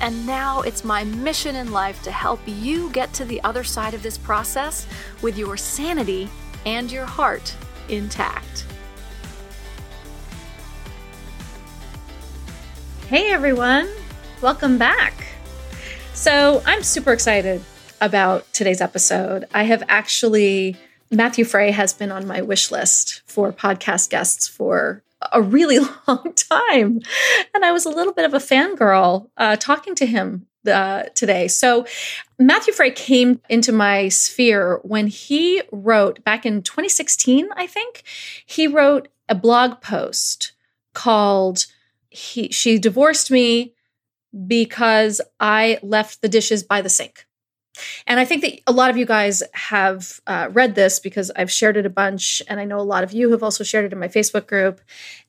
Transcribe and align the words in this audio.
and 0.00 0.26
now 0.26 0.60
it's 0.62 0.84
my 0.84 1.04
mission 1.04 1.56
in 1.56 1.72
life 1.72 2.02
to 2.02 2.10
help 2.10 2.40
you 2.46 2.90
get 2.90 3.12
to 3.14 3.24
the 3.24 3.40
other 3.42 3.64
side 3.64 3.94
of 3.94 4.02
this 4.02 4.18
process 4.18 4.86
with 5.22 5.38
your 5.38 5.56
sanity 5.56 6.28
and 6.66 6.90
your 6.90 7.06
heart 7.06 7.54
intact. 7.88 8.66
Hey 13.08 13.30
everyone, 13.32 13.88
welcome 14.40 14.78
back. 14.78 15.14
So 16.14 16.62
I'm 16.64 16.82
super 16.82 17.12
excited 17.12 17.62
about 18.00 18.50
today's 18.52 18.80
episode. 18.80 19.46
I 19.52 19.64
have 19.64 19.82
actually, 19.88 20.76
Matthew 21.10 21.44
Fray 21.44 21.70
has 21.70 21.92
been 21.92 22.10
on 22.10 22.26
my 22.26 22.40
wish 22.42 22.70
list 22.70 23.22
for 23.26 23.52
podcast 23.52 24.10
guests 24.10 24.48
for 24.48 25.02
a 25.32 25.42
really 25.42 25.78
long 26.08 26.32
time. 26.34 27.00
And 27.54 27.64
I 27.64 27.72
was 27.72 27.84
a 27.84 27.90
little 27.90 28.12
bit 28.12 28.24
of 28.24 28.34
a 28.34 28.38
fangirl 28.38 29.28
uh, 29.36 29.56
talking 29.56 29.94
to 29.96 30.06
him 30.06 30.46
uh, 30.66 31.04
today. 31.14 31.48
So, 31.48 31.86
Matthew 32.38 32.72
Fray 32.72 32.90
came 32.90 33.40
into 33.48 33.70
my 33.70 34.08
sphere 34.08 34.80
when 34.82 35.06
he 35.06 35.62
wrote 35.70 36.24
back 36.24 36.44
in 36.44 36.62
2016, 36.62 37.48
I 37.54 37.66
think, 37.66 38.02
he 38.44 38.66
wrote 38.66 39.08
a 39.28 39.34
blog 39.34 39.80
post 39.80 40.52
called 40.94 41.66
he, 42.08 42.48
She 42.50 42.78
Divorced 42.78 43.30
Me 43.30 43.74
Because 44.46 45.20
I 45.38 45.78
Left 45.82 46.22
the 46.22 46.28
Dishes 46.28 46.62
by 46.62 46.80
the 46.80 46.88
Sink. 46.88 47.26
And 48.06 48.20
I 48.20 48.24
think 48.24 48.42
that 48.42 48.60
a 48.66 48.72
lot 48.72 48.90
of 48.90 48.96
you 48.96 49.06
guys 49.06 49.42
have 49.52 50.20
uh, 50.26 50.48
read 50.52 50.74
this 50.74 50.98
because 50.98 51.30
I've 51.36 51.50
shared 51.50 51.76
it 51.76 51.86
a 51.86 51.90
bunch. 51.90 52.42
And 52.48 52.60
I 52.60 52.64
know 52.64 52.78
a 52.78 52.82
lot 52.82 53.04
of 53.04 53.12
you 53.12 53.30
have 53.30 53.42
also 53.42 53.64
shared 53.64 53.84
it 53.84 53.92
in 53.92 53.98
my 53.98 54.08
Facebook 54.08 54.46
group. 54.46 54.80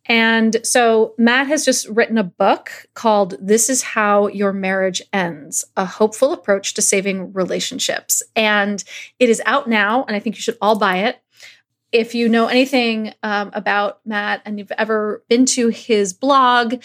And 0.08 0.58
so 0.64 1.16
Matt 1.18 1.48
has 1.48 1.66
just 1.66 1.88
written 1.90 2.18
a 2.18 2.24
book 2.24 2.88
called 2.94 3.36
This 3.40 3.70
Is 3.70 3.82
How 3.82 4.28
Your 4.28 4.54
Marriage 4.54 5.02
Ends 5.12 5.66
A 5.76 5.86
Hopeful 5.86 6.32
Approach 6.32 6.74
to 6.76 6.82
Saving 6.82 7.34
Relationships. 7.34 8.22
And 8.36 8.84
it 9.20 9.30
is 9.30 9.42
out 9.46 9.68
now. 9.68 10.04
And 10.04 10.16
I 10.16 10.20
think 10.20 10.36
you 10.36 10.42
should 10.42 10.58
all 10.62 10.78
buy 10.78 10.98
it. 10.98 11.20
If 11.92 12.14
you 12.14 12.28
know 12.28 12.48
anything 12.48 13.14
um, 13.24 13.52
about 13.54 14.02
Matt 14.06 14.42
and 14.44 14.60
you've 14.60 14.72
ever 14.72 15.24
been 15.30 15.46
to 15.48 15.70
his 15.70 16.14
blog, 16.14 16.82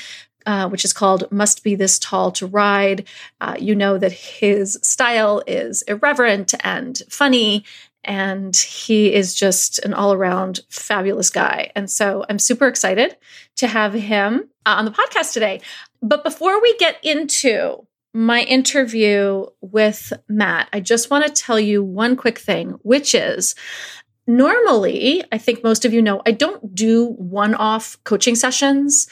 uh, 0.47 0.69
which 0.69 0.85
is 0.85 0.93
called 0.93 1.31
Must 1.31 1.63
Be 1.63 1.75
This 1.75 1.99
Tall 1.99 2.33
to 2.33 2.47
Ride. 2.47 3.07
Uh, 3.41 3.57
you 3.59 3.75
know 3.75 3.99
that 3.99 4.13
his 4.13 4.79
style 4.83 5.43
is 5.47 5.83
irreverent 5.83 6.55
and 6.65 7.01
funny, 7.09 7.65
and 8.05 8.57
he 8.57 9.13
is 9.13 9.35
just 9.35 9.79
an 9.81 9.93
all 9.95 10.13
around 10.13 10.61
fabulous 10.69 11.31
guy. 11.31 11.71
And 11.77 11.91
so 11.91 12.25
I'm 12.29 12.39
super 12.39 12.67
excited 12.67 13.17
to 13.57 13.67
have 13.67 13.93
him 13.93 14.49
uh, 14.67 14.77
on 14.79 14.85
the 14.85 14.91
podcast 14.91 15.33
today. 15.33 15.61
But 16.03 16.25
before 16.25 16.61
we 16.63 16.77
get 16.79 16.97
into 17.03 17.87
my 18.13 18.43
interview 18.43 19.47
with 19.61 20.13
Matt, 20.29 20.69
I 20.73 20.81
just 20.81 21.11
want 21.11 21.27
to 21.27 21.43
tell 21.43 21.61
you 21.61 21.83
one 21.83 22.17
quick 22.17 22.39
thing, 22.39 22.71
which 22.83 23.15
is 23.15 23.55
normally, 24.27 25.25
I 25.31 25.39
think 25.39 25.63
most 25.63 25.85
of 25.85 25.93
you 25.93 26.03
know, 26.03 26.23
I 26.27 26.33
don't 26.33 26.75
do 26.75 27.07
one 27.07 27.55
off 27.55 27.99
coaching 28.05 28.35
sessions. 28.35 29.09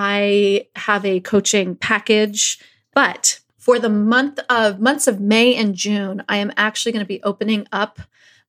I 0.00 0.68
have 0.76 1.04
a 1.04 1.18
coaching 1.18 1.74
package, 1.74 2.60
but 2.94 3.40
for 3.56 3.80
the 3.80 3.88
month 3.88 4.38
of 4.48 4.78
months 4.78 5.08
of 5.08 5.18
May 5.18 5.56
and 5.56 5.74
June, 5.74 6.22
I 6.28 6.36
am 6.36 6.52
actually 6.56 6.92
going 6.92 7.04
to 7.04 7.08
be 7.08 7.20
opening 7.24 7.66
up 7.72 7.98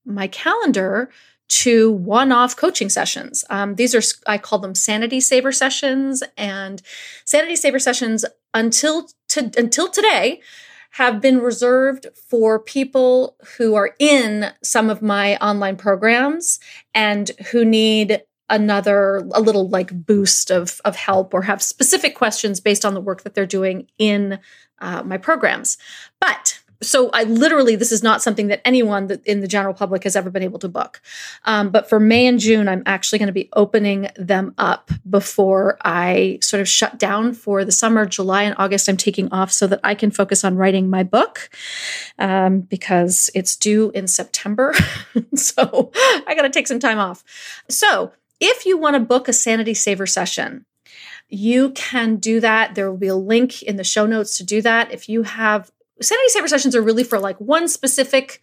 my 0.05 0.27
calendar 0.27 1.09
to 1.47 1.91
one-off 1.91 2.55
coaching 2.55 2.88
sessions. 2.88 3.43
Um, 3.49 3.73
these 3.73 3.95
are 3.95 4.01
I 4.27 4.38
call 4.38 4.59
them 4.59 4.75
sanity 4.75 5.19
saver 5.19 5.51
sessions, 5.51 6.21
and 6.38 6.83
sanity 7.25 7.55
saver 7.55 7.79
sessions 7.79 8.25
until 8.53 9.09
to, 9.29 9.51
until 9.57 9.89
today 9.89 10.41
have 10.91 11.19
been 11.19 11.39
reserved 11.39 12.05
for 12.13 12.59
people 12.59 13.35
who 13.57 13.73
are 13.73 13.95
in 13.97 14.51
some 14.61 14.91
of 14.91 15.01
my 15.01 15.35
online 15.38 15.77
programs 15.77 16.59
and 16.93 17.31
who 17.51 17.65
need 17.65 18.21
another 18.49 19.17
a 19.33 19.41
little 19.41 19.69
like 19.69 20.05
boost 20.05 20.51
of 20.51 20.81
of 20.85 20.95
help 20.95 21.33
or 21.33 21.43
have 21.43 21.61
specific 21.61 22.15
questions 22.15 22.59
based 22.59 22.85
on 22.85 22.93
the 22.93 23.01
work 23.01 23.23
that 23.23 23.35
they're 23.35 23.45
doing 23.45 23.87
in 23.97 24.39
uh, 24.79 25.03
my 25.03 25.17
programs 25.17 25.77
but 26.19 26.59
so 26.81 27.09
I 27.11 27.23
literally 27.23 27.75
this 27.75 27.91
is 27.91 28.03
not 28.03 28.21
something 28.21 28.47
that 28.47 28.61
anyone 28.63 29.07
that 29.07 29.25
in 29.25 29.41
the 29.41 29.47
general 29.47 29.73
public 29.73 30.03
has 30.03 30.15
ever 30.15 30.29
been 30.29 30.43
able 30.43 30.59
to 30.59 30.69
book. 30.69 31.01
Um, 31.45 31.69
but 31.69 31.89
for 31.89 31.99
May 31.99 32.25
and 32.25 32.39
June, 32.39 32.67
I'm 32.67 32.83
actually 32.85 33.19
going 33.19 33.27
to 33.27 33.33
be 33.33 33.49
opening 33.53 34.09
them 34.15 34.53
up 34.57 34.89
before 35.09 35.77
I 35.83 36.39
sort 36.41 36.61
of 36.61 36.69
shut 36.69 36.97
down 36.97 37.33
for 37.33 37.65
the 37.65 37.71
summer. 37.71 38.05
July 38.05 38.43
and 38.43 38.55
August, 38.57 38.88
I'm 38.88 38.97
taking 38.97 39.31
off 39.33 39.51
so 39.51 39.67
that 39.67 39.81
I 39.83 39.93
can 39.93 40.11
focus 40.11 40.45
on 40.45 40.55
writing 40.55 40.89
my 40.89 41.03
book 41.03 41.49
um, 42.17 42.61
because 42.61 43.29
it's 43.35 43.55
due 43.55 43.91
in 43.93 44.07
September. 44.07 44.73
so 45.35 45.91
I 45.95 46.33
got 46.35 46.43
to 46.43 46.49
take 46.49 46.67
some 46.67 46.79
time 46.79 46.97
off. 46.97 47.23
So 47.67 48.13
if 48.39 48.66
you 48.66 48.77
want 48.77 48.95
to 48.95 49.00
book 49.00 49.27
a 49.27 49.33
Sanity 49.33 49.73
Saver 49.73 50.07
session, 50.07 50.66
you 51.29 51.72
can 51.72 52.16
do 52.16 52.39
that. 52.39 52.75
There 52.75 52.89
will 52.89 52.97
be 52.97 53.07
a 53.07 53.16
link 53.16 53.61
in 53.61 53.75
the 53.75 53.83
show 53.83 54.05
notes 54.05 54.38
to 54.38 54.44
do 54.44 54.61
that. 54.61 54.91
If 54.91 55.07
you 55.07 55.23
have 55.23 55.72
Sanity 56.01 56.29
Saver 56.29 56.47
sessions 56.47 56.75
are 56.75 56.81
really 56.81 57.03
for 57.03 57.19
like 57.19 57.38
one 57.39 57.67
specific 57.67 58.41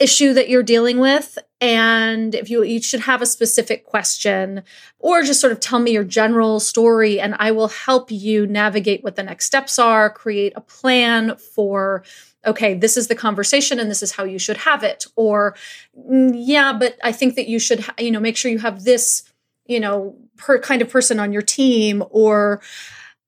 issue 0.00 0.32
that 0.32 0.48
you're 0.48 0.62
dealing 0.62 0.98
with 0.98 1.38
and 1.60 2.34
if 2.34 2.50
you 2.50 2.62
you 2.64 2.82
should 2.82 3.00
have 3.00 3.22
a 3.22 3.26
specific 3.26 3.84
question 3.84 4.62
or 4.98 5.22
just 5.22 5.40
sort 5.40 5.52
of 5.52 5.60
tell 5.60 5.78
me 5.78 5.92
your 5.92 6.04
general 6.04 6.58
story 6.58 7.20
and 7.20 7.36
I 7.38 7.52
will 7.52 7.68
help 7.68 8.10
you 8.10 8.46
navigate 8.46 9.04
what 9.04 9.14
the 9.14 9.22
next 9.22 9.44
steps 9.44 9.78
are, 9.78 10.10
create 10.10 10.52
a 10.56 10.60
plan 10.60 11.36
for 11.36 12.02
okay, 12.46 12.74
this 12.74 12.96
is 12.96 13.06
the 13.06 13.14
conversation 13.14 13.78
and 13.78 13.90
this 13.90 14.02
is 14.02 14.12
how 14.12 14.24
you 14.24 14.38
should 14.38 14.58
have 14.58 14.82
it 14.82 15.06
or 15.14 15.54
mm, 15.96 16.32
yeah, 16.34 16.72
but 16.72 16.98
I 17.02 17.12
think 17.12 17.36
that 17.36 17.48
you 17.48 17.60
should 17.60 17.84
you 17.98 18.10
know 18.10 18.20
make 18.20 18.36
sure 18.36 18.50
you 18.50 18.58
have 18.58 18.82
this 18.82 19.22
you 19.66 19.80
know 19.80 20.16
per 20.36 20.58
kind 20.58 20.82
of 20.82 20.90
person 20.90 21.18
on 21.20 21.32
your 21.32 21.42
team 21.42 22.02
or 22.10 22.60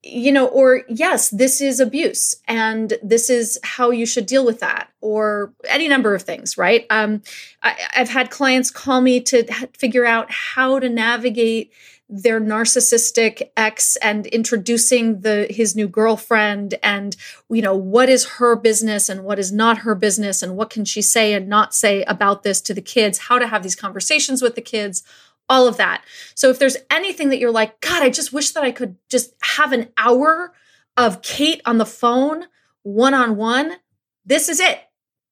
you 0.03 0.31
know 0.31 0.47
or 0.47 0.83
yes 0.89 1.31
this 1.31 1.61
is 1.61 1.81
abuse 1.81 2.37
and 2.47 2.95
this 3.03 3.29
is 3.29 3.59
how 3.63 3.91
you 3.91 4.07
should 4.07 4.27
deal 4.27 4.45
with 4.45 4.61
that 4.61 4.91
or 5.01 5.53
any 5.69 5.89
number 5.89 6.15
of 6.15 6.23
things 6.23 6.57
right? 6.59 6.87
Um, 6.91 7.23
I, 7.63 7.75
have 7.93 8.09
had 8.09 8.31
clients 8.31 8.71
call 8.71 9.01
me 9.01 9.21
to 9.23 9.45
figure 9.77 10.05
out 10.05 10.31
how 10.31 10.79
to 10.79 10.89
navigate 10.89 11.73
their 12.09 12.41
narcissistic 12.41 13.51
ex 13.57 13.97
and 13.97 14.27
introducing 14.29 15.23
the 15.23 15.47
his 15.51 15.75
new 15.75 15.89
girlfriend 15.89 16.75
and 16.83 17.17
you 17.51 17.61
know 17.61 17.75
what 17.75 18.09
is 18.09 18.25
her 18.25 18.55
business 18.55 19.09
and 19.09 19.25
what 19.25 19.41
is 19.41 19.51
not 19.51 19.79
her 19.79 19.95
business 19.95 20.41
and 20.41 20.57
what 20.57 20.71
can 20.71 20.85
she 20.85 21.03
say 21.03 21.33
and 21.33 21.49
not 21.49 21.75
say 21.75 22.05
about 22.05 22.45
this 22.45 22.61
to 22.61 22.73
the 22.73 22.81
kids 22.81 23.19
how 23.19 23.41
to 23.41 23.49
have 23.49 23.65
these 23.65 23.75
conversations 23.75 24.41
with 24.41 24.55
the 24.55 24.61
kids 24.61 25.03
all 25.49 25.67
of 25.69 25.77
that. 25.77 26.03
So 26.35 26.51
if 26.51 26.59
there's 26.59 26.77
anything 26.91 27.31
that 27.31 27.39
you're 27.39 27.51
like, 27.51 27.81
God, 27.81 28.03
I 28.03 28.11
just 28.11 28.33
wish 28.33 28.51
that 28.53 28.65
I 28.65 28.73
could 28.73 28.97
just 29.09 29.35
have 29.43 29.73
an 29.73 29.89
hour 29.97 30.53
of 30.97 31.23
Kate 31.23 31.61
on 31.65 31.79
the 31.79 31.87
phone 31.87 32.47
one 32.83 33.15
on 33.15 33.37
one, 33.37 33.77
this 34.25 34.49
is 34.49 34.61
it. 34.61 34.81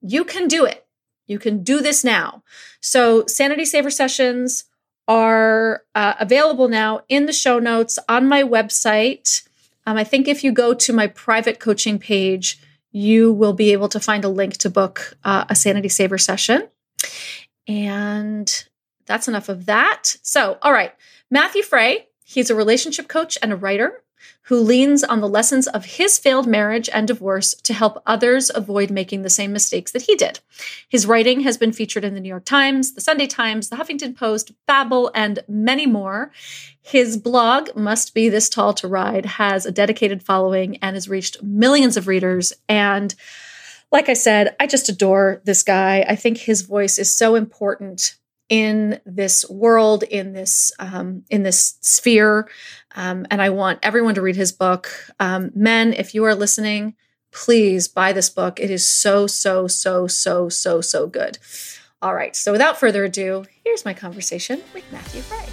You 0.00 0.24
can 0.24 0.48
do 0.48 0.64
it. 0.64 0.86
You 1.26 1.38
can 1.38 1.62
do 1.62 1.80
this 1.80 2.04
now. 2.04 2.42
So 2.80 3.26
Sanity 3.26 3.64
Saver 3.64 3.90
sessions 3.90 4.64
are 5.06 5.82
uh, 5.94 6.14
available 6.18 6.68
now 6.68 7.02
in 7.08 7.26
the 7.26 7.32
show 7.32 7.58
notes 7.58 7.98
on 8.08 8.26
my 8.28 8.42
website. 8.42 9.46
Um, 9.86 9.96
I 9.96 10.04
think 10.04 10.28
if 10.28 10.42
you 10.42 10.52
go 10.52 10.74
to 10.74 10.92
my 10.92 11.06
private 11.06 11.60
coaching 11.60 11.98
page, 11.98 12.60
you 12.90 13.32
will 13.32 13.52
be 13.52 13.72
able 13.72 13.88
to 13.88 14.00
find 14.00 14.24
a 14.24 14.28
link 14.28 14.56
to 14.58 14.70
book 14.70 15.16
uh, 15.24 15.44
a 15.48 15.54
Sanity 15.54 15.88
Saver 15.88 16.18
session. 16.18 16.68
And 17.66 18.64
that's 19.06 19.28
enough 19.28 19.48
of 19.48 19.66
that. 19.66 20.16
So, 20.22 20.58
all 20.62 20.72
right, 20.72 20.92
Matthew 21.30 21.62
Fray, 21.62 22.08
he's 22.24 22.50
a 22.50 22.54
relationship 22.54 23.08
coach 23.08 23.38
and 23.42 23.52
a 23.52 23.56
writer 23.56 24.04
who 24.48 24.60
leans 24.60 25.02
on 25.02 25.20
the 25.20 25.28
lessons 25.28 25.66
of 25.66 25.84
his 25.84 26.18
failed 26.18 26.46
marriage 26.46 26.88
and 26.92 27.08
divorce 27.08 27.54
to 27.54 27.72
help 27.72 28.02
others 28.06 28.50
avoid 28.54 28.90
making 28.90 29.22
the 29.22 29.30
same 29.30 29.52
mistakes 29.52 29.92
that 29.92 30.02
he 30.02 30.14
did. 30.14 30.40
His 30.88 31.06
writing 31.06 31.40
has 31.40 31.56
been 31.56 31.72
featured 31.72 32.04
in 32.04 32.14
the 32.14 32.20
New 32.20 32.28
York 32.28 32.44
Times, 32.44 32.92
the 32.92 33.00
Sunday 33.00 33.26
Times, 33.26 33.70
the 33.70 33.76
Huffington 33.76 34.14
Post, 34.14 34.52
Babble, 34.66 35.10
and 35.14 35.40
many 35.48 35.86
more. 35.86 36.30
His 36.82 37.16
blog, 37.16 37.74
Must 37.74 38.12
Be 38.12 38.28
This 38.28 38.50
Tall 38.50 38.74
to 38.74 38.88
Ride, 38.88 39.24
has 39.24 39.64
a 39.64 39.72
dedicated 39.72 40.22
following 40.22 40.76
and 40.82 40.94
has 40.94 41.08
reached 41.08 41.42
millions 41.42 41.96
of 41.96 42.06
readers. 42.06 42.52
And 42.68 43.14
like 43.90 44.10
I 44.10 44.14
said, 44.14 44.54
I 44.60 44.66
just 44.66 44.90
adore 44.90 45.40
this 45.44 45.62
guy. 45.62 46.04
I 46.06 46.16
think 46.16 46.36
his 46.36 46.62
voice 46.62 46.98
is 46.98 47.16
so 47.16 47.34
important 47.34 48.16
in 48.48 49.00
this 49.06 49.48
world, 49.48 50.02
in 50.02 50.32
this 50.32 50.72
um, 50.78 51.24
in 51.30 51.42
this 51.42 51.78
sphere, 51.80 52.48
um, 52.94 53.26
and 53.30 53.40
I 53.40 53.50
want 53.50 53.80
everyone 53.82 54.14
to 54.14 54.22
read 54.22 54.36
his 54.36 54.52
book. 54.52 54.90
Um, 55.18 55.50
men, 55.54 55.92
if 55.92 56.14
you 56.14 56.24
are 56.24 56.34
listening, 56.34 56.94
please 57.32 57.88
buy 57.88 58.12
this 58.12 58.30
book. 58.30 58.60
It 58.60 58.70
is 58.70 58.88
so 58.88 59.26
so 59.26 59.66
so 59.66 60.06
so 60.06 60.48
so 60.48 60.80
so 60.80 61.06
good. 61.06 61.38
All 62.00 62.14
right. 62.14 62.36
So 62.36 62.52
without 62.52 62.78
further 62.78 63.04
ado, 63.04 63.44
here's 63.64 63.84
my 63.84 63.94
conversation 63.94 64.62
with 64.74 64.84
Matthew 64.92 65.22
Fray. 65.22 65.46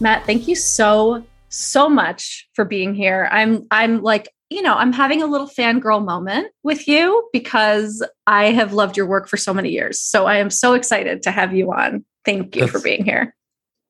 Matt, 0.00 0.26
thank 0.26 0.48
you 0.48 0.56
so 0.56 1.24
so 1.48 1.88
much 1.88 2.48
for 2.54 2.64
being 2.64 2.94
here. 2.94 3.28
I'm 3.30 3.66
I'm 3.70 4.02
like, 4.02 4.28
you 4.54 4.62
know, 4.62 4.74
I'm 4.74 4.92
having 4.92 5.20
a 5.20 5.26
little 5.26 5.48
fangirl 5.48 6.04
moment 6.04 6.52
with 6.62 6.86
you 6.86 7.28
because 7.32 8.06
I 8.28 8.52
have 8.52 8.72
loved 8.72 8.96
your 8.96 9.06
work 9.06 9.28
for 9.28 9.36
so 9.36 9.52
many 9.52 9.70
years. 9.70 9.98
So 9.98 10.26
I 10.26 10.36
am 10.36 10.48
so 10.48 10.74
excited 10.74 11.22
to 11.22 11.32
have 11.32 11.54
you 11.54 11.72
on. 11.72 12.04
Thank 12.24 12.54
you 12.54 12.62
That's 12.62 12.72
for 12.72 12.80
being 12.80 13.04
here. 13.04 13.34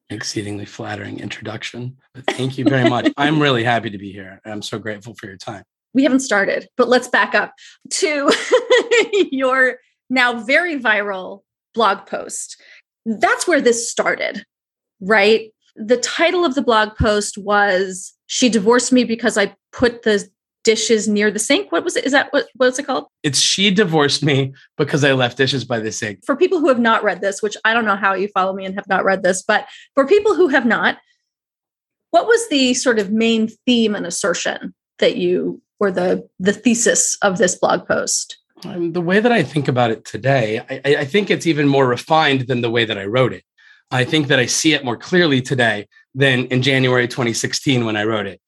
Exceedingly 0.09 0.65
flattering 0.65 1.21
introduction. 1.21 1.99
But 2.15 2.25
thank 2.27 2.57
you 2.57 2.65
very 2.65 2.89
much. 2.89 3.13
I'm 3.19 3.43
really 3.43 3.63
happy 3.63 3.91
to 3.91 3.99
be 3.99 4.11
here. 4.11 4.41
I'm 4.47 4.63
so 4.63 4.79
grateful 4.79 5.15
for 5.15 5.27
your 5.27 5.37
time. 5.37 5.65
We 5.93 6.03
haven't 6.03 6.21
started, 6.21 6.67
but 6.79 6.89
let's 6.89 7.09
back 7.09 7.35
up 7.35 7.53
to 7.91 8.33
your 9.31 9.79
now 10.09 10.41
very 10.41 10.81
viral 10.81 11.43
blog 11.75 12.07
post. 12.07 12.61
That's 13.05 13.47
where 13.47 13.61
this 13.61 13.91
started, 13.91 14.45
right? 15.01 15.51
the 15.77 15.97
title 15.97 16.45
of 16.45 16.55
the 16.55 16.63
blog 16.63 16.97
post 16.97 17.37
was 17.37 18.13
she 18.27 18.49
divorced 18.49 18.93
me 18.93 19.05
because 19.05 19.37
i 19.37 19.55
put 19.73 20.03
the 20.03 20.29
dishes 20.65 21.07
near 21.07 21.31
the 21.31 21.39
sink. 21.39 21.71
What 21.71 21.85
was 21.85 21.95
it? 21.97 22.05
Is 22.05 22.13
that 22.13 22.33
what 22.33 22.49
what's 22.57 22.79
it 22.79 22.87
called? 22.87 23.07
It's 23.23 23.39
she 23.39 23.71
divorced 23.71 24.25
me 24.25 24.53
because 24.77 25.05
i 25.05 25.13
left 25.13 25.37
dishes 25.37 25.65
by 25.65 25.79
the 25.79 25.93
sink. 25.93 26.25
For 26.25 26.35
people 26.35 26.59
who 26.59 26.69
have 26.69 26.81
not 26.81 27.05
read 27.05 27.21
this 27.21 27.43
which 27.43 27.57
i 27.65 27.73
don't 27.73 27.85
know 27.85 27.97
how 27.97 28.15
you 28.15 28.29
follow 28.29 28.53
me 28.53 28.65
and 28.65 28.75
have 28.75 28.89
not 28.89 29.05
read 29.05 29.23
this 29.23 29.43
but 29.43 29.69
for 29.95 30.07
people 30.07 30.35
who 30.35 30.49
have 30.49 30.67
not 30.67 30.99
what 32.11 32.27
was 32.27 32.49
the 32.49 32.75
sort 32.75 32.99
of 32.99 33.11
main 33.11 33.49
theme 33.67 33.95
and 33.95 34.07
assertion 34.07 34.75
that 34.99 35.17
you 35.17 35.61
or 35.79 35.91
the 35.91 36.29
the 36.39 36.53
thesis 36.53 37.17
of 37.23 37.39
this 37.39 37.55
blog 37.57 37.87
post? 37.87 38.39
Um, 38.65 38.93
the 38.93 39.01
way 39.01 39.21
that 39.21 39.33
i 39.33 39.43
think 39.43 39.69
about 39.69 39.91
it 39.91 40.05
today 40.05 40.61
I, 40.71 40.97
I 41.01 41.05
think 41.05 41.31
it's 41.31 41.47
even 41.47 41.69
more 41.69 41.87
refined 41.87 42.43
than 42.49 42.63
the 42.63 42.71
way 42.71 42.85
that 42.85 42.99
i 42.99 43.05
wrote 43.05 43.33
it. 43.33 43.45
I 43.91 44.05
think 44.05 44.29
that 44.29 44.39
I 44.39 44.47
see 44.47 44.73
it 44.73 44.85
more 44.85 44.97
clearly 44.97 45.41
today 45.41 45.87
than 46.15 46.47
in 46.47 46.63
January 46.63 47.07
2016 47.07 47.85
when 47.85 47.97
I 47.97 48.05
wrote 48.05 48.27
it. 48.27 48.41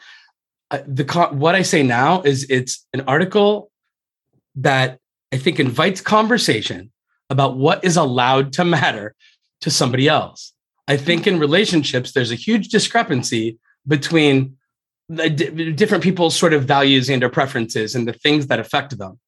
Uh, 0.71 0.79
the 0.87 1.05
what 1.33 1.55
I 1.55 1.63
say 1.63 1.83
now 1.83 2.23
is 2.23 2.45
it's 2.51 2.85
an 2.93 3.03
article 3.07 3.71
that 4.57 4.99
I 5.33 5.37
think 5.37 5.61
invites 5.61 6.01
conversation 6.01 6.91
about 7.31 7.57
what 7.57 7.85
is 7.85 7.97
allowed 7.97 8.53
to 8.55 8.65
matter 8.65 9.15
to 9.61 9.71
somebody 9.71 10.09
else. 10.09 10.53
I 10.89 10.97
think 10.97 11.27
in 11.27 11.39
relationships 11.39 12.13
there's 12.13 12.33
a 12.33 12.37
huge 12.37 12.69
discrepancy 12.69 13.59
between 13.87 14.57
the 15.09 15.31
d- 15.31 15.73
different 15.73 16.03
people's 16.03 16.37
sort 16.37 16.53
of 16.53 16.65
values 16.65 17.09
and 17.09 17.23
or 17.23 17.29
preferences 17.29 17.95
and 17.95 18.07
the 18.07 18.13
things 18.13 18.49
that 18.49 18.59
affect 18.59 18.99
them. 18.99 19.19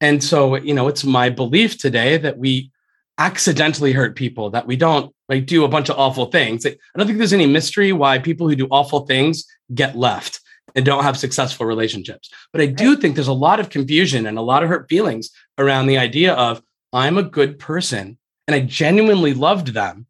And 0.00 0.22
so, 0.22 0.56
you 0.56 0.74
know, 0.74 0.88
it's 0.88 1.04
my 1.04 1.28
belief 1.28 1.78
today 1.78 2.18
that 2.18 2.38
we 2.38 2.70
accidentally 3.18 3.92
hurt 3.92 4.16
people, 4.16 4.50
that 4.50 4.66
we 4.66 4.76
don't 4.76 5.14
like 5.28 5.46
do 5.46 5.64
a 5.64 5.68
bunch 5.68 5.88
of 5.88 5.98
awful 5.98 6.26
things. 6.26 6.64
I 6.64 6.76
don't 6.96 7.06
think 7.06 7.18
there's 7.18 7.32
any 7.32 7.46
mystery 7.46 7.92
why 7.92 8.18
people 8.18 8.48
who 8.48 8.54
do 8.54 8.68
awful 8.70 9.06
things 9.06 9.44
get 9.74 9.96
left 9.96 10.40
and 10.78 10.86
don't 10.86 11.02
have 11.02 11.18
successful 11.18 11.66
relationships. 11.66 12.30
But 12.52 12.62
I 12.62 12.66
do 12.66 12.96
think 12.96 13.16
there's 13.16 13.26
a 13.26 13.32
lot 13.32 13.58
of 13.58 13.68
confusion 13.68 14.26
and 14.26 14.38
a 14.38 14.42
lot 14.42 14.62
of 14.62 14.68
hurt 14.68 14.88
feelings 14.88 15.30
around 15.58 15.88
the 15.88 15.98
idea 15.98 16.34
of 16.34 16.62
I'm 16.92 17.18
a 17.18 17.24
good 17.24 17.58
person 17.58 18.16
and 18.46 18.54
I 18.54 18.60
genuinely 18.60 19.34
loved 19.34 19.74
them 19.74 20.06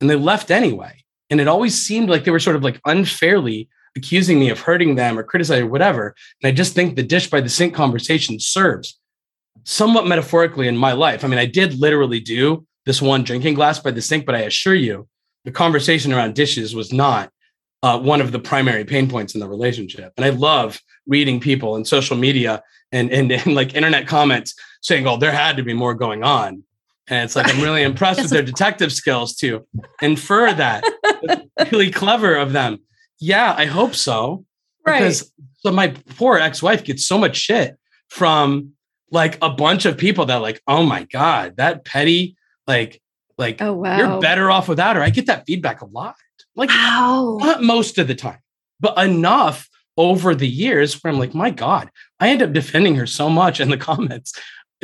and 0.00 0.10
they 0.10 0.16
left 0.16 0.50
anyway. 0.50 1.04
And 1.30 1.40
it 1.40 1.46
always 1.46 1.80
seemed 1.80 2.10
like 2.10 2.24
they 2.24 2.32
were 2.32 2.40
sort 2.40 2.56
of 2.56 2.64
like 2.64 2.80
unfairly 2.84 3.68
accusing 3.94 4.40
me 4.40 4.50
of 4.50 4.58
hurting 4.58 4.96
them 4.96 5.16
or 5.16 5.22
criticizing 5.22 5.66
or 5.66 5.70
whatever. 5.70 6.16
And 6.42 6.48
I 6.48 6.52
just 6.52 6.74
think 6.74 6.96
the 6.96 7.04
dish 7.04 7.30
by 7.30 7.40
the 7.40 7.48
sink 7.48 7.72
conversation 7.72 8.40
serves 8.40 8.98
somewhat 9.62 10.08
metaphorically 10.08 10.66
in 10.66 10.76
my 10.76 10.94
life. 10.94 11.24
I 11.24 11.28
mean, 11.28 11.38
I 11.38 11.46
did 11.46 11.78
literally 11.78 12.18
do 12.18 12.66
this 12.86 13.00
one 13.00 13.22
drinking 13.22 13.54
glass 13.54 13.78
by 13.78 13.92
the 13.92 14.02
sink, 14.02 14.26
but 14.26 14.34
I 14.34 14.40
assure 14.40 14.74
you, 14.74 15.06
the 15.44 15.52
conversation 15.52 16.12
around 16.12 16.34
dishes 16.34 16.74
was 16.74 16.92
not 16.92 17.30
uh, 17.82 17.98
one 17.98 18.20
of 18.20 18.32
the 18.32 18.38
primary 18.38 18.84
pain 18.84 19.08
points 19.08 19.34
in 19.34 19.40
the 19.40 19.48
relationship. 19.48 20.12
And 20.16 20.24
I 20.24 20.30
love 20.30 20.80
reading 21.06 21.40
people 21.40 21.76
in 21.76 21.84
social 21.84 22.16
media 22.16 22.62
and, 22.92 23.10
and, 23.10 23.30
and 23.32 23.54
like 23.54 23.74
internet 23.74 24.06
comments 24.06 24.54
saying, 24.80 25.06
"Oh, 25.06 25.16
there 25.16 25.32
had 25.32 25.56
to 25.56 25.62
be 25.62 25.74
more 25.74 25.94
going 25.94 26.22
on." 26.22 26.62
And 27.08 27.24
it's 27.24 27.34
like 27.34 27.52
I'm 27.52 27.60
really 27.60 27.82
impressed 27.90 28.22
with 28.22 28.30
their 28.30 28.42
detective 28.42 28.92
skills 28.92 29.34
to 29.36 29.66
infer 30.00 30.52
that. 30.52 30.84
really 31.70 31.90
clever 31.90 32.34
of 32.34 32.52
them. 32.52 32.78
Yeah, 33.18 33.54
I 33.56 33.66
hope 33.66 33.94
so. 33.94 34.44
Right. 34.86 34.98
Because 34.98 35.32
so 35.58 35.70
my 35.70 35.88
poor 36.16 36.38
ex-wife 36.38 36.84
gets 36.84 37.06
so 37.06 37.18
much 37.18 37.36
shit 37.36 37.76
from 38.08 38.72
like 39.10 39.38
a 39.42 39.50
bunch 39.50 39.84
of 39.84 39.96
people 39.96 40.26
that 40.26 40.36
like, 40.36 40.60
oh 40.66 40.82
my 40.82 41.04
God, 41.04 41.56
that 41.56 41.84
petty, 41.84 42.36
like, 42.66 43.00
like 43.38 43.62
oh, 43.62 43.72
wow. 43.72 43.96
you're 43.96 44.20
better 44.20 44.50
off 44.50 44.68
without 44.68 44.96
her. 44.96 45.02
I 45.02 45.10
get 45.10 45.26
that 45.26 45.44
feedback 45.46 45.82
a 45.82 45.86
lot. 45.86 46.16
Like 46.54 46.70
wow. 46.70 47.38
not 47.40 47.62
most 47.62 47.98
of 47.98 48.08
the 48.08 48.14
time, 48.14 48.38
but 48.80 48.98
enough 48.98 49.68
over 49.96 50.34
the 50.34 50.48
years 50.48 51.02
where 51.02 51.12
I'm 51.12 51.18
like, 51.18 51.34
my 51.34 51.50
God, 51.50 51.90
I 52.20 52.28
end 52.28 52.42
up 52.42 52.52
defending 52.52 52.94
her 52.96 53.06
so 53.06 53.28
much 53.28 53.60
in 53.60 53.70
the 53.70 53.76
comments 53.78 54.32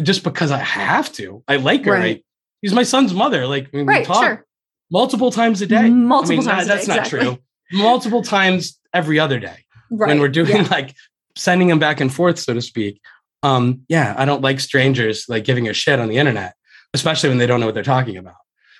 just 0.03 0.25
because 0.25 0.51
I 0.51 0.59
have 0.59 1.13
to. 1.15 1.43
I 1.49 1.57
like 1.57 1.85
her. 1.85 1.93
Right. 1.93 2.17
I, 2.19 2.23
she's 2.63 2.75
my 2.75 2.83
son's 2.83 3.15
mother. 3.15 3.47
Like 3.47 3.69
we 3.73 3.83
right, 3.83 4.05
talk 4.05 4.25
sure. 4.25 4.47
multiple 4.91 5.31
times 5.31 5.63
a 5.63 5.67
day. 5.67 5.89
Multiple 5.89 6.35
I 6.35 6.39
mean, 6.39 6.47
times. 6.47 6.69
that's 6.69 6.87
day, 6.87 6.95
not 6.95 7.07
exactly. 7.07 7.21
true. 7.21 7.39
Multiple 7.73 8.23
times 8.23 8.79
every 8.95 9.19
other 9.19 9.39
day. 9.39 9.65
Right. 9.91 10.09
When 10.09 10.21
we're 10.21 10.29
doing 10.29 10.49
yeah. 10.57 10.69
like 10.71 10.95
sending 11.37 11.69
them 11.69 11.79
back 11.79 12.01
and 12.01 12.13
forth, 12.13 12.39
so 12.39 12.55
to 12.55 12.63
speak 12.63 13.01
um, 13.43 13.83
yeah, 13.89 14.15
I 14.17 14.25
don't 14.25 14.43
like 14.43 14.61
strangers 14.61 15.27
like 15.29 15.45
giving 15.45 15.69
a 15.69 15.73
shit 15.73 16.01
on 16.01 16.09
the 16.09 16.19
internet, 16.19 16.55
especially 16.95 17.29
when 17.29 17.39
they 17.39 17.47
don't 17.47 17.61
know 17.61 17.67
what 17.67 17.75
they're 17.75 17.85
talking 17.85 18.17
about. 18.17 18.35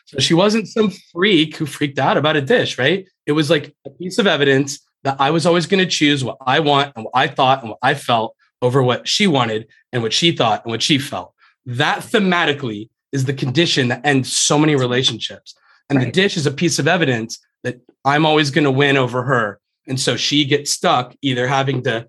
So 0.09 0.21
she 0.21 0.33
wasn't 0.33 0.69
some 0.69 0.91
freak 1.13 1.57
who 1.57 1.67
freaked 1.67 1.99
out 1.99 2.17
about 2.17 2.35
a 2.35 2.41
dish, 2.41 2.79
right? 2.79 3.07
It 3.27 3.33
was 3.33 3.51
like 3.51 3.75
a 3.87 3.91
piece 3.91 4.17
of 4.17 4.27
evidence 4.27 4.81
that 5.03 5.21
I 5.21 5.31
was 5.31 5.45
always 5.45 5.67
going 5.67 5.85
to 5.85 5.91
choose 5.91 6.25
what 6.25 6.39
I 6.47 6.61
want 6.61 6.95
and 6.97 7.05
what 7.05 7.13
I 7.15 7.29
thought 7.29 7.61
and 7.61 7.69
what 7.69 7.79
I 7.83 7.93
felt 7.93 8.35
over 8.63 8.83
what 8.83 9.07
she 9.07 9.27
wanted 9.27 9.69
and 9.93 10.03
what 10.03 10.15
she 10.15 10.33
thought 10.33 10.65
and 10.65 10.71
what 10.71 10.81
she 10.81 10.99
felt. 10.99 11.35
That 11.67 11.99
thematically 11.99 12.89
is 13.13 13.27
the 13.27 13.35
condition 13.35 13.89
that 13.89 14.01
ends 14.03 14.35
so 14.35 14.59
many 14.59 14.77
relationships. 14.77 15.55
And 15.91 15.99
right. 15.99 16.07
the 16.07 16.11
dish 16.11 16.39
is 16.39 16.47
a 16.47 16.53
piece 16.53 16.79
of 16.79 16.89
evidence 16.89 17.39
that 17.63 17.79
I'm 18.07 18.25
always 18.25 18.51
going 18.51 18.65
to 18.65 18.71
win 18.71 18.97
over 18.97 19.25
her. 19.25 19.61
And 19.87 20.01
so 20.01 20.17
she 20.17 20.47
gets 20.47 20.71
stuck 20.71 21.15
either 21.21 21.47
having 21.47 21.83
to 21.83 22.09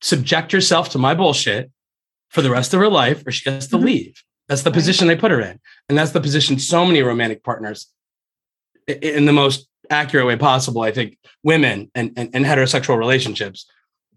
subject 0.00 0.50
herself 0.50 0.88
to 0.90 0.98
my 0.98 1.14
bullshit 1.14 1.70
for 2.30 2.40
the 2.40 2.50
rest 2.50 2.72
of 2.72 2.80
her 2.80 2.88
life 2.88 3.22
or 3.26 3.32
she 3.32 3.50
has 3.50 3.68
to 3.68 3.76
mm-hmm. 3.76 3.84
leave. 3.84 4.24
That's 4.48 4.62
the 4.62 4.70
position 4.70 5.08
they 5.08 5.16
put 5.16 5.30
her 5.30 5.40
in. 5.40 5.58
And 5.88 5.96
that's 5.96 6.12
the 6.12 6.20
position 6.20 6.58
so 6.58 6.84
many 6.84 7.02
romantic 7.02 7.42
partners, 7.42 7.86
in 8.86 9.24
the 9.24 9.32
most 9.32 9.68
accurate 9.90 10.26
way 10.26 10.36
possible, 10.36 10.82
I 10.82 10.92
think 10.92 11.18
women 11.42 11.90
and, 11.94 12.12
and, 12.16 12.30
and 12.34 12.44
heterosexual 12.44 12.98
relationships 12.98 13.66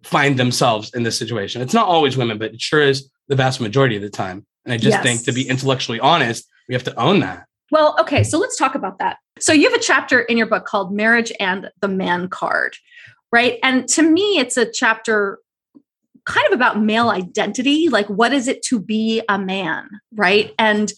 find 0.04 0.38
themselves 0.38 0.94
in 0.94 1.04
this 1.04 1.18
situation. 1.18 1.62
It's 1.62 1.74
not 1.74 1.88
always 1.88 2.18
women, 2.18 2.38
but 2.38 2.54
it 2.54 2.62
sure 2.62 2.82
is 2.82 3.10
the 3.28 3.36
vast 3.36 3.60
majority 3.60 3.96
of 3.96 4.02
the 4.02 4.10
time. 4.10 4.46
And 4.66 4.74
I 4.74 4.78
just 4.78 4.98
yes. 4.98 5.04
think 5.04 5.24
to 5.24 5.32
be 5.32 5.48
intellectually 5.48 6.00
honest, 6.00 6.48
we 6.68 6.76
have 6.76 6.84
to 6.86 7.00
own 7.00 7.22
that. 7.22 7.46
Well, 7.72 7.96
okay, 8.00 8.24
so 8.24 8.38
let's 8.38 8.58
talk 8.58 8.76
about 8.76 9.00
that. 9.00 9.18
So 9.40 9.54
you 9.54 9.70
have 9.70 9.78
a 9.78 9.84
chapter 9.84 10.22
in 10.22 10.38
your 10.38 10.48
book 10.48 10.66
called 10.66 10.94
Marriage 10.94 11.32
and 11.40 11.70
the 11.82 11.88
Man 11.88 12.30
Card, 12.30 12.76
right? 13.32 13.60
And 13.64 13.88
to 13.90 14.04
me, 14.04 14.40
it's 14.40 14.58
a 14.58 14.70
chapter 14.70 15.40
kind 16.28 16.46
of 16.48 16.54
about 16.54 16.82
male 16.82 17.10
identity 17.10 17.88
like 17.88 18.08
what 18.08 18.34
is 18.34 18.48
it 18.48 18.62
to 18.62 18.80
be 18.80 19.22
a 19.30 19.40
man 19.40 19.90
right? 20.14 20.54
And 20.60 20.92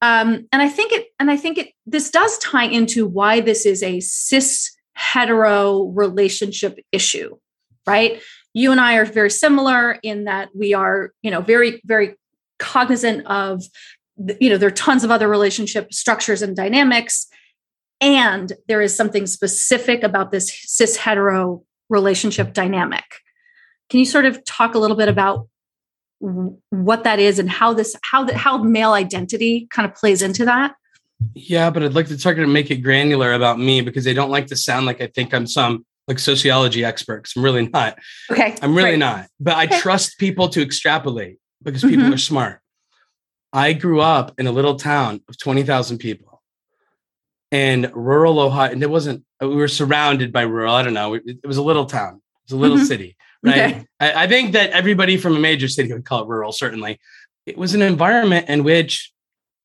um 0.00 0.46
and 0.52 0.62
i 0.62 0.68
think 0.68 0.92
it 0.92 1.06
and 1.18 1.28
i 1.28 1.36
think 1.36 1.58
it 1.58 1.70
this 1.84 2.08
does 2.10 2.38
tie 2.38 2.66
into 2.66 3.04
why 3.04 3.40
this 3.40 3.66
is 3.66 3.82
a 3.82 3.98
cis 3.98 4.70
hetero 4.94 5.84
relationship 5.86 6.78
issue 6.92 7.36
right? 7.86 8.20
You 8.54 8.70
and 8.70 8.80
i 8.80 8.96
are 8.96 9.04
very 9.04 9.30
similar 9.30 9.98
in 10.02 10.24
that 10.24 10.50
we 10.54 10.74
are 10.74 11.10
you 11.22 11.30
know 11.30 11.40
very 11.40 11.80
very 11.84 12.14
cognizant 12.58 13.26
of 13.26 13.64
you 14.40 14.50
know 14.50 14.58
there 14.58 14.68
are 14.68 14.72
tons 14.72 15.02
of 15.02 15.10
other 15.10 15.28
relationship 15.28 15.92
structures 15.92 16.42
and 16.42 16.54
dynamics 16.54 17.26
and 18.00 18.52
there 18.68 18.80
is 18.80 18.94
something 18.94 19.26
specific 19.26 20.02
about 20.02 20.30
this 20.30 20.52
cis 20.64 20.96
hetero 20.96 21.62
relationship 21.88 22.52
dynamic 22.52 23.04
can 23.88 24.00
you 24.00 24.06
sort 24.06 24.24
of 24.24 24.44
talk 24.44 24.74
a 24.74 24.78
little 24.78 24.96
bit 24.96 25.08
about 25.08 25.48
what 26.20 27.04
that 27.04 27.18
is 27.18 27.38
and 27.38 27.48
how 27.48 27.72
this 27.72 27.94
how 28.02 28.24
the, 28.24 28.36
how 28.36 28.58
male 28.58 28.92
identity 28.92 29.68
kind 29.70 29.88
of 29.88 29.94
plays 29.94 30.22
into 30.22 30.44
that? 30.44 30.74
Yeah, 31.34 31.70
but 31.70 31.82
I'd 31.82 31.94
like 31.94 32.08
to 32.08 32.18
talk 32.18 32.36
to 32.36 32.46
make 32.46 32.70
it 32.70 32.76
granular 32.76 33.32
about 33.32 33.58
me 33.58 33.80
because 33.80 34.04
they 34.04 34.14
don't 34.14 34.30
like 34.30 34.46
to 34.48 34.56
sound 34.56 34.86
like 34.86 35.00
I 35.00 35.08
think 35.08 35.34
I'm 35.34 35.46
some 35.46 35.84
like 36.08 36.18
sociology 36.18 36.84
experts. 36.84 37.36
I'm 37.36 37.44
really 37.44 37.68
not. 37.68 37.98
Okay. 38.30 38.56
I'm 38.62 38.74
really 38.74 38.96
not. 38.96 39.28
But 39.38 39.56
I 39.56 39.64
okay. 39.64 39.78
trust 39.80 40.18
people 40.18 40.48
to 40.50 40.62
extrapolate 40.62 41.38
because 41.62 41.82
people 41.82 42.04
mm-hmm. 42.04 42.14
are 42.14 42.18
smart. 42.18 42.60
I 43.52 43.74
grew 43.74 44.00
up 44.00 44.32
in 44.38 44.46
a 44.46 44.52
little 44.52 44.76
town 44.76 45.20
of 45.28 45.38
20,000 45.38 45.98
people 45.98 46.42
and 47.52 47.90
rural 47.94 48.40
Ohio. 48.40 48.72
And 48.72 48.82
it 48.82 48.90
wasn't, 48.90 49.24
we 49.40 49.48
were 49.48 49.68
surrounded 49.68 50.32
by 50.32 50.42
rural. 50.42 50.74
I 50.74 50.82
don't 50.82 50.94
know. 50.94 51.14
It, 51.14 51.22
it 51.26 51.46
was 51.46 51.58
a 51.58 51.62
little 51.62 51.84
town, 51.84 52.16
it 52.16 52.52
was 52.52 52.52
a 52.52 52.56
little 52.56 52.78
mm-hmm. 52.78 52.86
city, 52.86 53.16
right? 53.42 53.56
Okay. 53.56 53.84
I, 54.00 54.24
I 54.24 54.26
think 54.26 54.52
that 54.52 54.70
everybody 54.70 55.16
from 55.16 55.36
a 55.36 55.40
major 55.40 55.68
city 55.68 55.92
would 55.92 56.04
call 56.04 56.22
it 56.22 56.28
rural, 56.28 56.52
certainly. 56.52 56.98
It 57.46 57.56
was 57.56 57.74
an 57.74 57.82
environment 57.82 58.48
in 58.48 58.64
which 58.64 59.12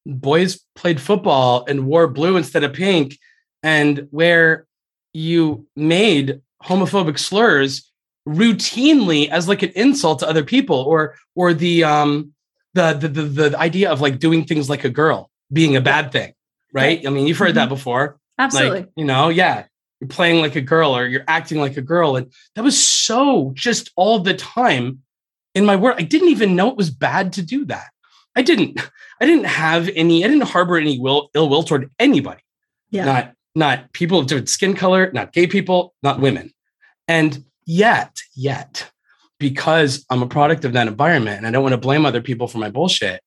boys 0.05 0.61
played 0.75 0.99
football 0.99 1.65
and 1.67 1.85
wore 1.85 2.07
blue 2.07 2.37
instead 2.37 2.63
of 2.63 2.73
pink, 2.73 3.17
and 3.61 4.07
where 4.11 4.65
you 5.13 5.67
made 5.75 6.41
homophobic 6.63 7.19
slurs 7.19 7.91
routinely 8.27 9.29
as 9.29 9.47
like 9.47 9.63
an 9.63 9.71
insult 9.75 10.19
to 10.19 10.27
other 10.27 10.43
people 10.43 10.77
or 10.77 11.15
or 11.35 11.53
the 11.53 11.83
um 11.83 12.33
the 12.73 12.93
the 12.93 13.07
the, 13.07 13.49
the 13.49 13.59
idea 13.59 13.91
of 13.91 13.99
like 14.01 14.17
doing 14.17 14.45
things 14.45 14.69
like 14.69 14.85
a 14.85 14.89
girl 14.89 15.29
being 15.51 15.75
a 15.75 15.81
bad 15.81 16.11
thing 16.11 16.33
right 16.71 17.05
i 17.05 17.09
mean 17.09 17.27
you've 17.27 17.37
heard 17.37 17.49
mm-hmm. 17.49 17.55
that 17.55 17.69
before 17.69 18.17
absolutely 18.39 18.79
like, 18.79 18.89
you 18.95 19.03
know 19.03 19.27
yeah 19.27 19.65
you're 20.03 20.09
playing 20.09 20.41
like 20.41 20.57
a 20.57 20.61
girl 20.61 20.95
or 20.95 21.07
you're 21.07 21.23
acting 21.29 21.59
like 21.59 21.77
a 21.77 21.81
girl. 21.81 22.17
And 22.17 22.29
that 22.55 22.63
was 22.63 22.81
so 22.81 23.51
just 23.53 23.89
all 23.95 24.19
the 24.19 24.33
time 24.33 24.99
in 25.55 25.65
my 25.65 25.77
world. 25.77 25.95
I 25.97 26.03
didn't 26.03 26.27
even 26.27 26.57
know 26.57 26.69
it 26.69 26.75
was 26.75 26.89
bad 26.89 27.31
to 27.33 27.41
do 27.41 27.63
that. 27.65 27.87
I 28.35 28.41
didn't 28.41 28.81
i 29.21 29.25
didn't 29.25 29.45
have 29.45 29.89
any 29.95 30.25
i 30.25 30.27
didn't 30.27 30.47
harbor 30.47 30.75
any 30.75 30.99
will 30.99 31.29
ill 31.33 31.47
will 31.47 31.63
toward 31.63 31.89
anybody. 31.99 32.41
Yeah. 32.89 33.05
Not 33.05 33.33
not 33.55 33.93
people 33.93 34.19
of 34.19 34.27
different 34.27 34.49
skin 34.49 34.75
color 34.75 35.09
not 35.13 35.31
gay 35.31 35.47
people 35.47 35.93
not 36.03 36.19
women. 36.19 36.51
And 37.07 37.45
yet, 37.65 38.21
yet, 38.35 38.89
because 39.39 40.05
I'm 40.09 40.21
a 40.21 40.27
product 40.27 40.65
of 40.65 40.73
that 40.73 40.87
environment 40.87 41.37
and 41.37 41.47
I 41.47 41.51
don't 41.51 41.63
want 41.63 41.73
to 41.73 41.77
blame 41.77 42.05
other 42.05 42.21
people 42.21 42.47
for 42.47 42.57
my 42.57 42.69
bullshit, 42.69 43.21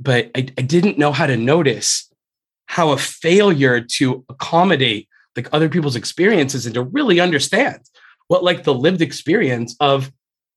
but 0.00 0.30
I, 0.34 0.40
I 0.56 0.62
didn't 0.62 0.98
know 0.98 1.12
how 1.12 1.26
to 1.26 1.36
notice 1.36 2.10
how 2.66 2.92
a 2.92 2.98
failure 2.98 3.80
to 3.98 4.24
accommodate 4.30 5.08
like 5.36 5.48
other 5.52 5.68
people's 5.68 5.96
experiences 5.96 6.66
and 6.66 6.74
to 6.74 6.82
really 6.82 7.20
understand 7.20 7.80
what 8.28 8.44
like 8.44 8.64
the 8.64 8.74
lived 8.74 9.02
experience 9.02 9.76
of 9.80 10.12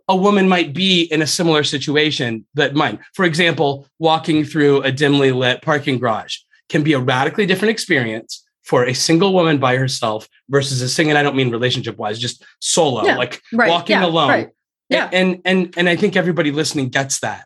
a 0.08 0.16
woman 0.16 0.48
might 0.48 0.74
be 0.74 1.04
in 1.04 1.22
a 1.22 1.28
similar 1.28 1.64
situation 1.64 2.46
that 2.54 2.76
mine. 2.76 3.00
For 3.14 3.26
example, 3.26 3.88
walking 4.00 4.44
through 4.44 4.82
a 4.84 4.92
dimly 4.92 5.32
lit 5.32 5.62
parking 5.62 5.98
garage 5.98 6.38
can 6.70 6.84
be 6.84 6.94
a 6.94 7.00
radically 7.00 7.46
different 7.46 7.72
experience 7.72 8.44
for 8.64 8.86
a 8.86 8.94
single 8.94 9.34
woman 9.34 9.60
by 9.60 9.78
herself 9.78 10.28
versus 10.50 10.82
a 10.82 10.90
single, 10.90 11.18
I 11.18 11.24
don't 11.24 11.36
mean 11.36 11.52
relationship 11.52 11.98
wise, 11.98 12.20
just 12.20 12.44
solo, 12.60 13.06
yeah, 13.06 13.18
like 13.18 13.42
right, 13.54 13.70
walking 13.70 13.98
yeah, 13.98 14.06
alone. 14.06 14.30
Right, 14.30 14.50
yeah. 14.90 15.10
And, 15.12 15.42
and, 15.46 15.74
and 15.78 15.88
I 15.88 15.96
think 15.96 16.16
everybody 16.16 16.52
listening 16.52 16.90
gets 16.90 17.20
that, 17.20 17.46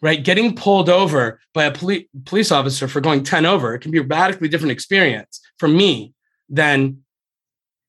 right? 0.00 0.22
Getting 0.22 0.54
pulled 0.54 0.88
over 0.88 1.40
by 1.52 1.64
a 1.64 1.72
poli- 1.72 2.08
police 2.24 2.50
officer 2.50 2.88
for 2.88 3.00
going 3.00 3.24
10 3.24 3.44
over, 3.44 3.74
it 3.74 3.80
can 3.80 3.90
be 3.90 3.98
a 3.98 4.02
radically 4.02 4.48
different 4.48 4.72
experience 4.72 5.40
for 5.58 5.68
me 5.68 6.14
than 6.48 6.98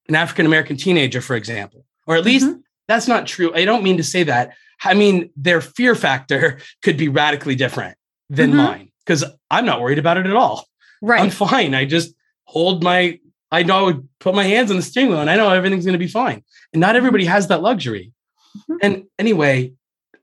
an 0.08 0.16
African 0.16 0.46
American 0.46 0.78
teenager, 0.78 1.22
for 1.22 1.36
example, 1.36 1.86
or 2.08 2.16
at 2.16 2.26
least 2.26 2.48
mm-hmm. 2.48 2.60
that's 2.88 3.08
not 3.08 3.28
true. 3.28 3.54
I 3.54 3.66
don't 3.66 3.84
mean 3.84 3.98
to 3.98 4.04
say 4.04 4.24
that. 4.24 4.54
I 4.84 4.94
mean, 4.94 5.30
their 5.36 5.62
fear 5.62 5.96
factor 5.96 6.60
could 6.82 6.98
be 6.98 7.10
radically 7.10 7.56
different 7.56 7.98
than 8.30 8.50
mm-hmm. 8.50 8.58
mine 8.58 8.92
because 9.06 9.24
I'm 9.50 9.66
not 9.66 9.82
worried 9.82 10.00
about 10.00 10.18
it 10.18 10.26
at 10.26 10.36
all. 10.36 10.66
Right. 11.02 11.22
I'm 11.22 11.30
fine. 11.30 11.74
I 11.74 11.86
just 11.86 12.14
hold 12.46 12.84
my 12.84 13.20
I 13.52 13.64
know 13.64 13.78
I 13.78 13.82
would 13.82 14.08
put 14.20 14.36
my 14.36 14.44
hands 14.44 14.70
on 14.70 14.78
the 14.78 14.84
steering 14.84 15.10
wheel 15.10 15.22
and 15.22 15.30
I 15.30 15.36
know 15.36 15.50
everything's 15.50 15.86
going 15.86 15.94
to 15.94 16.00
be 16.00 16.08
fine. 16.08 16.44
And 16.74 16.80
not 16.80 16.96
everybody 16.96 17.26
has 17.26 17.48
that 17.48 17.62
luxury. 17.62 18.14
Mm-hmm. 18.56 18.76
And 18.82 19.04
anyway, 19.18 19.74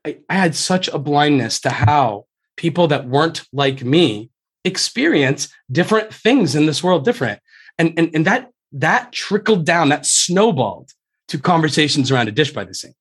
I, 0.05 0.19
I, 0.29 0.35
had 0.35 0.55
such 0.55 0.87
a 0.87 0.99
blindness 0.99 1.59
to 1.61 1.69
how 1.69 2.25
people 2.55 2.87
that 2.87 3.07
weren't 3.07 3.43
like 3.51 3.83
me 3.83 4.29
experience 4.63 5.49
different 5.71 6.13
things 6.13 6.55
in 6.55 6.65
this 6.65 6.83
world 6.83 7.05
different. 7.05 7.39
And, 7.77 7.93
and, 7.97 8.09
and 8.13 8.25
that 8.25 8.51
that 8.71 9.11
trickled 9.11 9.65
down, 9.65 9.89
that 9.89 10.05
snowballed 10.05 10.91
to 11.29 11.37
conversations 11.37 12.11
around 12.11 12.27
a 12.27 12.31
dish 12.31 12.51
by 12.51 12.63
the 12.63 12.73
sink. 12.73 12.95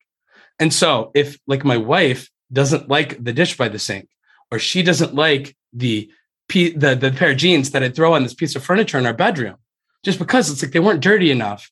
And 0.58 0.72
so 0.72 1.10
if 1.14 1.38
like 1.46 1.64
my 1.64 1.76
wife 1.76 2.30
doesn't 2.52 2.88
like 2.88 3.22
the 3.22 3.32
dish 3.32 3.56
by 3.56 3.68
the 3.68 3.78
sink, 3.78 4.08
or 4.50 4.58
she 4.58 4.82
doesn't 4.82 5.14
like 5.14 5.56
the 5.72 6.10
the 6.48 6.70
the 6.70 7.14
pair 7.16 7.32
of 7.32 7.36
jeans 7.36 7.72
that 7.72 7.82
I 7.82 7.88
throw 7.88 8.14
on 8.14 8.22
this 8.22 8.34
piece 8.34 8.54
of 8.54 8.64
furniture 8.64 8.98
in 8.98 9.06
our 9.06 9.12
bedroom, 9.12 9.56
just 10.04 10.18
because 10.18 10.50
it's 10.50 10.62
like 10.62 10.72
they 10.72 10.80
weren't 10.80 11.02
dirty 11.02 11.30
enough. 11.30 11.70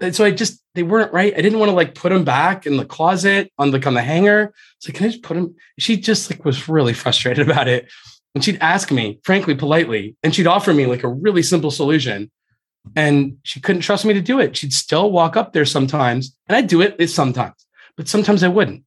And 0.00 0.14
so 0.14 0.24
I 0.24 0.32
just 0.32 0.62
they 0.74 0.82
weren't 0.82 1.12
right. 1.12 1.32
I 1.32 1.40
didn't 1.40 1.60
want 1.60 1.70
to 1.70 1.76
like 1.76 1.94
put 1.94 2.10
them 2.10 2.24
back 2.24 2.66
in 2.66 2.76
the 2.76 2.84
closet 2.84 3.52
on 3.58 3.70
like 3.70 3.86
on 3.86 3.94
the 3.94 4.02
hanger. 4.02 4.52
So 4.80 4.90
like, 4.90 4.96
can 4.96 5.06
I 5.06 5.10
just 5.10 5.22
put 5.22 5.34
them? 5.34 5.54
She 5.78 5.96
just 5.96 6.30
like 6.30 6.44
was 6.44 6.68
really 6.68 6.92
frustrated 6.92 7.48
about 7.48 7.68
it. 7.68 7.90
And 8.34 8.42
she'd 8.42 8.58
ask 8.60 8.90
me, 8.90 9.20
frankly, 9.24 9.54
politely, 9.54 10.16
and 10.22 10.34
she'd 10.34 10.46
offer 10.46 10.72
me 10.72 10.86
like 10.86 11.02
a 11.02 11.08
really 11.08 11.42
simple 11.42 11.70
solution. 11.70 12.30
And 12.96 13.38
she 13.42 13.60
couldn't 13.60 13.82
trust 13.82 14.04
me 14.04 14.14
to 14.14 14.20
do 14.20 14.40
it. 14.40 14.56
She'd 14.56 14.72
still 14.72 15.10
walk 15.10 15.36
up 15.36 15.52
there 15.52 15.64
sometimes, 15.64 16.36
and 16.48 16.56
I'd 16.56 16.66
do 16.66 16.80
it 16.80 17.08
sometimes, 17.08 17.66
but 17.96 18.08
sometimes 18.08 18.42
I 18.42 18.48
wouldn't. 18.48 18.84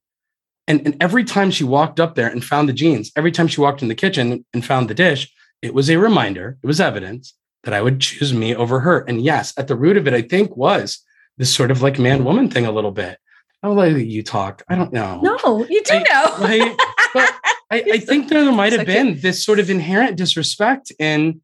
And, 0.68 0.82
and 0.86 0.98
every 1.00 1.24
time 1.24 1.52
she 1.52 1.64
walked 1.64 2.00
up 2.00 2.16
there 2.16 2.28
and 2.28 2.44
found 2.44 2.68
the 2.68 2.74
jeans, 2.74 3.12
every 3.16 3.32
time 3.32 3.48
she 3.48 3.62
walked 3.62 3.82
in 3.82 3.88
the 3.88 3.96
kitchen 3.96 4.44
and 4.54 4.66
found 4.66 4.90
the 4.90 4.96
dish, 4.96 5.32
it 5.62 5.74
was 5.74 5.90
a 5.90 5.98
reminder, 5.98 6.58
it 6.62 6.68
was 6.68 6.82
evidence 6.82 7.36
that 7.64 7.74
I 7.74 7.82
would 7.82 8.00
choose 8.02 8.34
me 8.34 8.56
over 8.56 8.80
her. 8.82 9.00
And 9.02 9.22
yes, 9.22 9.54
at 9.58 9.68
the 9.68 9.76
root 9.76 9.98
of 9.98 10.08
it, 10.08 10.14
I 10.14 10.22
think 10.22 10.56
was 10.58 11.00
this 11.38 11.54
sort 11.54 11.72
of 11.72 11.82
like 11.82 12.00
man 12.00 12.24
woman 12.24 12.50
thing 12.50 12.66
a 12.66 12.72
little 12.72 12.92
bit. 12.92 13.20
I'll 13.64 13.74
let 13.74 13.96
you 13.96 14.22
talk. 14.22 14.64
I 14.70 14.76
don't 14.76 14.94
know. 14.94 15.20
No, 15.22 15.66
you 15.68 15.82
do 15.84 15.96
I, 15.96 16.04
know. 16.04 16.76
But 17.16 17.34
I, 17.72 17.84
I 17.94 17.98
think 18.00 18.28
there 18.28 18.52
might 18.52 18.74
have 18.74 18.86
been 18.86 19.22
this 19.22 19.44
sort 19.44 19.60
of 19.60 19.70
inherent 19.70 20.18
disrespect. 20.18 20.92
And 21.00 21.40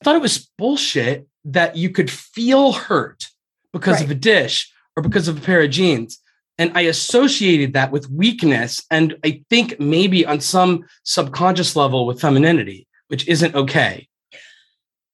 I 0.00 0.04
thought 0.04 0.16
it 0.16 0.22
was 0.22 0.48
bullshit 0.56 1.26
that 1.44 1.76
you 1.76 1.90
could 1.90 2.08
feel 2.08 2.72
hurt 2.72 3.26
because 3.72 3.96
right. 3.96 4.04
of 4.04 4.10
a 4.12 4.14
dish 4.14 4.72
or 4.96 5.02
because 5.02 5.26
of 5.26 5.36
a 5.36 5.40
pair 5.40 5.60
of 5.60 5.70
jeans. 5.70 6.20
And 6.56 6.70
I 6.76 6.82
associated 6.82 7.72
that 7.72 7.90
with 7.90 8.08
weakness. 8.10 8.84
And 8.92 9.16
I 9.24 9.42
think 9.50 9.80
maybe 9.80 10.24
on 10.24 10.40
some 10.40 10.84
subconscious 11.02 11.74
level 11.74 12.06
with 12.06 12.20
femininity, 12.20 12.86
which 13.08 13.26
isn't 13.26 13.56
okay. 13.56 14.08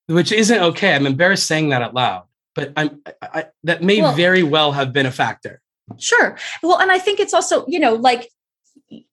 Which 0.07 0.33
isn't 0.33 0.61
okay. 0.61 0.95
I'm 0.95 1.07
embarrassed 1.07 1.47
saying 1.47 1.71
that 1.71 1.81
out 1.81 1.95
loud, 1.95 2.25
but 2.55 2.75
I'm 2.77 3.01
I, 3.07 3.13
I, 3.23 3.45
that 3.63 3.83
may 3.83 4.03
well, 4.03 4.13
very 4.13 4.43
well 4.43 4.73
have 4.73 4.93
been 4.93 5.07
a 5.07 5.11
factor. 5.11 5.63
Sure. 5.99 6.37
Well, 6.63 6.79
and 6.79 6.93
I 6.93 6.99
think 6.99 7.21
it's 7.21 7.33
also, 7.33 7.65
you 7.69 7.79
know, 7.79 7.95
like 7.95 8.29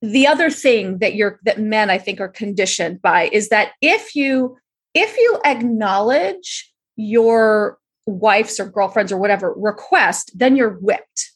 the 0.00 0.26
other 0.26 0.50
thing 0.50 0.98
that 0.98 1.14
you're 1.14 1.40
that 1.44 1.60
men 1.60 1.90
I 1.90 1.98
think 1.98 2.20
are 2.20 2.28
conditioned 2.28 3.02
by 3.02 3.28
is 3.32 3.48
that 3.48 3.72
if 3.80 4.14
you 4.14 4.56
if 4.94 5.16
you 5.16 5.40
acknowledge 5.44 6.72
your 6.96 7.78
wife's 8.06 8.60
or 8.60 8.68
girlfriend's 8.68 9.12
or 9.12 9.18
whatever 9.18 9.52
request, 9.56 10.32
then 10.34 10.56
you're 10.56 10.78
whipped. 10.80 11.30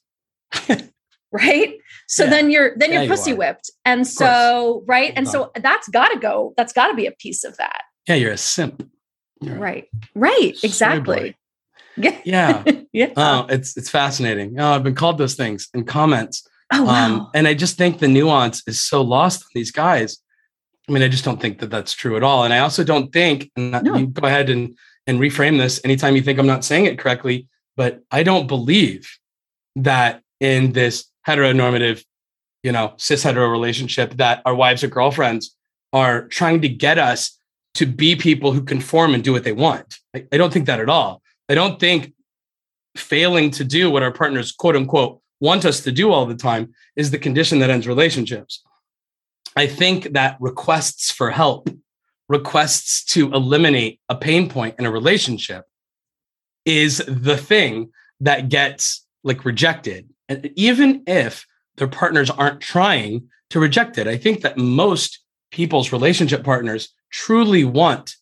Right? 1.33 1.75
So 2.07 2.25
yeah. 2.25 2.31
then 2.31 2.51
you're 2.51 2.79
then 2.79 2.93
you're 2.93 3.09
pussy 3.09 3.33
you 3.33 3.37
whipped. 3.37 3.71
And 3.85 4.07
so 4.07 4.85
right? 4.87 5.13
And 5.17 5.29
so 5.29 5.43
uh-huh. 5.43 5.61
that's 5.61 5.87
got 5.89 6.09
to 6.09 6.19
go 6.19 6.55
that's 6.57 6.73
got 6.73 6.87
to 6.87 6.95
be 6.95 7.05
a 7.05 7.11
piece 7.11 7.45
of 7.45 7.59
that. 7.59 7.83
Yeah 8.09 8.15
you're 8.15 8.33
a 8.33 8.39
simp. 8.39 8.89
You're 9.43 9.59
right. 9.59 9.87
Right 10.15 10.57
exactly. 10.63 11.37
Yeah. 11.99 12.21
Yeah. 12.25 12.63
Yeah 12.93 13.11
oh 13.17 13.47
it's 13.51 13.77
it's 13.77 13.91
fascinating. 13.91 14.59
Oh 14.59 14.71
i've 14.71 14.85
been 14.85 14.95
called 14.95 15.19
those 15.19 15.35
things 15.35 15.69
in 15.75 15.85
comments 15.85 16.49
oh 16.73 16.81
um, 16.81 16.87
wow. 16.87 17.07
Um, 17.07 17.31
and 17.35 17.49
i 17.49 17.55
just 17.55 17.77
think 17.77 17.99
the 17.99 18.09
nuance 18.09 18.63
is 18.67 18.81
so 18.81 19.03
lost 19.03 19.43
on 19.43 19.49
these 19.55 19.71
guys 19.71 20.19
i 20.89 20.93
mean 20.93 21.03
i 21.03 21.09
just 21.09 21.25
don't 21.25 21.41
think 21.41 21.59
that 21.61 21.71
that's 21.71 21.93
true 21.93 22.17
at 22.17 22.23
all 22.23 22.45
and 22.45 22.53
i 22.53 22.59
also 22.59 22.85
don't 22.85 23.13
think 23.13 23.51
and 23.57 23.83
no. 23.85 23.97
you 23.97 24.07
go 24.07 24.27
ahead 24.27 24.51
and 24.51 24.77
and 25.07 25.21
reframe 25.21 25.59
this 25.59 25.81
anytime 25.85 26.17
you 26.17 26.23
think 26.23 26.39
i'm 26.39 26.47
not 26.47 26.65
saying 26.65 26.87
it 26.87 26.99
correctly 26.99 27.49
but 27.77 28.01
i 28.11 28.23
don't 28.23 28.47
believe 28.47 29.09
that 29.77 30.23
in 30.41 30.73
this 30.73 31.07
heteronormative, 31.27 32.05
you 32.63 32.73
know, 32.73 32.95
cis 32.97 33.23
hetero 33.23 33.49
relationship 33.49 34.15
that 34.15 34.43
our 34.45 34.55
wives 34.55 34.83
or 34.83 34.89
girlfriends 34.89 35.55
are 35.93 36.27
trying 36.29 36.61
to 36.63 36.69
get 36.69 36.99
us 36.99 37.39
to 37.75 37.87
be 37.87 38.17
people 38.17 38.53
who 38.53 38.63
conform 38.63 39.15
and 39.15 39.23
do 39.23 39.33
what 39.33 39.45
they 39.45 39.53
want. 39.53 39.99
I, 40.15 40.27
I 40.33 40.37
don't 40.37 40.53
think 40.53 40.67
that 40.67 40.81
at 40.81 40.89
all. 40.89 41.23
I 41.49 41.55
don't 41.55 41.79
think 41.79 42.13
failing 42.97 43.51
to 43.53 43.65
do 43.65 43.91
what 43.91 44.03
our 44.03 44.13
partners, 44.13 44.53
quote 44.53 44.77
unquote, 44.77 45.21
want 45.41 45.65
us 45.65 45.81
to 45.81 45.93
do 45.93 46.13
all 46.13 46.27
the 46.27 46.35
time 46.37 46.73
is 46.97 47.11
the 47.11 47.19
condition 47.19 47.59
that 47.59 47.71
ends 47.71 47.87
relationships. 47.87 48.63
I 49.57 49.67
think 49.67 50.13
that 50.13 50.37
requests 50.41 51.11
for 51.11 51.31
help, 51.31 51.69
requests 52.29 53.05
to 53.07 53.33
eliminate 53.33 54.01
a 54.09 54.17
pain 54.17 54.49
point 54.49 54.77
in 54.79 54.87
a 54.87 54.91
relationship 54.91 55.65
is 56.65 56.99
the 57.07 57.37
thing 57.37 57.91
that 58.21 58.49
gets 58.49 59.07
like 59.23 59.45
rejected 59.45 60.09
and 60.29 60.51
even 60.57 61.03
if 61.07 61.47
their 61.77 61.89
partners 61.89 62.31
aren't 62.31 62.61
trying 62.61 63.29
to 63.51 63.61
reject 63.61 63.99
it, 63.99 64.07
I 64.07 64.17
think 64.17 64.41
that 64.41 64.59
most 64.59 65.21
people's 65.51 65.93
relationship 65.93 66.43
partners 66.43 66.89
truly 67.13 67.65
want 67.65 68.17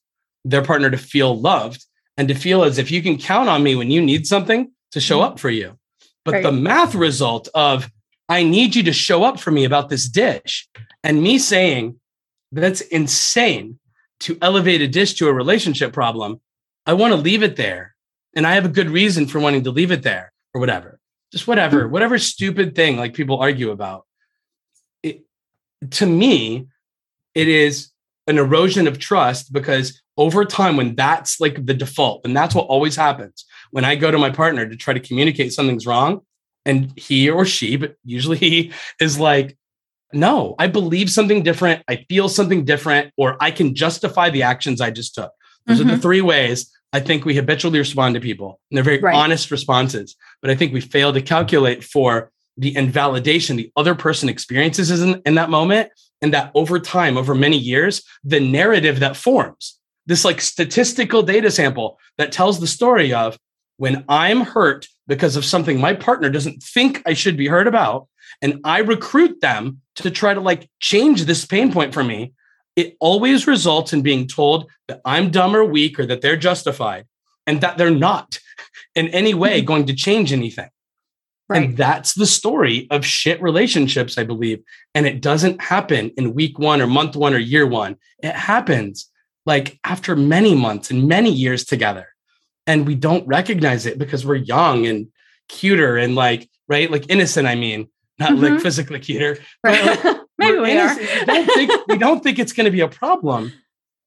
their 0.44 0.62
partner 0.62 0.90
to 0.90 0.98
feel 0.98 1.40
loved 1.40 1.84
and 2.16 2.28
to 2.28 2.34
feel 2.34 2.62
as 2.62 2.78
if 2.78 2.90
you 2.90 3.02
can 3.02 3.16
count 3.16 3.48
on 3.48 3.62
me 3.62 3.74
when 3.74 3.90
you 3.90 4.02
need 4.02 4.26
something 4.26 4.70
to 4.92 5.00
show 5.00 5.20
Mhm. 5.20 5.24
up 5.24 5.38
for 5.40 5.50
you. 5.50 5.78
But 6.24 6.34
Right. 6.34 6.42
the 6.42 6.52
math 6.52 6.94
result 6.94 7.48
of 7.54 7.90
I 8.28 8.42
need 8.42 8.74
you 8.74 8.82
to 8.84 8.92
show 8.92 9.22
up 9.24 9.38
for 9.38 9.50
me 9.50 9.64
about 9.64 9.90
this 9.90 10.08
dish 10.08 10.66
and 11.02 11.22
me 11.22 11.38
saying 11.38 12.00
that's 12.52 12.80
insane 12.80 13.78
to 14.20 14.38
elevate 14.40 14.80
a 14.80 14.88
dish 14.88 15.14
to 15.14 15.28
a 15.28 15.32
relationship 15.32 15.92
problem. 15.92 16.40
I 16.86 16.94
want 16.94 17.12
to 17.12 17.16
leave 17.16 17.42
it 17.42 17.56
there. 17.56 17.94
And 18.34 18.46
I 18.46 18.54
have 18.54 18.64
a 18.64 18.70
good 18.70 18.90
reason 18.90 19.26
for 19.26 19.38
wanting 19.38 19.64
to 19.64 19.70
leave 19.70 19.90
it 19.90 20.02
there 20.02 20.32
or 20.54 20.60
whatever. 20.60 20.98
Just 21.32 21.46
whatever, 21.46 21.86
hmm. 21.86 21.92
whatever 21.92 22.18
stupid 22.18 22.74
thing 22.74 22.96
like 22.96 23.14
people 23.14 23.38
argue 23.38 23.70
about. 23.70 24.06
It, 25.02 25.24
to 25.90 26.06
me, 26.06 26.68
it 27.34 27.48
is 27.48 27.90
an 28.26 28.38
erosion 28.38 28.86
of 28.86 28.98
trust 28.98 29.52
because 29.52 30.00
over 30.16 30.44
time, 30.44 30.76
when 30.76 30.94
that's 30.94 31.40
like 31.40 31.66
the 31.66 31.74
default, 31.74 32.24
and 32.24 32.36
that's 32.36 32.54
what 32.54 32.66
always 32.66 32.96
happens 32.96 33.44
when 33.74 33.84
I 33.84 33.96
go 33.96 34.12
to 34.12 34.18
my 34.18 34.30
partner 34.30 34.68
to 34.68 34.76
try 34.76 34.94
to 34.94 35.00
communicate 35.00 35.52
something's 35.52 35.84
wrong, 35.84 36.20
and 36.64 36.92
he 36.96 37.28
or 37.28 37.44
she, 37.44 37.74
but 37.74 37.96
usually 38.04 38.38
he 38.38 38.72
is 39.00 39.18
like, 39.18 39.58
no, 40.12 40.54
I 40.60 40.68
believe 40.68 41.10
something 41.10 41.42
different. 41.42 41.82
I 41.88 42.06
feel 42.08 42.28
something 42.28 42.64
different, 42.64 43.12
or 43.16 43.36
I 43.40 43.50
can 43.50 43.74
justify 43.74 44.30
the 44.30 44.44
actions 44.44 44.80
I 44.80 44.92
just 44.92 45.16
took. 45.16 45.32
Those 45.66 45.80
are 45.80 45.84
the 45.84 45.94
Mhm. 45.94 46.02
three 46.02 46.20
ways 46.20 46.70
I 46.92 47.00
think 47.00 47.24
we 47.24 47.34
habitually 47.34 47.80
respond 47.80 48.14
to 48.14 48.20
people. 48.20 48.60
And 48.70 48.76
they're 48.76 48.84
very 48.84 49.00
Right. 49.00 49.16
honest 49.16 49.50
responses. 49.50 50.14
But 50.40 50.52
I 50.52 50.54
think 50.54 50.72
we 50.72 50.80
fail 50.80 51.12
to 51.12 51.20
calculate 51.20 51.82
for 51.82 52.30
the 52.56 52.76
invalidation 52.76 53.56
the 53.56 53.72
other 53.76 53.96
person 53.96 54.28
experiences 54.28 55.02
in, 55.02 55.20
in 55.26 55.34
that 55.34 55.50
moment. 55.50 55.90
And 56.22 56.32
that 56.32 56.52
over 56.54 56.78
time, 56.78 57.16
over 57.16 57.34
many 57.34 57.58
years, 57.58 58.02
the 58.22 58.38
narrative 58.38 59.00
that 59.00 59.16
forms 59.16 59.80
this 60.06 60.24
like 60.24 60.40
statistical 60.40 61.22
data 61.22 61.50
sample 61.50 61.98
that 62.18 62.30
tells 62.30 62.60
the 62.60 62.66
story 62.68 63.12
of 63.12 63.36
when 63.76 64.04
I'm 64.08 64.42
hurt 64.42 64.86
because 65.06 65.36
of 65.36 65.44
something 65.44 65.80
my 65.80 65.94
partner 65.94 66.30
doesn't 66.30 66.62
think 66.62 67.02
I 67.06 67.14
should 67.14 67.36
be 67.36 67.48
hurt 67.48 67.66
about, 67.66 68.08
and 68.40 68.60
I 68.64 68.78
recruit 68.78 69.40
them 69.40 69.80
to 69.96 70.10
try 70.10 70.34
to 70.34 70.40
like 70.40 70.68
change 70.80 71.24
this 71.24 71.44
pain 71.44 71.72
point 71.72 71.94
for 71.94 72.04
me, 72.04 72.32
it 72.76 72.96
always 73.00 73.46
results 73.46 73.92
in 73.92 74.02
being 74.02 74.26
told 74.26 74.70
that 74.88 75.00
I'm 75.04 75.30
dumb 75.30 75.54
or 75.54 75.64
weak 75.64 75.98
or 75.98 76.06
that 76.06 76.20
they're 76.20 76.36
justified 76.36 77.06
and 77.46 77.60
that 77.60 77.78
they're 77.78 77.90
not 77.90 78.38
in 78.94 79.08
any 79.08 79.34
way 79.34 79.58
mm-hmm. 79.58 79.66
going 79.66 79.86
to 79.86 79.94
change 79.94 80.32
anything. 80.32 80.68
Right. 81.46 81.62
And 81.62 81.76
that's 81.76 82.14
the 82.14 82.26
story 82.26 82.86
of 82.90 83.04
shit 83.04 83.40
relationships, 83.42 84.16
I 84.16 84.24
believe. 84.24 84.62
And 84.94 85.06
it 85.06 85.20
doesn't 85.20 85.60
happen 85.60 86.10
in 86.16 86.32
week 86.32 86.58
one 86.58 86.80
or 86.80 86.86
month 86.86 87.16
one 87.16 87.34
or 87.34 87.38
year 87.38 87.66
one. 87.66 87.96
It 88.22 88.34
happens 88.34 89.10
like 89.44 89.78
after 89.84 90.16
many 90.16 90.54
months 90.54 90.90
and 90.90 91.06
many 91.06 91.30
years 91.30 91.64
together. 91.64 92.13
And 92.66 92.86
we 92.86 92.94
don't 92.94 93.26
recognize 93.26 93.86
it 93.86 93.98
because 93.98 94.24
we're 94.24 94.36
young 94.36 94.86
and 94.86 95.08
cuter 95.48 95.96
and 95.96 96.14
like, 96.14 96.48
right? 96.68 96.90
Like 96.90 97.06
innocent, 97.10 97.46
I 97.46 97.54
mean, 97.54 97.88
not 98.18 98.36
like 98.36 98.54
Mhm. 98.54 98.62
physically 98.62 99.00
cuter. 99.00 99.38
Right. 99.62 99.98
Maybe 100.38 100.56
We're 100.58 100.62
we 100.62 100.78
are. 100.78 100.96
we 100.96 101.06
don't 101.26 101.46
think 101.46 101.70
we 101.88 101.98
don't 101.98 102.22
think 102.22 102.38
it's 102.38 102.52
going 102.52 102.64
to 102.64 102.70
be 102.70 102.80
a 102.80 102.88
problem. 102.88 103.52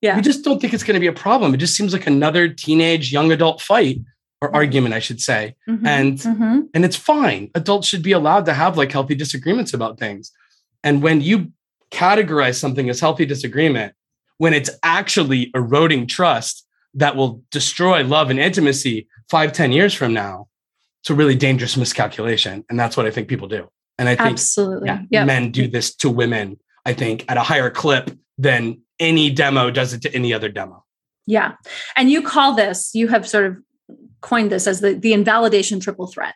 Yeah. 0.02 0.16
We 0.16 0.22
just 0.22 0.44
don't 0.44 0.60
think 0.60 0.74
it's 0.74 0.84
going 0.84 0.96
to 0.96 1.00
be 1.00 1.08
a 1.08 1.14
problem. 1.14 1.54
It 1.54 1.58
just 1.58 1.76
seems 1.76 1.94
like 1.94 2.06
another 2.08 2.50
teenage 2.50 3.12
young 3.14 3.32
adult 3.32 3.62
fight 3.62 4.00
or 4.42 4.50
Mhm. 4.52 4.56
argument, 4.56 4.94
I 4.94 5.00
should 5.00 5.22
say. 5.22 5.56
Mhm. 5.70 5.86
And 5.88 6.18
Mhm. 6.20 6.64
and 6.74 6.84
it's 6.86 6.96
fine. 6.98 7.50
Adults 7.56 7.88
should 7.88 8.04
be 8.04 8.12
allowed 8.12 8.46
to 8.48 8.54
have 8.54 8.78
like 8.78 8.92
healthy 8.92 9.16
disagreements 9.16 9.74
about 9.74 10.00
things. 10.00 10.32
And 10.84 11.02
when 11.02 11.22
you 11.22 11.52
categorize 11.92 12.56
something 12.56 12.90
as 12.90 13.00
healthy 13.00 13.26
disagreement, 13.26 13.94
when 14.38 14.54
it's 14.54 14.70
actually 14.84 15.50
eroding 15.56 16.06
trust 16.08 16.66
that 16.98 17.16
will 17.16 17.42
destroy 17.52 18.04
love 18.04 18.30
and 18.30 18.40
intimacy 18.40 19.08
five, 19.30 19.54
ten 19.54 19.72
years 19.72 19.94
from 19.94 20.14
now, 20.14 20.48
it's 21.02 21.10
a 21.10 21.16
really 21.16 21.36
dangerous 21.36 21.78
miscalculation. 21.78 22.66
And 22.70 22.80
that's 22.80 22.98
what 22.98 23.06
I 23.06 23.12
think 23.12 23.28
people 23.30 23.48
do. 23.48 23.70
And 23.98 24.10
I 24.10 24.16
think 24.16 24.32
Absolutely. 24.32 24.88
yeah, 24.88 25.02
Yep. 25.10 25.28
men 25.28 25.52
do 25.52 25.68
this 25.68 25.96
to 25.98 26.10
women, 26.10 26.60
I 26.86 26.94
think, 26.94 27.24
at 27.30 27.38
a 27.38 27.42
higher 27.42 27.70
clip 27.70 28.12
than 28.38 28.82
any 29.00 29.30
demo 29.30 29.72
does 29.72 29.94
it 29.94 30.02
to 30.04 30.14
any 30.14 30.34
other 30.34 30.50
demo. 30.50 30.84
Yeah. 31.26 31.54
And 31.96 32.10
you 32.10 32.22
call 32.22 32.54
this, 32.56 32.92
you 32.94 33.08
have 33.10 33.28
sort 33.28 33.46
of 33.46 33.58
coined 34.22 34.52
this 34.52 34.66
as 34.68 34.82
the, 34.82 34.94
the 34.94 35.14
invalidation 35.14 35.80
triple 35.80 36.08
threat, 36.08 36.34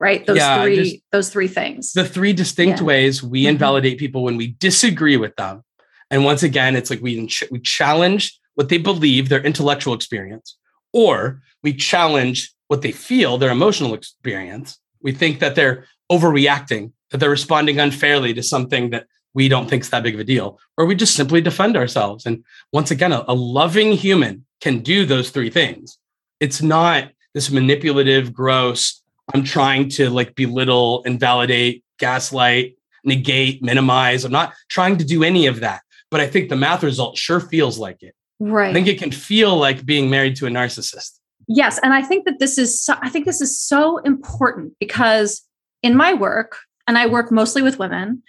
right? 0.00 0.24
Those 0.26 0.36
Yeah, 0.38 0.62
three, 0.62 1.02
those 1.12 1.28
three 1.30 1.48
things. 1.48 1.92
the 1.92 2.04
three 2.04 2.32
distinct 2.32 2.80
Yeah. 2.80 2.84
ways 2.86 3.22
we 3.22 3.44
Mhm. 3.44 3.50
invalidate 3.50 3.98
people 3.98 4.22
when 4.22 4.36
we 4.36 4.48
disagree 4.58 5.16
with 5.16 5.34
them. 5.36 5.62
And 6.10 6.24
once 6.24 6.42
again, 6.44 6.76
it's 6.76 6.90
like 6.90 7.00
we, 7.02 7.28
we 7.50 7.58
challenge 7.60 8.38
what 8.54 8.68
they 8.68 8.78
believe, 8.78 9.28
their 9.28 9.44
intellectual 9.44 9.94
experience, 9.94 10.56
or 10.92 11.42
we 11.62 11.72
challenge 11.72 12.52
what 12.68 12.82
they 12.82 12.92
feel, 12.92 13.38
their 13.38 13.50
emotional 13.50 13.94
experience. 13.94 14.78
We 15.02 15.12
think 15.12 15.40
that 15.40 15.54
they're 15.54 15.86
overreacting, 16.10 16.92
that 17.10 17.18
they're 17.18 17.30
responding 17.30 17.78
unfairly 17.78 18.34
to 18.34 18.42
something 18.42 18.90
that 18.90 19.06
we 19.34 19.48
don't 19.48 19.68
think 19.68 19.82
is 19.82 19.90
that 19.90 20.04
big 20.04 20.14
of 20.14 20.20
a 20.20 20.24
deal, 20.24 20.60
or 20.76 20.86
we 20.86 20.94
just 20.94 21.16
simply 21.16 21.40
defend 21.40 21.76
ourselves. 21.76 22.24
And 22.24 22.44
once 22.72 22.90
again, 22.90 23.12
a, 23.12 23.24
a 23.26 23.34
loving 23.34 23.92
human 23.92 24.44
can 24.60 24.78
do 24.78 25.04
those 25.04 25.30
three 25.30 25.50
things. 25.50 25.98
It's 26.38 26.62
not 26.62 27.10
this 27.34 27.50
manipulative, 27.50 28.32
gross, 28.32 29.02
I'm 29.32 29.44
trying 29.44 29.88
to 29.90 30.10
like 30.10 30.34
belittle, 30.34 31.02
invalidate, 31.04 31.82
gaslight, 31.98 32.76
negate, 33.04 33.62
minimize. 33.62 34.24
I'm 34.24 34.32
not 34.32 34.52
trying 34.68 34.98
to 34.98 35.04
do 35.04 35.24
any 35.24 35.46
of 35.46 35.60
that. 35.60 35.82
But 36.10 36.20
I 36.20 36.26
think 36.26 36.48
the 36.48 36.56
math 36.56 36.82
result 36.82 37.16
sure 37.16 37.40
feels 37.40 37.78
like 37.78 38.02
it. 38.02 38.14
Right. 38.40 38.70
I 38.70 38.72
think 38.72 38.88
it 38.88 38.98
can 38.98 39.10
feel 39.10 39.56
like 39.56 39.84
being 39.84 40.10
married 40.10 40.36
to 40.36 40.46
a 40.46 40.50
narcissist. 40.50 41.18
Yes, 41.46 41.78
and 41.82 41.92
I 41.92 42.02
think 42.02 42.24
that 42.24 42.38
this 42.38 42.58
is 42.58 42.80
so, 42.82 42.94
I 43.02 43.10
think 43.10 43.26
this 43.26 43.40
is 43.40 43.60
so 43.60 43.98
important 43.98 44.74
because 44.80 45.42
in 45.82 45.96
my 45.96 46.14
work, 46.14 46.56
and 46.86 46.98
I 46.98 47.06
work 47.06 47.32
mostly 47.32 47.62
with 47.62 47.78
women, 47.78 48.22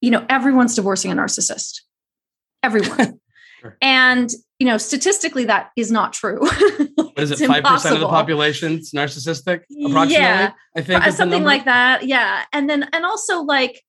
you 0.00 0.10
know, 0.10 0.26
everyone's 0.28 0.74
divorcing 0.74 1.12
a 1.12 1.14
narcissist. 1.14 1.80
Everyone. 2.62 3.18
Sure. 3.62 3.78
And 3.80 4.28
you 4.58 4.66
know, 4.66 4.76
statistically 4.76 5.44
that 5.44 5.70
is 5.76 5.92
not 5.92 6.12
true. 6.12 6.40
What 6.96 7.22
is 7.22 7.30
it? 7.30 7.46
Five 7.46 7.62
percent 7.62 7.94
of 7.94 8.00
the 8.00 8.06
impossible. 8.06 8.08
population's 8.08 8.90
narcissistic, 8.90 9.60
approximately. 9.86 10.14
Yeah. 10.14 10.52
I 10.76 10.80
think 10.80 11.06
is 11.06 11.16
something 11.16 11.44
like 11.44 11.66
that 11.66 12.06
yeah 12.06 12.44
and 12.52 12.68
then 12.68 12.88
and 12.92 13.04
also 13.04 13.42
like 13.42 13.82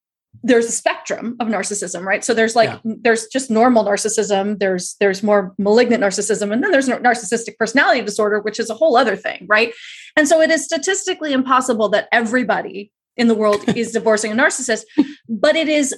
there's 0.46 0.66
a 0.66 0.72
spectrum 0.72 1.36
of 1.40 1.48
narcissism 1.48 2.04
right 2.04 2.24
so 2.24 2.34
there's 2.34 2.56
like 2.56 2.70
Yeah. 2.70 2.94
there's 3.02 3.28
just 3.28 3.50
normal 3.50 3.86
narcissism 3.86 4.60
there's 4.60 4.96
there's 5.00 5.24
more 5.24 5.54
malignant 5.58 6.04
narcissism 6.04 6.52
and 6.52 6.62
then 6.64 6.72
there's 6.72 6.88
nar- 6.88 7.00
narcissistic 7.00 7.58
personality 7.58 8.02
disorder 8.02 8.40
which 8.42 8.60
is 8.60 8.70
a 8.70 8.74
whole 8.74 8.98
other 8.98 9.16
thing 9.16 9.46
right 9.48 9.74
and 10.18 10.28
so 10.28 10.42
it 10.42 10.52
is 10.52 10.66
statistically 10.66 11.32
impossible 11.34 11.90
that 11.90 12.08
everybody 12.12 12.92
in 13.16 13.28
the 13.28 13.36
world 13.36 13.62
is 13.76 13.92
divorcing 13.98 14.32
a 14.32 14.36
narcissist 14.36 14.84
but 15.30 15.56
it 15.56 15.70
is 15.70 15.96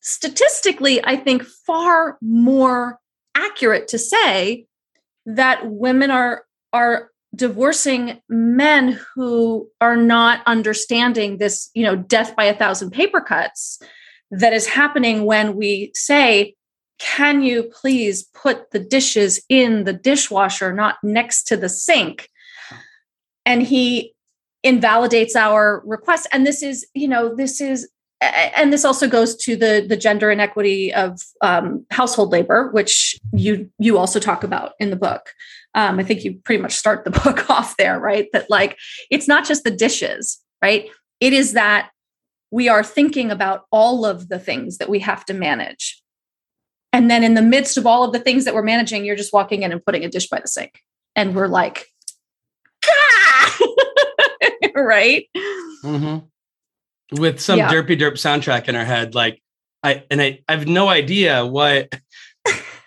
statistically 0.00 1.02
i 1.04 1.16
think 1.16 1.42
far 1.44 2.18
more 2.20 2.98
accurate 3.36 3.88
to 3.88 3.98
say 3.98 4.66
that 5.26 5.60
women 5.70 6.10
are 6.10 6.44
are 6.72 7.10
divorcing 7.34 8.20
men 8.28 8.98
who 9.14 9.68
are 9.80 9.96
not 9.96 10.42
understanding 10.46 11.38
this 11.38 11.70
you 11.74 11.84
know 11.84 11.96
death 11.96 12.36
by 12.36 12.44
a 12.44 12.56
thousand 12.56 12.90
paper 12.90 13.20
cuts 13.20 13.80
that 14.30 14.52
is 14.52 14.66
happening 14.66 15.24
when 15.24 15.56
we 15.56 15.90
say 15.94 16.54
can 16.98 17.42
you 17.42 17.64
please 17.64 18.24
put 18.34 18.70
the 18.70 18.78
dishes 18.78 19.42
in 19.48 19.84
the 19.84 19.92
dishwasher 19.92 20.72
not 20.72 20.96
next 21.02 21.44
to 21.44 21.56
the 21.56 21.68
sink? 21.68 22.28
And 23.44 23.62
he 23.62 24.14
invalidates 24.62 25.36
our 25.36 25.82
request. 25.84 26.26
And 26.32 26.46
this 26.46 26.62
is 26.62 26.86
you 26.94 27.08
know 27.08 27.34
this 27.34 27.60
is 27.60 27.88
and 28.20 28.72
this 28.72 28.84
also 28.84 29.08
goes 29.08 29.36
to 29.36 29.56
the 29.56 29.84
the 29.86 29.96
gender 29.96 30.30
inequity 30.30 30.94
of 30.94 31.20
um, 31.42 31.84
household 31.90 32.32
labor 32.32 32.70
which 32.70 33.18
you 33.32 33.70
you 33.78 33.98
also 33.98 34.18
talk 34.18 34.44
about 34.44 34.72
in 34.78 34.88
the 34.88 34.96
book 34.96 35.30
um, 35.74 35.98
i 35.98 36.02
think 36.04 36.24
you 36.24 36.34
pretty 36.44 36.62
much 36.62 36.74
start 36.74 37.04
the 37.04 37.10
book 37.24 37.48
off 37.50 37.76
there 37.76 37.98
right 37.98 38.28
that 38.32 38.48
like 38.50 38.78
it's 39.10 39.28
not 39.28 39.44
just 39.46 39.64
the 39.64 39.70
dishes 39.70 40.40
right 40.62 40.88
it 41.20 41.32
is 41.32 41.52
that 41.52 41.90
we 42.50 42.68
are 42.68 42.84
thinking 42.84 43.30
about 43.30 43.64
all 43.72 44.04
of 44.06 44.28
the 44.28 44.38
things 44.38 44.78
that 44.78 44.88
we 44.88 44.98
have 45.00 45.24
to 45.24 45.34
manage 45.34 46.00
and 46.92 47.10
then 47.10 47.24
in 47.24 47.34
the 47.34 47.42
midst 47.42 47.76
of 47.76 47.86
all 47.86 48.04
of 48.04 48.12
the 48.12 48.20
things 48.20 48.44
that 48.44 48.54
we're 48.54 48.62
managing 48.62 49.04
you're 49.04 49.16
just 49.16 49.32
walking 49.32 49.62
in 49.62 49.72
and 49.72 49.84
putting 49.84 50.04
a 50.04 50.08
dish 50.08 50.28
by 50.28 50.38
the 50.40 50.48
sink 50.48 50.80
and 51.16 51.34
we're 51.34 51.48
like 51.48 51.86
"Ah!" 52.86 53.58
right 54.74 55.26
Mhm. 55.84 56.26
with 57.12 57.40
some 57.40 57.58
Yeah. 57.58 57.70
derpy 57.70 57.98
derp 57.98 58.14
soundtrack 58.14 58.68
in 58.68 58.76
our 58.76 58.84
head. 58.84 59.14
Like 59.14 59.40
I 59.82 60.04
and 60.10 60.20
I, 60.20 60.40
I 60.48 60.52
have 60.52 60.66
no 60.66 60.88
idea 60.88 61.44
what 61.44 61.92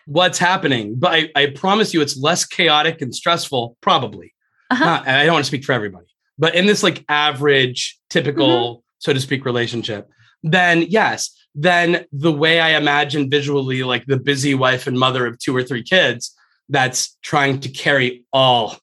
what's 0.07 0.39
happening, 0.39 0.95
but 0.97 1.13
I, 1.13 1.29
I 1.35 1.45
promise 1.47 1.93
you 1.93 2.01
it's 2.01 2.17
less 2.17 2.45
chaotic 2.45 3.01
and 3.01 3.13
stressful, 3.13 3.77
probably. 3.81 4.33
Uh-huh. 4.71 4.83
Not, 4.83 5.07
I 5.07 5.25
don't 5.25 5.33
want 5.33 5.45
to 5.45 5.47
speak 5.47 5.65
for 5.65 5.73
everybody, 5.73 6.07
but 6.37 6.55
in 6.55 6.65
this 6.65 6.81
like 6.81 7.05
average, 7.09 7.99
typical, 8.09 8.47
Mm-hmm. 8.47 8.81
so 8.99 9.13
to 9.13 9.19
speak, 9.19 9.45
relationship, 9.45 10.09
then 10.43 10.83
yes, 10.83 11.31
then 11.53 12.05
the 12.11 12.31
way 12.31 12.59
I 12.59 12.77
imagine 12.77 13.29
visually, 13.29 13.83
like 13.83 14.05
the 14.05 14.17
busy 14.17 14.55
wife 14.55 14.87
and 14.87 14.97
mother 14.97 15.25
of 15.25 15.37
two 15.39 15.55
or 15.55 15.63
three 15.63 15.83
kids, 15.83 16.33
that's 16.69 17.17
trying 17.21 17.59
to 17.61 17.69
carry 17.69 18.25
all 18.31 18.77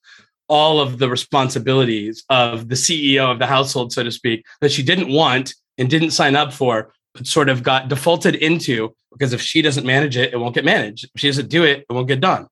all 0.48 0.78
of 0.78 0.98
the 0.98 1.08
responsibilities 1.08 2.22
of 2.28 2.68
the 2.68 2.74
CEO 2.74 3.32
of 3.32 3.38
the 3.38 3.46
household, 3.46 3.92
so 3.92 4.02
to 4.02 4.12
speak, 4.12 4.44
that 4.60 4.70
she 4.70 4.82
didn't 4.82 5.10
want 5.10 5.54
and 5.78 5.88
didn't 5.88 6.10
sign 6.10 6.37
up 6.37 6.52
for, 6.52 6.92
but 7.14 7.26
sort 7.26 7.48
of 7.48 7.62
got 7.62 7.88
defaulted 7.88 8.34
into 8.34 8.94
because 9.14 9.33
if 9.33 9.40
she 9.40 9.62
doesn't 9.62 9.87
manage 9.87 10.16
it, 10.16 10.33
it 10.33 10.37
won't 10.37 10.55
get 10.55 10.64
managed. 10.64 11.05
If 11.14 11.20
she 11.20 11.29
doesn't 11.29 11.48
do 11.48 11.64
it, 11.64 11.87
it 11.88 11.92
won't 11.92 12.09
get 12.09 12.20
done. 12.20 12.46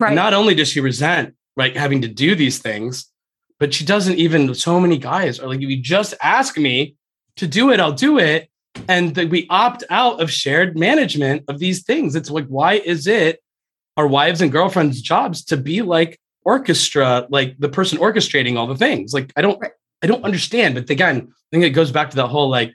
Right. 0.00 0.14
Not 0.14 0.34
only 0.34 0.54
does 0.54 0.68
she 0.68 0.80
resent 0.80 1.34
right 1.56 1.76
having 1.76 2.02
to 2.02 2.08
do 2.08 2.34
these 2.34 2.58
things, 2.58 3.06
but 3.58 3.72
she 3.74 3.84
doesn't 3.84 4.16
even. 4.16 4.54
So 4.54 4.80
many 4.80 4.98
guys 4.98 5.38
are 5.38 5.46
like, 5.46 5.60
if 5.60 5.68
you 5.68 5.80
just 5.80 6.14
ask 6.22 6.56
me 6.56 6.96
to 7.36 7.46
do 7.46 7.70
it, 7.70 7.78
I'll 7.78 7.92
do 7.92 8.18
it, 8.18 8.48
and 8.88 9.14
that 9.14 9.30
we 9.30 9.46
opt 9.50 9.84
out 9.90 10.20
of 10.20 10.30
shared 10.30 10.78
management 10.78 11.44
of 11.48 11.58
these 11.58 11.82
things. 11.84 12.16
It's 12.16 12.30
like, 12.30 12.46
why 12.46 12.74
is 12.74 13.06
it 13.06 13.40
our 13.96 14.06
wives 14.06 14.40
and 14.40 14.50
girlfriends' 14.50 15.02
jobs 15.02 15.44
to 15.46 15.56
be 15.56 15.82
like 15.82 16.18
orchestra, 16.42 17.26
like 17.28 17.58
the 17.58 17.68
person 17.68 17.98
orchestrating 17.98 18.56
all 18.56 18.66
the 18.66 18.76
things? 18.76 19.12
Like, 19.12 19.32
I 19.36 19.42
don't. 19.42 19.62
I 20.02 20.06
don't 20.06 20.24
understand. 20.24 20.74
But 20.74 20.88
again, 20.88 21.28
I 21.30 21.46
think 21.50 21.64
it 21.64 21.70
goes 21.70 21.92
back 21.92 22.08
to 22.10 22.16
the 22.16 22.26
whole 22.26 22.48
like 22.48 22.72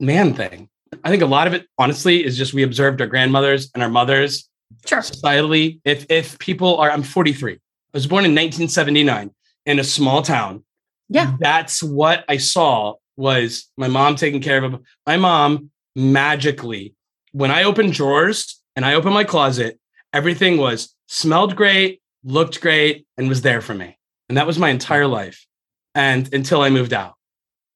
man 0.00 0.34
thing. 0.34 0.68
I 1.04 1.10
think 1.10 1.22
a 1.22 1.26
lot 1.26 1.46
of 1.46 1.54
it, 1.54 1.66
honestly, 1.78 2.24
is 2.24 2.36
just 2.36 2.54
we 2.54 2.62
observed 2.62 3.00
our 3.00 3.06
grandmothers 3.06 3.70
and 3.74 3.82
our 3.82 3.88
mothers 3.88 4.48
sure. 4.86 5.00
societally. 5.00 5.80
If 5.84 6.06
if 6.08 6.38
people 6.38 6.78
are, 6.78 6.90
I'm 6.90 7.02
43. 7.02 7.54
I 7.54 7.58
was 7.92 8.06
born 8.06 8.24
in 8.24 8.32
1979 8.32 9.30
in 9.66 9.78
a 9.78 9.84
small 9.84 10.22
town. 10.22 10.64
Yeah, 11.08 11.36
that's 11.38 11.82
what 11.82 12.24
I 12.28 12.36
saw 12.36 12.94
was 13.16 13.70
my 13.76 13.88
mom 13.88 14.16
taking 14.16 14.40
care 14.40 14.62
of 14.62 14.80
my 15.06 15.16
mom 15.16 15.70
magically. 15.94 16.94
When 17.32 17.50
I 17.50 17.64
opened 17.64 17.92
drawers 17.92 18.60
and 18.74 18.84
I 18.84 18.94
opened 18.94 19.14
my 19.14 19.24
closet, 19.24 19.78
everything 20.12 20.58
was 20.58 20.94
smelled 21.06 21.56
great, 21.56 22.00
looked 22.24 22.60
great, 22.60 23.06
and 23.16 23.28
was 23.28 23.42
there 23.42 23.60
for 23.60 23.74
me. 23.74 23.98
And 24.28 24.36
that 24.38 24.46
was 24.46 24.58
my 24.58 24.70
entire 24.70 25.06
life. 25.06 25.46
And 25.94 26.32
until 26.34 26.60
I 26.60 26.70
moved 26.70 26.92
out. 26.92 27.15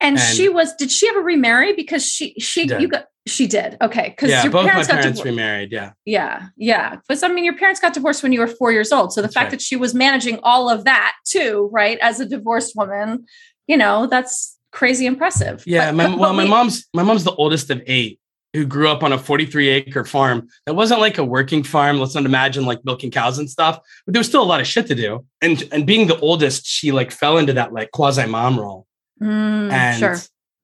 And, 0.01 0.17
and, 0.17 0.37
she 0.37 0.49
was. 0.49 0.75
Did 0.77 0.91
she 0.91 1.09
ever 1.09 1.21
remarry? 1.21 1.75
Because 1.75 2.05
she 2.05 2.35
she 2.39 2.67
did. 2.67 2.81
you 2.81 2.89
got 2.89 3.07
she 3.27 3.47
did. 3.47 3.77
Okay, 3.81 4.11
because 4.11 4.31
yeah, 4.31 4.43
your 4.43 4.53
both 4.53 4.67
parents 4.67 4.89
my 4.89 4.95
parents 4.97 5.21
got 5.21 5.25
remarried. 5.27 5.73
Yeah, 5.73 5.93
yeah, 6.05 6.49
yeah. 6.57 6.97
But 7.09 7.23
I 7.23 7.29
mean, 7.29 7.45
your 7.45 7.57
parents 7.57 7.81
got 7.81 7.93
divorced 7.93 8.23
when 8.23 8.33
you 8.33 8.41
were 8.41 8.47
four 8.47 8.73
years 8.73 8.93
old. 8.93 9.13
So 9.13 9.21
the 9.21 9.27
that's 9.27 9.35
fact 9.35 9.45
right. 9.47 9.51
that 9.53 9.63
she 9.63 9.77
was 9.77 9.95
managing 9.95 10.39
all 10.43 10.71
of 10.71 10.85
that 10.85 11.15
too, 11.25 11.69
right, 11.73 11.99
as 12.01 12.21
a 12.21 12.27
divorced 12.27 12.75
woman, 12.77 13.27
you 13.67 13.77
know, 13.77 14.07
that's 14.07 14.59
crazy 14.73 15.07
impressive. 15.07 15.63
Yeah, 15.67 15.91
but, 15.91 15.97
my, 15.97 16.07
but 16.09 16.19
well, 16.19 16.31
we, 16.33 16.37
my 16.39 16.45
mom's 16.47 16.87
my 16.95 17.03
mom's 17.03 17.25
the 17.25 17.35
oldest 17.35 17.71
of 17.71 17.83
eight 17.87 18.21
who 18.53 18.65
grew 18.65 18.89
up 18.89 19.03
on 19.05 19.13
a 19.13 19.19
43 19.19 19.69
acre 19.69 20.05
farm 20.05 20.49
that 20.67 20.75
wasn't 20.75 21.01
like 21.01 21.19
a 21.19 21.25
working 21.25 21.63
farm. 21.63 21.99
Let's 21.99 22.15
not 22.15 22.25
imagine 22.25 22.65
like 22.65 22.85
milking 22.85 23.11
cows 23.11 23.39
and 23.39 23.49
stuff, 23.49 23.79
but 24.05 24.15
there 24.15 24.21
was 24.21 24.27
still 24.27 24.43
a 24.43 24.45
lot 24.45 24.61
of 24.61 24.67
shit 24.67 24.87
to 24.89 24.95
do. 24.95 25.25
And 25.41 25.63
and 25.73 25.87
being 25.87 26.07
the 26.07 26.19
oldest, 26.21 26.67
she 26.67 26.91
like 26.91 27.13
fell 27.13 27.39
into 27.39 27.53
that 27.53 27.73
like 27.73 27.91
quasi 27.93 28.27
mom 28.27 28.59
role. 28.59 28.87
Mm, 29.22 29.72
and 29.72 29.98
sure. 29.98 30.16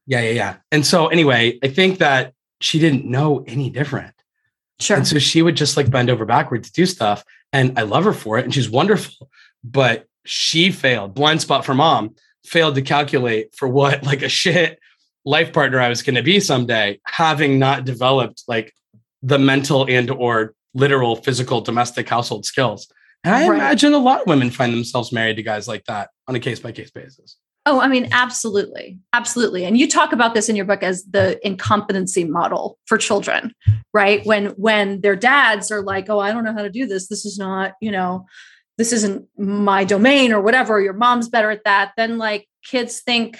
Yeah, 0.07 0.21
yeah, 0.21 0.31
yeah. 0.31 0.57
And 0.71 0.87
so 0.87 1.09
anyway, 1.09 1.59
I 1.63 1.69
think 1.69 1.99
that 1.99 2.33
she 2.61 2.79
didn't 2.79 3.05
know 3.05 3.45
any 3.47 3.71
different. 3.71 4.15
Sure. 4.79 4.97
And 4.97 5.07
so 5.07 5.19
she 5.19 5.43
would 5.43 5.57
just 5.57 5.77
like 5.77 5.91
bend 5.91 6.11
over 6.11 6.25
backwards 6.25 6.71
to 6.71 6.75
do 6.75 6.87
stuff. 6.87 7.25
And 7.53 7.79
I 7.79 7.83
love 7.83 8.05
her 8.05 8.13
for 8.13 8.39
it. 8.39 8.45
And 8.45 8.55
she's 8.55 8.71
wonderful. 8.71 9.31
But 9.65 10.07
she 10.25 10.71
failed. 10.71 11.15
Blind 11.15 11.41
spot 11.41 11.65
for 11.65 11.75
mom 11.75 12.15
failed 12.45 12.77
to 12.77 12.83
calculate 12.83 13.55
for 13.57 13.67
what 13.67 14.05
like 14.05 14.23
a 14.23 14.29
shit 14.29 14.79
life 15.25 15.53
partner 15.53 15.81
I 15.81 15.89
was 15.89 16.03
going 16.03 16.15
to 16.15 16.23
be 16.23 16.39
someday, 16.41 17.01
having 17.05 17.59
not 17.59 17.85
developed 17.85 18.45
like 18.47 18.73
the 19.23 19.39
mental 19.39 19.87
and 19.89 20.11
or 20.11 20.55
literal 20.75 21.17
physical 21.17 21.61
domestic 21.61 22.09
household 22.09 22.45
skills. 22.45 22.89
And 23.25 23.35
I 23.35 23.49
right. 23.49 23.57
imagine 23.57 23.93
a 23.93 23.99
lot 23.99 24.21
of 24.21 24.27
women 24.29 24.51
find 24.51 24.73
themselves 24.73 25.11
married 25.11 25.37
to 25.37 25.43
guys 25.43 25.67
like 25.67 25.85
that 25.87 26.11
on 26.29 26.37
a 26.37 26.41
case 26.41 26.61
by 26.61 26.71
case 26.71 26.91
basis. 26.91 27.37
Oh, 27.69 27.81
I 27.81 27.89
mean, 27.89 28.09
absolutely. 28.13 28.99
Absolutely. 29.13 29.65
And 29.65 29.77
you 29.77 29.89
talk 29.89 30.13
about 30.13 30.35
this 30.35 30.49
in 30.49 30.55
your 30.55 30.65
book 30.65 30.85
as 30.85 31.05
the 31.05 31.45
incompetency 31.45 32.23
model 32.23 32.79
for 32.87 32.97
children, 32.97 33.53
right? 33.93 34.25
When 34.25 34.47
when 34.51 35.01
their 35.01 35.17
dads 35.17 35.73
are 35.73 35.83
like, 35.83 36.09
"Oh, 36.09 36.21
I 36.21 36.33
don't 36.33 36.45
know 36.45 36.53
how 36.53 36.63
to 36.63 36.71
do 36.71 36.87
this. 36.87 37.09
This 37.09 37.27
is 37.27 37.39
not, 37.39 37.73
you 37.81 37.91
know, 37.91 38.25
this 38.79 38.93
isn't 38.93 39.27
my 39.37 39.83
domain 39.83 40.33
or 40.33 40.41
whatever. 40.41 40.81
Your 40.81 40.93
mom's 40.93 41.29
better 41.29 41.51
at 41.51 41.65
that." 41.65 41.93
Then 41.97 42.19
like 42.19 42.47
kids 42.65 43.01
think 43.01 43.37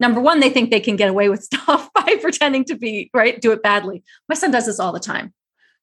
number 0.00 0.20
one, 0.20 0.40
they 0.40 0.48
think 0.48 0.70
they 0.70 0.80
can 0.80 0.96
get 0.96 1.10
away 1.10 1.28
with 1.28 1.42
stuff 1.52 1.90
by 1.94 2.16
pretending 2.22 2.64
to 2.64 2.74
be, 2.76 3.10
right? 3.12 3.40
Do 3.40 3.52
it 3.52 3.62
badly. 3.62 4.02
My 4.28 4.34
son 4.34 4.50
does 4.50 4.66
this 4.66 4.80
all 4.80 4.92
the 4.92 5.00
time. 5.00 5.34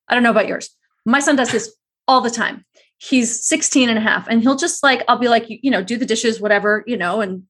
I 0.08 0.16
don't 0.16 0.24
know 0.24 0.32
about 0.32 0.48
yours. 0.48 0.72
My 1.06 1.20
son 1.20 1.36
does 1.36 1.52
this 1.52 1.74
all 2.08 2.22
the 2.22 2.32
time. 2.32 2.66
He's 2.98 3.48
16 3.48 3.90
and 3.90 3.98
a 3.98 4.02
half 4.02 4.28
and 4.28 4.42
he'll 4.42 4.56
just 4.56 4.82
like, 4.82 5.04
I'll 5.08 5.20
be 5.20 5.30
like, 5.30 5.46
you 5.48 5.70
know, 5.70 5.84
do 5.84 5.98
the 5.98 6.06
dishes, 6.06 6.42
whatever, 6.42 6.84
you 6.88 6.98
know, 6.98 7.22
and 7.22 7.44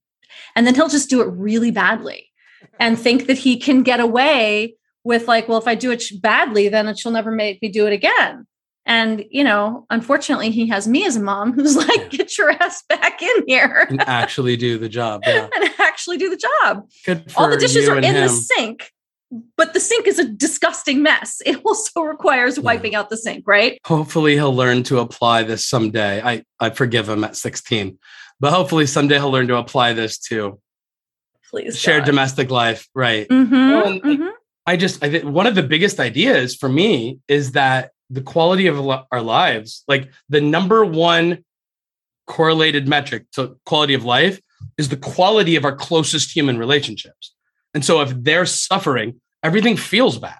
and 0.54 0.66
then 0.66 0.74
he'll 0.74 0.88
just 0.88 1.10
do 1.10 1.20
it 1.20 1.26
really 1.26 1.70
badly 1.70 2.30
and 2.80 2.98
think 2.98 3.26
that 3.26 3.38
he 3.38 3.56
can 3.56 3.82
get 3.82 4.00
away 4.00 4.74
with 5.04 5.26
like, 5.26 5.48
well, 5.48 5.58
if 5.58 5.66
I 5.66 5.74
do 5.74 5.90
it 5.90 6.04
badly, 6.20 6.68
then 6.68 6.94
she'll 6.94 7.12
never 7.12 7.30
make 7.30 7.62
me 7.62 7.68
do 7.68 7.86
it 7.86 7.92
again. 7.92 8.46
And, 8.88 9.24
you 9.30 9.44
know, 9.44 9.86
unfortunately, 9.90 10.50
he 10.50 10.66
has 10.68 10.88
me 10.88 11.04
as 11.04 11.16
a 11.16 11.20
mom 11.20 11.52
who's 11.52 11.76
like, 11.76 12.10
get 12.10 12.38
your 12.38 12.50
ass 12.50 12.82
back 12.88 13.20
in 13.22 13.44
here 13.46 13.86
and 13.90 14.00
actually 14.08 14.56
do 14.56 14.78
the 14.78 14.88
job. 14.88 15.22
Yeah. 15.26 15.46
and 15.56 15.70
actually 15.78 16.16
do 16.16 16.30
the 16.30 16.36
job. 16.36 16.88
All 17.36 17.50
the 17.50 17.58
dishes 17.58 17.86
are 17.86 17.98
in 17.98 18.04
him. 18.04 18.14
the 18.14 18.28
sink, 18.28 18.90
but 19.58 19.74
the 19.74 19.80
sink 19.80 20.06
is 20.06 20.18
a 20.18 20.26
disgusting 20.26 21.02
mess. 21.02 21.42
It 21.44 21.60
also 21.64 22.00
requires 22.00 22.58
wiping 22.58 22.92
yeah. 22.92 23.00
out 23.00 23.10
the 23.10 23.18
sink, 23.18 23.44
right? 23.46 23.78
Hopefully, 23.84 24.34
he'll 24.34 24.54
learn 24.54 24.82
to 24.84 25.00
apply 25.00 25.42
this 25.42 25.66
someday. 25.66 26.22
I, 26.22 26.44
I 26.58 26.70
forgive 26.70 27.10
him 27.10 27.24
at 27.24 27.36
16 27.36 27.98
but 28.40 28.52
hopefully 28.52 28.86
someday 28.86 29.16
he'll 29.16 29.30
learn 29.30 29.48
to 29.48 29.56
apply 29.56 29.92
this 29.92 30.18
to 30.18 30.60
please 31.50 31.78
shared 31.78 32.04
domestic 32.04 32.50
life 32.50 32.88
right. 32.94 33.28
Mm-hmm, 33.28 33.70
well, 33.70 34.00
mm-hmm. 34.00 34.28
i 34.66 34.76
just 34.76 35.02
i 35.02 35.10
think 35.10 35.24
one 35.24 35.46
of 35.46 35.54
the 35.54 35.62
biggest 35.62 36.00
ideas 36.00 36.54
for 36.54 36.68
me 36.68 37.18
is 37.28 37.52
that 37.52 37.92
the 38.10 38.22
quality 38.22 38.66
of 38.66 38.78
our 39.10 39.22
lives 39.22 39.84
like 39.88 40.10
the 40.28 40.40
number 40.40 40.84
one 40.84 41.44
correlated 42.28 42.86
metric 42.86 43.24
to 43.32 43.58
quality 43.66 43.94
of 43.94 44.04
life 44.04 44.40
is 44.76 44.88
the 44.88 44.96
quality 44.96 45.56
of 45.56 45.64
our 45.64 45.74
closest 45.74 46.34
human 46.34 46.58
relationships. 46.58 47.34
And 47.74 47.84
so 47.84 48.00
if 48.00 48.12
they're 48.14 48.46
suffering 48.46 49.20
everything 49.42 49.76
feels 49.76 50.18
bad. 50.18 50.38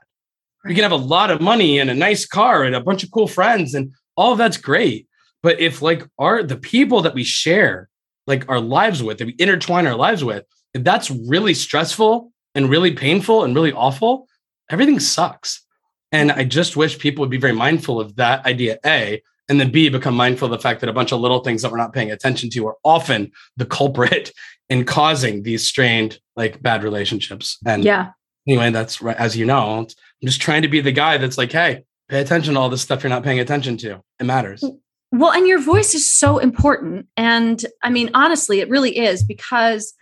Right. 0.65 0.71
we 0.71 0.75
can 0.75 0.83
have 0.83 0.93
a 0.93 0.97
lot 0.97 1.31
of 1.31 1.41
money 1.41 1.79
and 1.79 1.89
a 1.89 1.95
nice 1.95 2.27
car 2.27 2.65
and 2.65 2.75
a 2.75 2.81
bunch 2.81 3.05
of 3.05 3.11
cool 3.13 3.29
friends 3.29 3.75
and 3.75 3.93
all 4.17 4.33
of 4.33 4.39
that's 4.39 4.57
great 4.57 5.08
but 5.43 5.61
if 5.61 5.83
like 5.83 6.05
our 6.19 6.43
the 6.43 6.57
people 6.57 7.03
that 7.03 7.15
we 7.15 7.25
share 7.25 7.89
like 8.27 8.49
our 8.49 8.61
lives 8.61 9.03
with, 9.03 9.19
that 9.19 9.27
we 9.27 9.35
intertwine 9.39 9.87
our 9.87 9.97
lives 9.97 10.23
with, 10.23 10.45
if 10.75 10.85
that's 10.85 11.11
really 11.11 11.55
stressful 11.55 12.31
and 12.55 12.69
really 12.69 12.93
painful 12.93 13.45
and 13.45 13.55
really 13.55 13.73
awful, 13.73 14.29
everything 14.71 15.01
sucks. 15.01 15.65
And 16.13 16.31
I 16.33 16.45
just 16.45 16.77
wish 16.77 16.99
people 16.99 17.23
would 17.23 17.31
be 17.31 17.39
very 17.39 17.53
mindful 17.53 18.01
of 18.01 18.17
that 18.17 18.45
idea, 18.47 18.79
A, 18.85 19.23
and 19.49 19.59
then 19.61 19.71
B, 19.71 19.89
become 19.89 20.15
mindful 20.15 20.47
of 20.47 20.53
the 20.53 20.59
fact 20.59 20.81
that 20.81 20.91
a 20.91 20.93
bunch 20.93 21.13
of 21.13 21.21
little 21.21 21.41
things 21.41 21.63
that 21.63 21.71
we're 21.71 21.79
not 21.79 21.95
paying 21.95 22.11
attention 22.11 22.51
to 22.51 22.67
are 22.67 22.77
often 22.85 23.33
the 23.57 23.67
culprit 23.67 24.33
in 24.69 24.85
causing 24.85 25.43
these 25.43 25.67
strained, 25.67 26.19
like 26.37 26.61
bad 26.63 26.85
relationships. 26.85 27.59
And 27.65 27.85
yeah, 27.85 28.11
anyway, 28.47 28.71
that's 28.71 29.01
right. 29.01 29.17
As 29.17 29.37
you 29.37 29.47
know, 29.47 29.79
I'm 29.79 29.87
just 30.23 30.43
trying 30.43 30.63
to 30.63 30.69
be 30.69 30.81
the 30.81 30.93
guy 30.93 31.17
that's 31.17 31.39
like, 31.39 31.53
hey, 31.53 31.85
pay 32.11 32.21
attention 32.21 32.55
to 32.55 32.61
all 32.61 32.69
this 32.69 32.83
stuff 32.83 33.03
you're 33.03 33.11
not 33.11 33.23
paying 33.23 33.41
attention 33.41 33.79
to. 33.79 34.03
It 34.21 34.25
matters. 34.25 34.61
Mm. 34.61 34.79
Well, 35.11 35.33
and 35.33 35.47
your 35.47 35.61
voice 35.61 35.95
is 35.95 36.11
so 36.11 36.39
important. 36.39 37.07
And 37.17 37.65
I 37.83 37.91
mean, 37.91 38.11
honestly, 38.15 38.61
it 38.61 38.69
really 38.69 38.99
is 38.99 39.25
because 39.25 39.95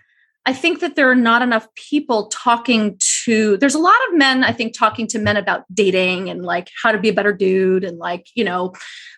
I 0.49 0.53
think 0.53 0.79
that 0.79 0.95
there 0.95 1.11
are 1.11 1.17
not 1.17 1.43
enough 1.43 1.67
people 1.75 2.29
talking 2.29 2.97
to, 3.25 3.57
there's 3.57 3.75
a 3.75 3.81
lot 3.81 3.97
of 4.09 4.17
men, 4.17 4.45
I 4.45 4.53
think, 4.53 4.79
talking 4.79 5.09
to 5.09 5.19
men 5.19 5.37
about 5.37 5.65
dating 5.75 6.31
and 6.31 6.45
like 6.45 6.71
how 6.81 6.93
to 6.93 6.99
be 6.99 7.09
a 7.09 7.13
better 7.13 7.33
dude 7.33 7.83
and 7.83 7.99
like, 7.99 8.29
you 8.37 8.45
know, 8.45 8.73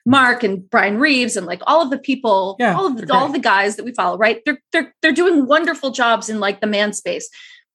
Mark 0.07 0.43
and 0.43 0.69
Brian 0.71 0.99
Reeves 0.99 1.37
and 1.37 1.47
like 1.47 1.61
all 1.67 1.83
of 1.83 1.91
the 1.91 1.99
people, 1.99 2.57
yeah, 2.59 2.75
all 2.75 2.87
of 2.87 2.97
the, 2.97 3.13
all 3.13 3.29
the 3.29 3.39
guys 3.39 3.77
that 3.77 3.85
we 3.85 3.93
follow, 3.93 4.17
right? 4.17 4.41
They're, 4.47 4.63
they're, 4.73 4.95
they're 5.03 5.13
doing 5.13 5.47
wonderful 5.47 5.91
jobs 5.91 6.31
in 6.31 6.41
like 6.41 6.63
the 6.63 6.67
man 6.67 6.95
space. 6.95 7.29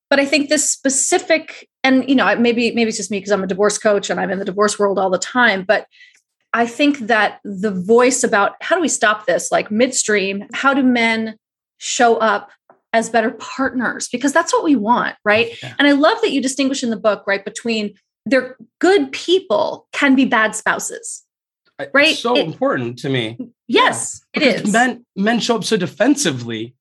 But 0.09 0.19
I 0.19 0.25
think 0.25 0.49
this 0.49 0.67
specific, 0.67 1.69
and 1.83 2.09
you 2.09 2.15
know, 2.15 2.35
maybe, 2.35 2.71
maybe 2.71 2.89
it's 2.89 2.97
just 2.97 3.11
me 3.11 3.17
because 3.17 3.31
I'm 3.31 3.43
a 3.43 3.47
divorce 3.47 3.77
coach 3.77 4.09
and 4.09 4.19
I'm 4.19 4.31
in 4.31 4.39
the 4.39 4.45
divorce 4.45 4.79
world 4.79 4.97
all 4.97 5.11
the 5.11 5.19
time, 5.19 5.63
but 5.63 5.85
I 6.53 6.67
think 6.67 6.99
that 6.99 7.39
the 7.43 7.71
voice 7.71 8.23
about 8.23 8.55
how 8.61 8.75
do 8.75 8.81
we 8.81 8.87
stop 8.87 9.25
this, 9.25 9.51
like 9.51 9.71
midstream, 9.71 10.47
how 10.53 10.73
do 10.73 10.83
men 10.83 11.35
show 11.79 12.17
up 12.17 12.51
as 12.93 13.09
better 13.09 13.31
partners? 13.31 14.07
Because 14.11 14.33
that's 14.33 14.53
what 14.53 14.63
we 14.63 14.75
want, 14.75 15.15
right? 15.25 15.57
Yeah. 15.63 15.73
And 15.79 15.87
I 15.87 15.93
love 15.93 16.21
that 16.21 16.31
you 16.31 16.41
distinguish 16.41 16.83
in 16.83 16.91
the 16.91 16.97
book, 16.97 17.23
right, 17.25 17.43
between 17.43 17.95
they're 18.25 18.55
good 18.79 19.11
people 19.11 19.87
can 19.91 20.15
be 20.15 20.25
bad 20.25 20.55
spouses. 20.55 21.23
Right. 21.93 22.09
It's 22.09 22.19
so 22.19 22.37
it, 22.37 22.45
important 22.45 22.99
to 22.99 23.09
me. 23.09 23.37
Yes, 23.67 24.21
yeah, 24.35 24.43
it 24.43 24.65
is. 24.65 24.71
Men 24.71 25.05
men 25.15 25.39
show 25.39 25.55
up 25.55 25.63
so 25.63 25.75
defensively. 25.75 26.75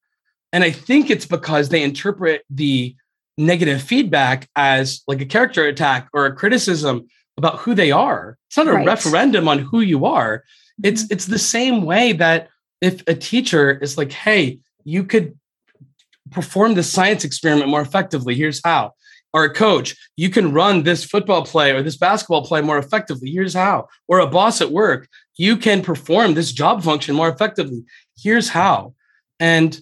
And 0.52 0.62
I 0.62 0.70
think 0.70 1.08
it's 1.10 1.24
because 1.24 1.70
they 1.70 1.82
interpret 1.82 2.42
the 2.50 2.94
negative 3.38 3.82
feedback 3.82 4.48
as 4.54 5.02
like 5.08 5.22
a 5.22 5.26
character 5.26 5.64
attack 5.64 6.08
or 6.12 6.26
a 6.26 6.36
criticism 6.36 7.06
about 7.36 7.58
who 7.58 7.74
they 7.74 7.90
are. 7.90 8.38
It's 8.48 8.56
not 8.56 8.68
a 8.68 8.72
right. 8.72 8.86
referendum 8.86 9.48
on 9.48 9.58
who 9.58 9.80
you 9.80 10.04
are. 10.06 10.44
It's 10.82 11.04
mm-hmm. 11.04 11.12
it's 11.12 11.26
the 11.26 11.38
same 11.38 11.84
way 11.84 12.12
that 12.12 12.48
if 12.80 13.02
a 13.06 13.14
teacher 13.14 13.70
is 13.70 13.96
like, 13.96 14.12
hey, 14.12 14.58
you 14.84 15.04
could 15.04 15.38
perform 16.30 16.74
this 16.74 16.90
science 16.90 17.24
experiment 17.24 17.70
more 17.70 17.80
effectively, 17.80 18.34
here's 18.34 18.60
how. 18.64 18.92
Or 19.34 19.44
a 19.44 19.54
coach, 19.54 19.96
you 20.16 20.28
can 20.28 20.52
run 20.52 20.82
this 20.82 21.04
football 21.04 21.44
play 21.44 21.70
or 21.70 21.82
this 21.82 21.96
basketball 21.96 22.44
play 22.44 22.60
more 22.60 22.76
effectively. 22.76 23.30
Here's 23.30 23.54
how. 23.54 23.88
Or 24.06 24.18
a 24.18 24.26
boss 24.26 24.60
at 24.60 24.70
work, 24.70 25.08
you 25.36 25.56
can 25.56 25.80
perform 25.80 26.34
this 26.34 26.52
job 26.52 26.82
function 26.82 27.14
more 27.14 27.30
effectively. 27.30 27.82
Here's 28.16 28.50
how. 28.50 28.94
And 29.40 29.80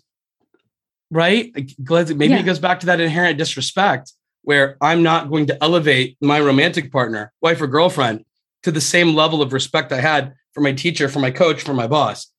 right, 1.10 1.52
maybe 1.54 2.28
yeah. 2.28 2.38
it 2.38 2.44
goes 2.44 2.60
back 2.60 2.80
to 2.80 2.86
that 2.86 3.00
inherent 3.00 3.38
disrespect 3.38 4.12
where 4.42 4.76
I'm 4.80 5.02
not 5.02 5.30
going 5.30 5.46
to 5.46 5.62
elevate 5.62 6.16
my 6.20 6.40
romantic 6.40 6.90
partner, 6.92 7.32
wife 7.40 7.60
or 7.60 7.66
girlfriend, 7.66 8.24
to 8.62 8.70
the 8.70 8.80
same 8.80 9.14
level 9.14 9.42
of 9.42 9.52
respect 9.52 9.92
I 9.92 10.00
had 10.00 10.34
for 10.52 10.60
my 10.60 10.72
teacher, 10.72 11.08
for 11.08 11.20
my 11.20 11.30
coach, 11.30 11.62
for 11.62 11.74
my 11.74 11.86
boss. 11.86 12.30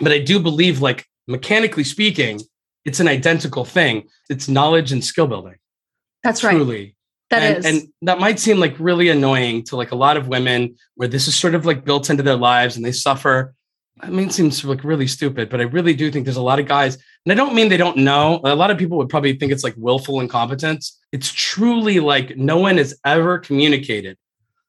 But 0.00 0.12
I 0.12 0.18
do 0.18 0.40
believe, 0.40 0.80
like 0.80 1.06
mechanically 1.26 1.84
speaking, 1.84 2.40
it's 2.84 3.00
an 3.00 3.08
identical 3.08 3.64
thing. 3.64 4.08
It's 4.28 4.48
knowledge 4.48 4.92
and 4.92 5.04
skill 5.04 5.26
building. 5.26 5.56
That's 6.22 6.40
truly. 6.40 6.56
right. 6.56 6.64
Truly. 6.64 6.96
That 7.30 7.42
and, 7.42 7.58
is. 7.58 7.66
and 7.66 7.88
that 8.02 8.20
might 8.20 8.38
seem 8.38 8.58
like 8.58 8.76
really 8.78 9.08
annoying 9.08 9.64
to 9.64 9.76
like 9.76 9.92
a 9.92 9.96
lot 9.96 10.16
of 10.16 10.28
women 10.28 10.76
where 10.94 11.08
this 11.08 11.26
is 11.26 11.34
sort 11.34 11.54
of 11.54 11.64
like 11.64 11.84
built 11.84 12.10
into 12.10 12.22
their 12.22 12.36
lives 12.36 12.76
and 12.76 12.84
they 12.84 12.92
suffer. 12.92 13.54
I 14.00 14.10
mean, 14.10 14.26
it 14.26 14.32
seems 14.32 14.64
like 14.64 14.82
really 14.82 15.06
stupid, 15.06 15.48
but 15.48 15.60
I 15.60 15.64
really 15.64 15.94
do 15.94 16.10
think 16.10 16.24
there's 16.24 16.36
a 16.36 16.42
lot 16.42 16.58
of 16.58 16.66
guys, 16.66 16.96
and 17.24 17.32
I 17.32 17.34
don't 17.34 17.54
mean 17.54 17.68
they 17.68 17.76
don't 17.76 17.98
know. 17.98 18.40
A 18.44 18.54
lot 18.54 18.70
of 18.70 18.78
people 18.78 18.98
would 18.98 19.08
probably 19.08 19.34
think 19.34 19.52
it's 19.52 19.62
like 19.62 19.74
willful 19.76 20.20
incompetence. 20.20 20.98
It's 21.12 21.32
truly 21.32 22.00
like 22.00 22.36
no 22.36 22.58
one 22.58 22.76
has 22.78 22.98
ever 23.04 23.38
communicated 23.38 24.18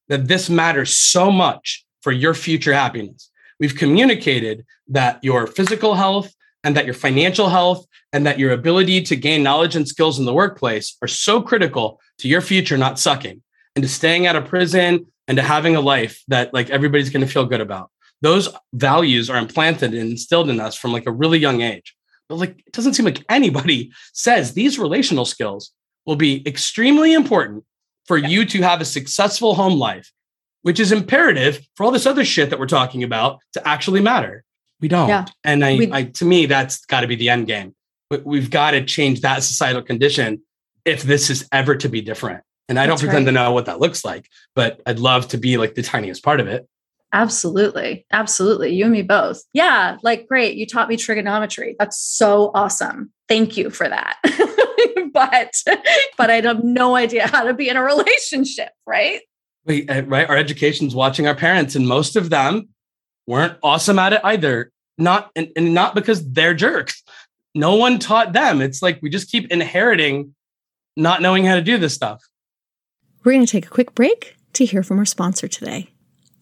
that 0.09 0.27
this 0.27 0.49
matters 0.49 0.99
so 0.99 1.31
much 1.31 1.85
for 2.01 2.11
your 2.11 2.35
future 2.35 2.73
happiness. 2.73 3.31
We've 3.59 3.75
communicated 3.75 4.65
that 4.89 5.23
your 5.23 5.47
physical 5.47 5.95
health 5.95 6.31
and 6.63 6.77
that 6.77 6.85
your 6.85 6.93
financial 6.93 7.49
health 7.49 7.85
and 8.13 8.25
that 8.27 8.38
your 8.38 8.51
ability 8.51 9.01
to 9.03 9.15
gain 9.15 9.41
knowledge 9.41 9.75
and 9.75 9.88
skills 9.88 10.19
in 10.19 10.25
the 10.25 10.33
workplace 10.33 10.97
are 11.01 11.07
so 11.07 11.41
critical 11.41 11.99
to 12.19 12.27
your 12.27 12.41
future 12.41 12.77
not 12.77 12.99
sucking 12.99 13.41
and 13.75 13.83
to 13.83 13.89
staying 13.89 14.27
out 14.27 14.35
of 14.35 14.45
prison 14.45 15.07
and 15.27 15.38
to 15.38 15.41
having 15.41 15.75
a 15.75 15.81
life 15.81 16.23
that 16.27 16.53
like 16.53 16.69
everybody's 16.69 17.09
going 17.09 17.25
to 17.25 17.31
feel 17.31 17.45
good 17.45 17.61
about. 17.61 17.89
Those 18.21 18.49
values 18.73 19.30
are 19.30 19.38
implanted 19.38 19.93
and 19.93 20.12
instilled 20.12 20.49
in 20.49 20.60
us 20.60 20.75
from 20.75 20.91
like 20.91 21.06
a 21.06 21.12
really 21.12 21.39
young 21.39 21.62
age. 21.62 21.95
But 22.30 22.36
like 22.36 22.63
it 22.65 22.73
doesn't 22.73 22.93
seem 22.93 23.06
like 23.06 23.23
anybody 23.30 23.91
says 24.13 24.54
these 24.54 24.80
relational 24.80 25.25
skills 25.25 25.71
will 26.06 26.15
be 26.15 26.47
extremely 26.47 27.13
important 27.13 27.63
for 28.06 28.17
yeah. 28.17 28.28
you 28.28 28.45
to 28.45 28.62
have 28.62 28.82
a 28.82 28.86
successful 28.86 29.56
home 29.56 29.78
life, 29.78 30.12
which 30.62 30.80
is 30.80 30.91
imperative 30.91 31.65
for 31.75 31.84
all 31.84 31.91
this 31.91 32.06
other 32.06 32.23
shit 32.23 32.49
that 32.49 32.60
we're 32.60 32.67
talking 32.67 33.04
about 33.04 33.39
to 33.54 33.67
actually 33.67 34.01
matter. 34.01 34.43
We 34.80 34.88
don't. 34.88 35.10
Yeah. 35.10 35.25
And 35.43 35.63
I, 35.63 35.78
we, 35.78 35.91
I 35.91 36.04
to 36.04 36.25
me, 36.25 36.45
that's 36.45 36.86
got 36.86 37.01
to 37.01 37.08
be 37.08 37.15
the 37.15 37.30
end 37.30 37.47
game. 37.47 37.75
We've 38.23 38.51
got 38.51 38.71
to 38.71 38.86
change 38.86 39.21
that 39.21 39.43
societal 39.43 39.82
condition 39.82 40.43
if 40.86 41.01
this 41.01 41.30
is 41.30 41.47
ever 41.51 41.75
to 41.75 41.89
be 41.89 42.01
different. 42.01 42.43
And 42.69 42.80
I 42.80 42.86
don't 42.88 42.99
pretend 42.99 43.25
right. 43.25 43.32
to 43.32 43.32
know 43.32 43.51
what 43.51 43.65
that 43.65 43.80
looks 43.80 44.06
like, 44.06 44.30
but 44.56 44.82
I'd 44.86 44.99
love 44.99 45.28
to 45.30 45.38
be 45.38 45.58
like 45.58 45.75
the 45.75 45.84
tiniest 45.84 46.23
part 46.23 46.39
of 46.39 46.47
it. 46.47 46.67
Absolutely. 47.15 48.06
Absolutely. 48.12 48.75
You 48.75 48.84
and 48.84 48.91
me 48.91 49.01
both. 49.01 49.41
Yeah. 49.54 49.97
Like, 50.04 50.28
great. 50.28 50.58
You 50.58 50.67
taught 50.67 50.89
me 50.89 50.97
trigonometry. 50.97 51.78
That's 51.80 51.97
so 51.97 52.51
awesome. 52.54 53.10
Thank 53.30 53.56
you 53.56 53.69
for 53.69 53.88
that. 53.88 54.17
but, 55.13 55.54
but 56.17 56.30
I 56.30 56.41
have 56.41 56.62
no 56.65 56.97
idea 56.97 57.28
how 57.28 57.45
to 57.45 57.54
be 57.54 57.69
in 57.69 57.78
a 57.78 57.84
relationship. 57.84 58.67
Right. 58.86 59.21
Wait, 59.65 59.89
uh, 59.89 60.04
right. 60.04 60.28
Our 60.30 60.36
education's 60.36 60.93
watching 60.93 61.25
our 61.25 61.34
parents, 61.34 61.73
and 61.73 61.88
most 61.88 62.17
of 62.17 62.30
them 62.30 62.67
weren't 63.28 63.58
awesome 63.63 63.97
at 63.97 64.12
it 64.12 64.21
either. 64.25 64.73
Not, 64.97 65.32
and, 65.38 65.47
and 65.56 65.73
not 65.73 65.95
because 65.95 66.30
they're 66.34 66.54
jerks. 66.54 67.01
No 67.56 67.75
one 67.75 67.97
taught 67.97 68.34
them. 68.34 68.62
It's 68.62 68.82
like 68.82 68.99
we 69.01 69.10
just 69.10 69.32
keep 69.32 69.49
inheriting 69.54 70.36
not 70.97 71.21
knowing 71.21 71.45
how 71.45 71.56
to 71.56 71.62
do 71.62 71.78
this 71.78 71.93
stuff. 71.93 72.21
We're 73.23 73.32
going 73.32 73.45
to 73.45 73.51
take 73.51 73.65
a 73.65 73.69
quick 73.69 73.95
break 73.95 74.36
to 74.54 74.65
hear 74.65 74.84
from 74.84 74.99
our 74.99 75.06
sponsor 75.06 75.47
today. 75.47 75.89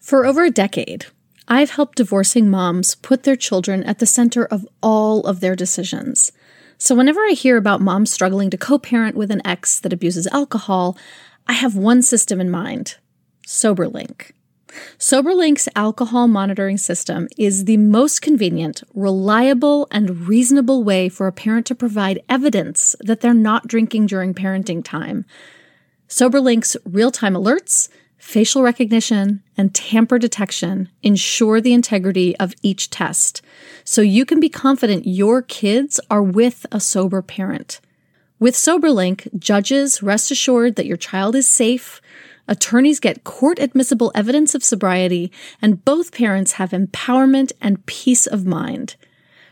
For 0.04 0.26
over 0.26 0.44
a 0.44 0.50
decade, 0.50 1.06
I've 1.48 1.70
helped 1.70 1.96
divorcing 1.96 2.50
moms 2.50 2.94
put 2.94 3.22
their 3.22 3.36
children 3.36 3.82
at 3.84 4.00
the 4.00 4.06
center 4.06 4.44
of 4.44 4.68
all 4.82 5.22
of 5.22 5.40
their 5.40 5.56
decisions. 5.56 6.30
So, 6.76 6.94
whenever 6.94 7.20
I 7.20 7.30
hear 7.30 7.56
about 7.56 7.80
moms 7.80 8.12
struggling 8.12 8.50
to 8.50 8.58
co 8.58 8.78
parent 8.78 9.16
with 9.16 9.30
an 9.30 9.40
ex 9.46 9.80
that 9.80 9.94
abuses 9.94 10.26
alcohol, 10.26 10.98
I 11.46 11.54
have 11.54 11.74
one 11.74 12.02
system 12.02 12.38
in 12.38 12.50
mind 12.50 12.96
SoberLink. 13.46 14.32
SoberLink's 14.98 15.70
alcohol 15.74 16.28
monitoring 16.28 16.76
system 16.76 17.26
is 17.38 17.64
the 17.64 17.78
most 17.78 18.20
convenient, 18.20 18.82
reliable, 18.92 19.88
and 19.90 20.28
reasonable 20.28 20.84
way 20.84 21.08
for 21.08 21.26
a 21.26 21.32
parent 21.32 21.64
to 21.68 21.74
provide 21.74 22.22
evidence 22.28 22.94
that 23.00 23.22
they're 23.22 23.32
not 23.32 23.68
drinking 23.68 24.04
during 24.04 24.34
parenting 24.34 24.84
time. 24.84 25.24
SoberLink's 26.10 26.76
real 26.84 27.10
time 27.10 27.32
alerts 27.32 27.88
facial 28.24 28.62
recognition, 28.62 29.42
and 29.56 29.74
tamper 29.74 30.18
detection 30.18 30.88
ensure 31.02 31.60
the 31.60 31.74
integrity 31.74 32.34
of 32.38 32.54
each 32.62 32.88
test, 32.88 33.42
so 33.84 34.00
you 34.00 34.24
can 34.24 34.40
be 34.40 34.48
confident 34.48 35.06
your 35.06 35.42
kids 35.42 36.00
are 36.10 36.22
with 36.22 36.64
a 36.72 36.80
sober 36.80 37.20
parent. 37.20 37.80
With 38.40 38.54
SoberLink, 38.54 39.38
judges 39.38 40.02
rest 40.02 40.30
assured 40.30 40.76
that 40.76 40.86
your 40.86 40.96
child 40.96 41.36
is 41.36 41.46
safe, 41.46 42.00
attorneys 42.48 42.98
get 42.98 43.24
court 43.24 43.58
admissible 43.58 44.10
evidence 44.14 44.54
of 44.54 44.64
sobriety, 44.64 45.30
and 45.60 45.84
both 45.84 46.10
parents 46.10 46.52
have 46.52 46.70
empowerment 46.70 47.52
and 47.60 47.84
peace 47.84 48.26
of 48.26 48.46
mind. 48.46 48.96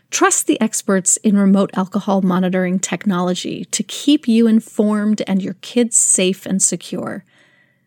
Trust 0.09 0.47
the 0.47 0.59
experts 0.59 1.17
in 1.17 1.37
remote 1.37 1.69
alcohol 1.75 2.23
monitoring 2.23 2.79
technology 2.79 3.65
to 3.65 3.83
keep 3.83 4.27
you 4.27 4.47
informed 4.47 5.21
and 5.27 5.43
your 5.43 5.55
kids 5.61 5.95
safe 5.95 6.45
and 6.47 6.61
secure. 6.61 7.23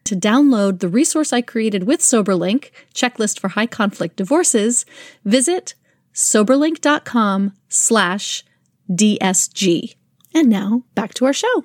To 0.06 0.14
download 0.14 0.78
the 0.78 0.88
resource 0.88 1.32
I 1.32 1.40
created 1.40 1.82
with 1.82 1.98
SoberLink, 1.98 2.70
checklist 2.94 3.40
for 3.40 3.48
high 3.48 3.66
conflict 3.66 4.14
divorces, 4.14 4.86
visit 5.24 5.74
soberlink.com 6.14 7.52
slash 7.68 8.44
DSG. 8.88 9.96
And 10.32 10.48
now 10.48 10.84
back 10.94 11.12
to 11.14 11.24
our 11.24 11.32
show. 11.32 11.64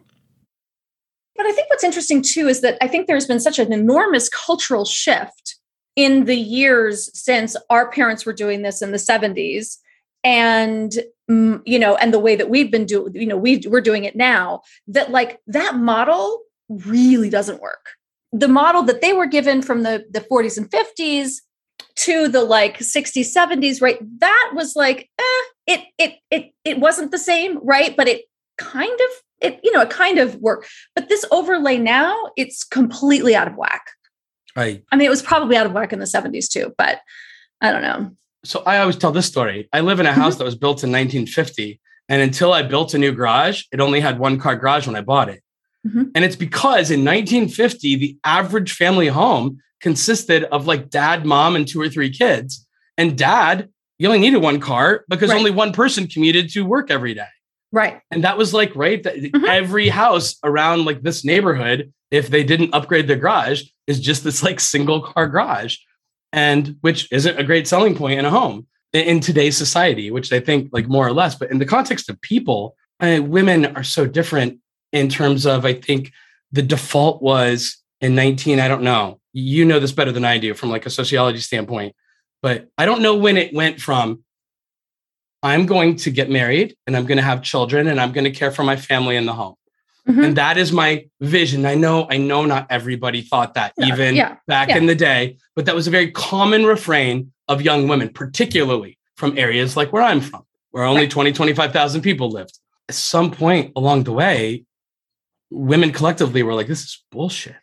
But 1.35 1.45
I 1.45 1.51
think 1.51 1.69
what's 1.69 1.83
interesting 1.83 2.23
too 2.23 2.47
is 2.47 2.61
that 2.61 2.79
I 2.81 2.87
think 2.87 3.05
there's 3.05 3.27
been 3.27 3.39
such 3.39 3.59
an 3.59 3.71
enormous 3.71 4.27
cultural 4.27 4.85
shift 4.85 5.57
in 5.95 6.25
the 6.25 6.35
years 6.35 7.11
since 7.13 7.55
our 7.69 7.91
parents 7.91 8.25
were 8.25 8.33
doing 8.33 8.63
this 8.63 8.81
in 8.81 8.89
the 8.89 8.97
70s 8.97 9.77
and 10.23 10.93
mm, 11.29 11.61
you 11.65 11.77
know 11.77 11.95
and 11.95 12.13
the 12.13 12.19
way 12.19 12.35
that 12.35 12.49
we've 12.49 12.71
been 12.71 12.85
doing 12.85 13.13
you 13.13 13.25
know 13.25 13.37
we 13.37 13.61
we're 13.67 13.81
doing 13.81 14.03
it 14.03 14.15
now 14.15 14.61
that 14.87 15.11
like 15.11 15.39
that 15.47 15.75
model 15.75 16.41
really 16.69 17.29
doesn't 17.29 17.59
work 17.59 17.89
the 18.31 18.47
model 18.47 18.83
that 18.83 19.01
they 19.01 19.13
were 19.13 19.25
given 19.25 19.61
from 19.61 19.83
the, 19.83 20.05
the 20.09 20.21
40s 20.21 20.57
and 20.57 20.69
50s 20.69 21.37
to 21.95 22.27
the 22.27 22.41
like 22.41 22.79
60s 22.79 23.35
70s 23.35 23.81
right? 23.81 23.99
That 24.19 24.51
was 24.53 24.75
like 24.75 25.09
eh, 25.19 25.43
it 25.67 25.81
it 25.97 26.15
it 26.29 26.53
it 26.63 26.79
wasn't 26.79 27.11
the 27.11 27.17
same 27.17 27.59
right? 27.65 27.95
But 27.95 28.07
it 28.07 28.25
kind 28.57 28.91
of 28.91 29.09
it 29.41 29.59
you 29.63 29.71
know 29.71 29.81
it 29.81 29.89
kind 29.89 30.17
of 30.17 30.35
worked. 30.35 30.69
But 30.95 31.09
this 31.09 31.25
overlay 31.31 31.77
now 31.77 32.15
it's 32.37 32.63
completely 32.63 33.35
out 33.35 33.47
of 33.47 33.55
whack. 33.55 33.83
Right. 34.55 34.83
I 34.91 34.95
mean 34.95 35.07
it 35.07 35.09
was 35.09 35.21
probably 35.21 35.57
out 35.57 35.65
of 35.65 35.73
whack 35.73 35.91
in 35.93 35.99
the 35.99 36.05
70s 36.05 36.49
too 36.49 36.73
but 36.77 36.99
i 37.61 37.71
don't 37.71 37.81
know. 37.81 38.11
So 38.45 38.63
i 38.65 38.77
always 38.79 38.95
tell 38.95 39.11
this 39.11 39.25
story. 39.25 39.67
I 39.73 39.81
live 39.81 39.99
in 39.99 40.05
a 40.05 40.13
house 40.13 40.33
mm-hmm. 40.33 40.39
that 40.39 40.45
was 40.45 40.55
built 40.55 40.83
in 40.83 40.91
1950 40.91 41.79
and 42.09 42.21
until 42.21 42.53
i 42.53 42.61
built 42.61 42.93
a 42.93 42.97
new 42.97 43.11
garage 43.11 43.63
it 43.71 43.79
only 43.79 43.99
had 43.99 44.19
one 44.19 44.39
car 44.39 44.55
garage 44.55 44.85
when 44.85 44.95
i 44.95 45.01
bought 45.01 45.29
it 45.29 45.41
Mm-hmm. 45.87 46.03
And 46.13 46.25
it's 46.25 46.35
because 46.35 46.91
in 46.91 47.03
1950, 47.03 47.95
the 47.95 48.17
average 48.23 48.73
family 48.73 49.07
home 49.07 49.59
consisted 49.81 50.43
of 50.45 50.67
like 50.67 50.89
dad, 50.89 51.25
mom, 51.25 51.55
and 51.55 51.67
two 51.67 51.81
or 51.81 51.89
three 51.89 52.11
kids. 52.11 52.67
And 52.97 53.17
dad, 53.17 53.69
you 53.97 54.07
only 54.07 54.19
needed 54.19 54.37
one 54.37 54.59
car 54.59 55.05
because 55.09 55.29
right. 55.29 55.37
only 55.37 55.51
one 55.51 55.73
person 55.73 56.07
commuted 56.07 56.49
to 56.51 56.65
work 56.65 56.91
every 56.91 57.13
day. 57.13 57.27
Right. 57.71 58.01
And 58.11 58.23
that 58.23 58.37
was 58.37 58.53
like, 58.53 58.75
right, 58.75 59.01
that 59.03 59.15
mm-hmm. 59.15 59.45
every 59.45 59.89
house 59.89 60.35
around 60.43 60.85
like 60.85 61.01
this 61.01 61.23
neighborhood, 61.23 61.93
if 62.11 62.29
they 62.29 62.43
didn't 62.43 62.73
upgrade 62.73 63.07
their 63.07 63.17
garage, 63.17 63.63
is 63.87 63.99
just 63.99 64.23
this 64.23 64.43
like 64.43 64.59
single 64.59 65.01
car 65.01 65.27
garage. 65.27 65.77
And 66.33 66.77
which 66.81 67.11
isn't 67.11 67.39
a 67.39 67.43
great 67.43 67.67
selling 67.67 67.95
point 67.95 68.19
in 68.19 68.25
a 68.25 68.29
home 68.29 68.67
in 68.93 69.19
today's 69.19 69.57
society, 69.57 70.11
which 70.11 70.31
I 70.31 70.39
think 70.39 70.69
like 70.71 70.87
more 70.87 71.07
or 71.07 71.13
less, 71.13 71.35
but 71.35 71.51
in 71.51 71.59
the 71.59 71.65
context 71.65 72.09
of 72.09 72.19
people, 72.21 72.75
uh, 72.99 73.19
women 73.21 73.65
are 73.77 73.83
so 73.83 74.05
different 74.05 74.59
in 74.91 75.09
terms 75.09 75.45
of 75.45 75.65
I 75.65 75.73
think 75.73 76.11
the 76.51 76.61
default 76.61 77.21
was 77.21 77.77
in 78.01 78.15
19, 78.15 78.59
I 78.59 78.67
don't 78.67 78.83
know. 78.83 79.19
You 79.33 79.63
know 79.65 79.79
this 79.79 79.91
better 79.91 80.11
than 80.11 80.25
I 80.25 80.37
do 80.37 80.53
from 80.53 80.69
like 80.69 80.85
a 80.85 80.89
sociology 80.89 81.39
standpoint, 81.39 81.95
but 82.41 82.67
I 82.77 82.85
don't 82.85 83.01
know 83.01 83.15
when 83.15 83.37
it 83.37 83.53
went 83.53 83.79
from 83.79 84.23
I'm 85.43 85.65
going 85.65 85.95
to 85.97 86.11
get 86.11 86.29
married 86.29 86.75
and 86.85 86.95
I'm 86.95 87.05
going 87.05 87.17
to 87.17 87.23
have 87.23 87.41
children 87.41 87.87
and 87.87 87.99
I'm 87.99 88.11
going 88.11 88.25
to 88.25 88.31
care 88.31 88.51
for 88.51 88.63
my 88.63 88.75
family 88.75 89.15
in 89.15 89.25
the 89.25 89.33
home. 89.33 89.55
Mm-hmm. 90.07 90.23
And 90.23 90.37
that 90.37 90.57
is 90.57 90.71
my 90.71 91.05
vision. 91.19 91.65
I 91.65 91.75
know, 91.75 92.07
I 92.09 92.17
know 92.17 92.45
not 92.45 92.67
everybody 92.69 93.21
thought 93.21 93.53
that 93.53 93.73
yeah, 93.77 93.85
even 93.87 94.15
yeah, 94.15 94.35
back 94.47 94.69
yeah. 94.69 94.77
in 94.77 94.87
the 94.87 94.95
day, 94.95 95.37
but 95.55 95.65
that 95.65 95.75
was 95.75 95.87
a 95.87 95.91
very 95.91 96.11
common 96.11 96.65
refrain 96.65 97.31
of 97.47 97.61
young 97.61 97.87
women, 97.87 98.09
particularly 98.09 98.97
from 99.15 99.37
areas 99.37 99.77
like 99.77 99.93
where 99.93 100.03
I'm 100.03 100.21
from, 100.21 100.43
where 100.71 100.83
only 100.83 101.01
Right. 101.01 101.11
20, 101.11 101.33
25,000 101.33 102.01
people 102.01 102.29
lived. 102.29 102.57
At 102.89 102.95
some 102.95 103.31
point 103.31 103.73
along 103.75 104.03
the 104.03 104.11
way, 104.11 104.65
women 105.51 105.91
collectively 105.91 106.41
were 106.43 106.53
like, 106.53 106.67
this 106.67 106.81
is 106.81 107.03
bullshit. 107.11 107.55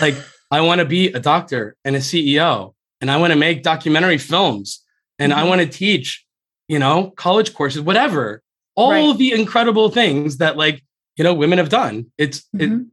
Like, 0.00 0.14
I 0.50 0.62
want 0.62 0.80
to 0.80 0.84
be 0.84 1.08
a 1.12 1.20
doctor 1.20 1.76
and 1.84 1.94
a 1.94 2.00
CEO, 2.00 2.74
and 3.00 3.10
I 3.10 3.18
want 3.18 3.32
to 3.32 3.38
make 3.38 3.62
documentary 3.62 4.18
films, 4.18 4.82
and 5.18 5.32
I 5.32 5.42
Mhm. 5.44 5.48
want 5.48 5.60
to 5.60 5.66
teach, 5.68 6.24
you 6.68 6.78
know, 6.78 7.10
college 7.12 7.54
courses, 7.54 7.82
whatever. 7.82 8.42
All 8.74 8.90
Right. 8.90 9.16
the 9.16 9.32
incredible 9.32 9.90
things 9.90 10.38
that, 10.38 10.56
like, 10.56 10.82
you 11.16 11.22
know, 11.24 11.34
women 11.34 11.58
have 11.58 11.68
done. 11.68 12.06
It's 12.18 12.38
it, 12.58 12.70
Mhm. 12.70 12.86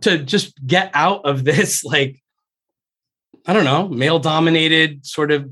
to 0.00 0.18
just 0.18 0.54
get 0.66 0.90
out 0.94 1.24
of 1.24 1.44
this, 1.50 1.84
like, 1.84 2.20
I 3.46 3.52
don't 3.52 3.64
know, 3.64 3.88
male 3.88 4.18
dominated 4.18 5.06
sort 5.06 5.30
of 5.30 5.48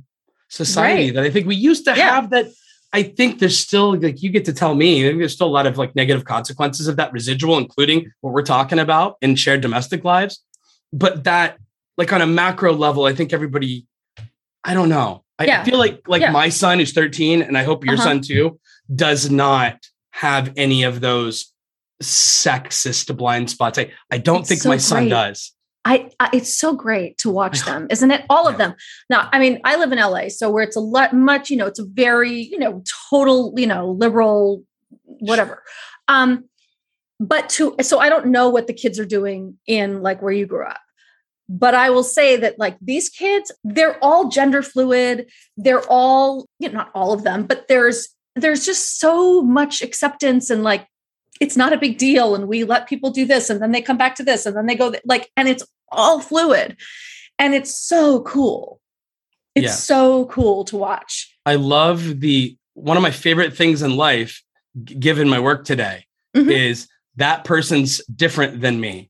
society 0.48 1.06
Right. 1.06 1.14
that 1.14 1.24
I 1.24 1.30
think 1.30 1.46
we 1.46 1.54
used 1.56 1.84
to 1.84 1.94
Yeah. 1.96 2.14
have 2.14 2.30
that. 2.30 2.46
I 2.92 3.02
think 3.02 3.38
there's 3.40 3.58
still 3.58 3.96
like 3.98 4.22
you 4.22 4.30
get 4.30 4.44
to 4.46 4.52
tell 4.52 4.74
me 4.74 5.02
there's 5.02 5.34
still 5.34 5.48
a 5.48 5.56
lot 5.56 5.66
of 5.66 5.76
like 5.76 5.94
negative 5.96 6.24
consequences 6.24 6.86
of 6.88 6.96
that 6.96 7.12
residual, 7.12 7.58
including 7.58 8.10
what 8.20 8.32
we're 8.32 8.42
talking 8.42 8.78
about 8.78 9.16
in 9.20 9.36
shared 9.36 9.60
domestic 9.60 10.04
lives. 10.04 10.42
But 10.92 11.24
that, 11.24 11.58
like 11.98 12.12
on 12.12 12.22
a 12.22 12.26
macro 12.26 12.72
level, 12.72 13.04
I 13.04 13.14
think 13.14 13.32
everybody, 13.32 13.86
I 14.64 14.72
don't 14.74 14.88
know. 14.88 15.24
I 15.38 15.44
Yeah. 15.46 15.64
feel 15.64 15.78
like 15.78 16.00
like 16.08 16.22
Yeah. 16.22 16.30
my 16.30 16.48
son 16.48 16.78
who's 16.78 16.92
13, 16.92 17.42
and 17.42 17.58
I 17.58 17.64
hope 17.64 17.84
your 17.84 17.94
Uh-huh. 17.94 18.04
son 18.04 18.20
too, 18.22 18.58
does 18.94 19.30
not 19.30 19.78
have 20.12 20.52
any 20.56 20.84
of 20.84 21.00
those 21.00 21.52
sexist 22.02 23.14
blind 23.16 23.50
spots. 23.50 23.78
I, 23.78 23.90
I 24.10 24.18
don't 24.18 24.40
It's 24.40 24.48
think 24.48 24.62
so 24.62 24.68
my 24.68 24.76
son 24.78 25.04
great. 25.04 25.10
does. 25.10 25.52
I, 25.86 26.10
I 26.18 26.30
it's 26.32 26.52
so 26.52 26.74
great 26.74 27.16
to 27.18 27.30
watch 27.30 27.64
them, 27.64 27.86
isn't 27.90 28.10
it? 28.10 28.24
All 28.28 28.48
of 28.48 28.58
them. 28.58 28.74
Now, 29.08 29.28
I 29.32 29.38
mean, 29.38 29.60
I 29.64 29.76
live 29.76 29.92
in 29.92 30.00
LA, 30.00 30.28
so 30.28 30.50
where 30.50 30.64
it's 30.64 30.74
a 30.74 30.80
lot 30.80 31.12
much, 31.12 31.48
you 31.48 31.56
know, 31.56 31.66
it's 31.66 31.78
a 31.78 31.84
very, 31.84 32.32
you 32.32 32.58
know, 32.58 32.82
total, 33.08 33.54
you 33.56 33.68
know, 33.68 33.92
liberal, 33.92 34.64
whatever. 35.04 35.62
Um, 36.08 36.46
but 37.20 37.48
to 37.50 37.76
so 37.82 38.00
I 38.00 38.08
don't 38.08 38.26
know 38.26 38.48
what 38.48 38.66
the 38.66 38.72
kids 38.72 38.98
are 38.98 39.06
doing 39.06 39.58
in 39.68 40.02
like 40.02 40.20
where 40.20 40.32
you 40.32 40.44
grew 40.44 40.66
up. 40.66 40.80
But 41.48 41.76
I 41.76 41.90
will 41.90 42.02
say 42.02 42.36
that 42.36 42.58
like 42.58 42.76
these 42.80 43.08
kids, 43.08 43.52
they're 43.62 43.96
all 44.02 44.28
gender 44.28 44.62
fluid. 44.62 45.30
They're 45.56 45.88
all, 45.88 46.48
you 46.58 46.68
know, 46.68 46.78
not 46.78 46.90
all 46.96 47.12
of 47.12 47.22
them, 47.22 47.46
but 47.46 47.68
there's 47.68 48.08
there's 48.34 48.66
just 48.66 48.98
so 48.98 49.40
much 49.40 49.82
acceptance 49.82 50.50
and 50.50 50.64
like 50.64 50.88
it's 51.40 51.56
not 51.56 51.72
a 51.72 51.78
big 51.78 51.98
deal 51.98 52.34
and 52.34 52.48
we 52.48 52.64
let 52.64 52.88
people 52.88 53.10
do 53.10 53.24
this 53.24 53.50
and 53.50 53.60
then 53.60 53.72
they 53.72 53.82
come 53.82 53.98
back 53.98 54.14
to 54.16 54.22
this 54.24 54.46
and 54.46 54.56
then 54.56 54.66
they 54.66 54.74
go 54.74 54.90
th- 54.90 55.02
like 55.04 55.30
and 55.36 55.48
it's 55.48 55.62
all 55.90 56.20
fluid 56.20 56.76
and 57.38 57.54
it's 57.54 57.74
so 57.74 58.20
cool 58.22 58.80
it's 59.54 59.64
Yeah. 59.66 59.72
so 59.72 60.26
cool 60.26 60.64
to 60.64 60.76
watch 60.76 61.32
I 61.46 61.54
love 61.54 62.20
the 62.20 62.56
one 62.74 62.96
of 62.96 63.02
my 63.02 63.10
favorite 63.10 63.56
things 63.56 63.80
in 63.82 63.96
life, 63.96 64.42
g- 64.84 64.94
given 64.96 65.28
my 65.30 65.38
work 65.40 65.64
today, 65.64 66.04
Mhm. 66.36 66.50
is 66.50 66.88
that 67.16 67.44
person's 67.44 68.04
different 68.14 68.60
than 68.60 68.78
me, 68.80 69.08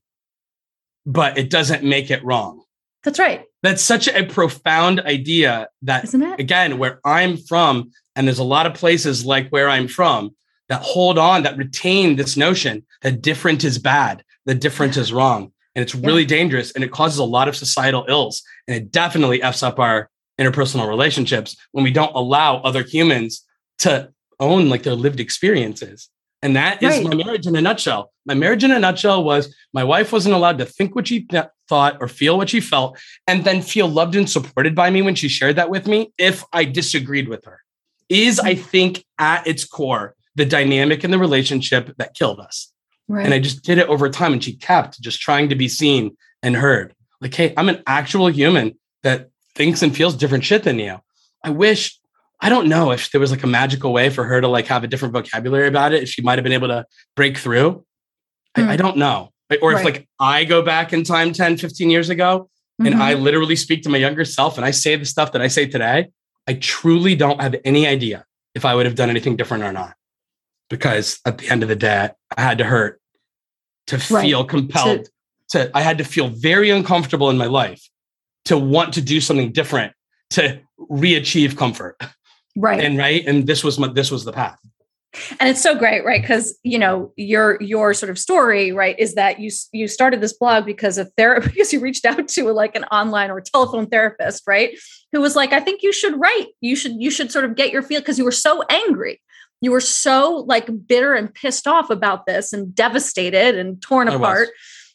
but 1.05 1.37
it 1.37 1.49
doesn't 1.49 1.83
make 1.83 2.09
it 2.11 2.23
wrong. 2.23 2.63
that's 3.03 3.19
right 3.19 3.43
That's 3.63 3.81
such 3.81 4.07
a 4.07 4.23
profound 4.25 4.99
idea 5.01 5.67
that, 5.81 6.03
isn't 6.05 6.21
it 6.21 6.39
again, 6.39 6.77
where 6.77 6.99
I'm 7.05 7.37
from, 7.37 7.91
and 8.15 8.27
there's 8.27 8.39
a 8.39 8.43
lot 8.43 8.65
of 8.65 8.73
places 8.75 9.25
like 9.25 9.49
where 9.49 9.67
I'm 9.69 9.87
from 9.87 10.35
that 10.69 10.81
hold 10.81 11.17
on, 11.17 11.43
that 11.43 11.57
retain 11.57 12.15
this 12.15 12.37
notion 12.37 12.85
that 13.01 13.21
different 13.21 13.63
is 13.63 13.77
bad, 13.77 14.23
that 14.45 14.61
different 14.61 14.97
is 14.97 15.13
wrong. 15.13 15.51
And 15.75 15.83
it's 15.83 15.95
really 15.95 16.25
dangerous 16.25 16.71
and 16.71 16.83
it 16.83 16.91
causes 16.91 17.19
a 17.19 17.23
lot 17.23 17.47
of 17.47 17.55
societal 17.55 18.05
ills. 18.09 18.41
And 18.67 18.75
it 18.75 18.91
definitely 18.91 19.43
F's 19.43 19.63
up 19.63 19.79
our 19.79 20.09
interpersonal 20.39 20.87
relationships 20.87 21.55
when 21.71 21.83
we 21.83 21.91
don't 21.91 22.15
allow 22.15 22.57
other 22.57 22.83
humans 22.83 23.45
to 23.79 24.11
own 24.39 24.69
like 24.69 24.83
their 24.83 24.95
lived 24.95 25.19
experiences. 25.19 26.09
And 26.41 26.55
that 26.55 26.81
is 26.83 26.97
Right. 26.97 27.03
my 27.03 27.15
marriage 27.15 27.47
in 27.47 27.55
a 27.55 27.61
nutshell. 27.61 28.11
My 28.25 28.33
marriage 28.33 28.63
in 28.63 28.71
a 28.71 28.79
nutshell 28.79 29.23
was 29.23 29.55
my 29.73 29.83
wife 29.83 30.11
wasn't 30.11 30.35
allowed 30.35 30.59
to 30.59 30.65
think 30.65 30.95
what 30.95 31.07
she 31.07 31.21
th- 31.21 31.45
thought 31.67 31.97
or 31.99 32.07
feel 32.07 32.37
what 32.37 32.49
she 32.49 32.61
felt, 32.61 32.97
and 33.27 33.43
then 33.43 33.61
feel 33.61 33.87
loved 33.87 34.15
and 34.15 34.29
supported 34.29 34.75
by 34.75 34.89
me 34.89 35.01
when 35.01 35.15
she 35.15 35.27
shared 35.27 35.55
that 35.55 35.69
with 35.69 35.87
me 35.87 36.13
if 36.17 36.43
I 36.53 36.63
disagreed 36.63 37.27
with 37.27 37.43
her. 37.45 37.61
Is, 38.09 38.39
I 38.39 38.55
mm. 38.55 38.61
think, 38.61 39.05
at 39.19 39.45
its 39.47 39.65
core, 39.65 40.15
the 40.37 40.45
dynamic 40.45 41.03
in 41.03 41.11
the 41.11 41.19
relationship 41.19 41.93
that 41.97 42.13
killed 42.15 42.39
us. 42.39 42.71
right 43.09 43.25
And 43.25 43.33
I 43.33 43.39
just 43.39 43.63
did 43.63 43.77
it 43.77 43.87
over 43.89 44.09
time. 44.09 44.33
And 44.33 44.43
she 44.43 44.53
kept 44.55 45.01
just 45.01 45.19
trying 45.19 45.49
to 45.49 45.55
be 45.55 45.67
seen 45.67 46.15
and 46.43 46.55
heard. 46.55 46.93
Like, 47.21 47.33
hey, 47.33 47.53
I'm 47.57 47.69
an 47.69 47.81
actual 47.87 48.27
human 48.27 48.77
that 49.03 49.29
thinks 49.55 49.81
and 49.81 49.95
feels 49.95 50.15
different 50.15 50.43
shit 50.45 50.63
than 50.63 50.77
you. 50.79 50.97
I 51.43 51.49
wish, 51.49 51.99
I 52.39 52.49
don't 52.49 52.67
know 52.67 52.91
if 52.91 53.09
there 53.11 53.19
was 53.21 53.31
like 53.31 53.43
a 53.43 53.47
magical 53.47 53.91
way 53.91 54.09
for 54.11 54.23
her 54.25 54.39
to 54.41 54.47
like 54.47 54.67
have 54.67 54.83
a 54.83 54.87
different 54.87 55.13
vocabulary 55.13 55.67
about 55.67 55.93
it, 55.93 56.03
if 56.03 56.09
she 56.09 56.21
might 56.21 56.37
have 56.37 56.43
been 56.43 56.53
able 56.53 56.67
to 56.67 56.85
break 57.15 57.37
through. 57.37 57.83
I, 58.55 58.61
Mm. 58.61 58.67
I 58.69 58.77
don't 58.77 58.97
know. 58.97 59.31
Or 59.61 59.71
if 59.71 59.77
Right. 59.77 59.85
like 59.85 60.07
I 60.19 60.43
go 60.43 60.61
back 60.61 60.93
in 60.93 61.03
time 61.03 61.33
10, 61.33 61.57
15 61.57 61.89
years 61.89 62.09
ago 62.09 62.49
and 62.79 62.93
Mhm. 62.95 63.01
I 63.01 63.13
literally 63.15 63.55
speak 63.55 63.81
to 63.83 63.89
my 63.89 63.97
younger 63.97 64.25
self 64.25 64.57
and 64.57 64.65
I 64.65 64.71
say 64.71 64.95
the 64.95 65.05
stuff 65.05 65.31
that 65.31 65.41
I 65.41 65.47
say 65.47 65.65
today, 65.65 66.09
I 66.47 66.53
truly 66.53 67.15
don't 67.15 67.41
have 67.41 67.55
any 67.65 67.87
idea 67.87 68.25
if 68.53 68.63
I 68.65 68.75
would 68.75 68.85
have 68.85 68.95
done 68.95 69.09
anything 69.09 69.35
different 69.37 69.63
or 69.63 69.71
not. 69.71 69.93
Because 70.69 71.19
at 71.25 71.37
the 71.37 71.49
end 71.49 71.63
of 71.63 71.69
the 71.69 71.75
day, 71.75 72.09
I 72.35 72.41
had 72.41 72.57
to 72.57 72.63
hurt 72.65 72.99
to 73.87 73.95
Right. 74.09 74.23
feel 74.25 74.43
compelled 74.45 75.07
to, 75.51 75.71
I 75.75 75.81
had 75.81 75.97
to 75.99 76.03
feel 76.03 76.27
very 76.27 76.69
uncomfortable 76.69 77.29
in 77.29 77.37
my 77.37 77.45
life 77.45 77.81
to 78.45 78.57
want 78.57 78.93
to 78.95 79.01
do 79.01 79.21
something 79.21 79.51
different 79.51 79.93
to 80.31 80.59
re-achieve 80.77 81.55
comfort. 81.55 81.95
right 82.57 82.83
And 82.83 82.97
right. 82.97 83.25
And 83.25 83.47
this 83.47 83.63
was 83.63 83.79
my 83.79 83.87
this 83.87 84.11
was 84.11 84.25
the 84.25 84.33
path. 84.33 84.59
and 85.39 85.49
it's 85.49 85.61
so 85.63 85.73
great 85.73 86.03
right 86.03 86.21
because 86.21 86.57
you 86.63 86.77
know 86.77 87.13
your 87.15 87.57
your 87.61 87.93
sort 87.93 88.09
of 88.09 88.19
story 88.19 88.71
right 88.73 88.99
is 88.99 89.15
that 89.15 89.39
you 89.39 89.49
you 89.71 89.87
started 89.87 90.19
this 90.21 90.33
blog 90.33 90.65
because 90.65 90.97
of 90.97 91.09
therapy 91.17 91.47
because 91.53 91.71
you 91.71 91.79
reached 91.79 92.03
out 92.05 92.27
to 92.27 92.51
like 92.51 92.75
an 92.75 92.83
online 92.85 93.31
or 93.31 93.39
telephone 93.39 93.87
therapist 93.87 94.43
right 94.45 94.77
who 95.13 95.21
was 95.21 95.33
like 95.35 95.53
i 95.53 95.59
think 95.61 95.81
you 95.81 95.93
should 95.93 96.19
write 96.19 96.47
you 96.61 96.75
should 96.75 96.91
you 97.01 97.09
should 97.09 97.31
sort 97.31 97.45
of 97.45 97.55
get 97.55 97.71
your 97.71 97.81
feel 97.81 98.01
because 98.01 98.19
you 98.19 98.25
were 98.25 98.31
so 98.31 98.61
angry 98.69 99.19
you 99.61 99.71
were 99.71 99.81
so 99.81 100.43
like 100.47 100.69
bitter 100.87 101.13
and 101.13 101.33
pissed 101.33 101.67
off 101.67 101.89
about 101.89 102.25
this 102.25 102.53
and 102.53 102.73
devastated 102.75 103.57
and 103.57 103.81
torn 103.81 104.07
I 104.07 104.11
was. 104.11 104.19
apart 104.19 104.49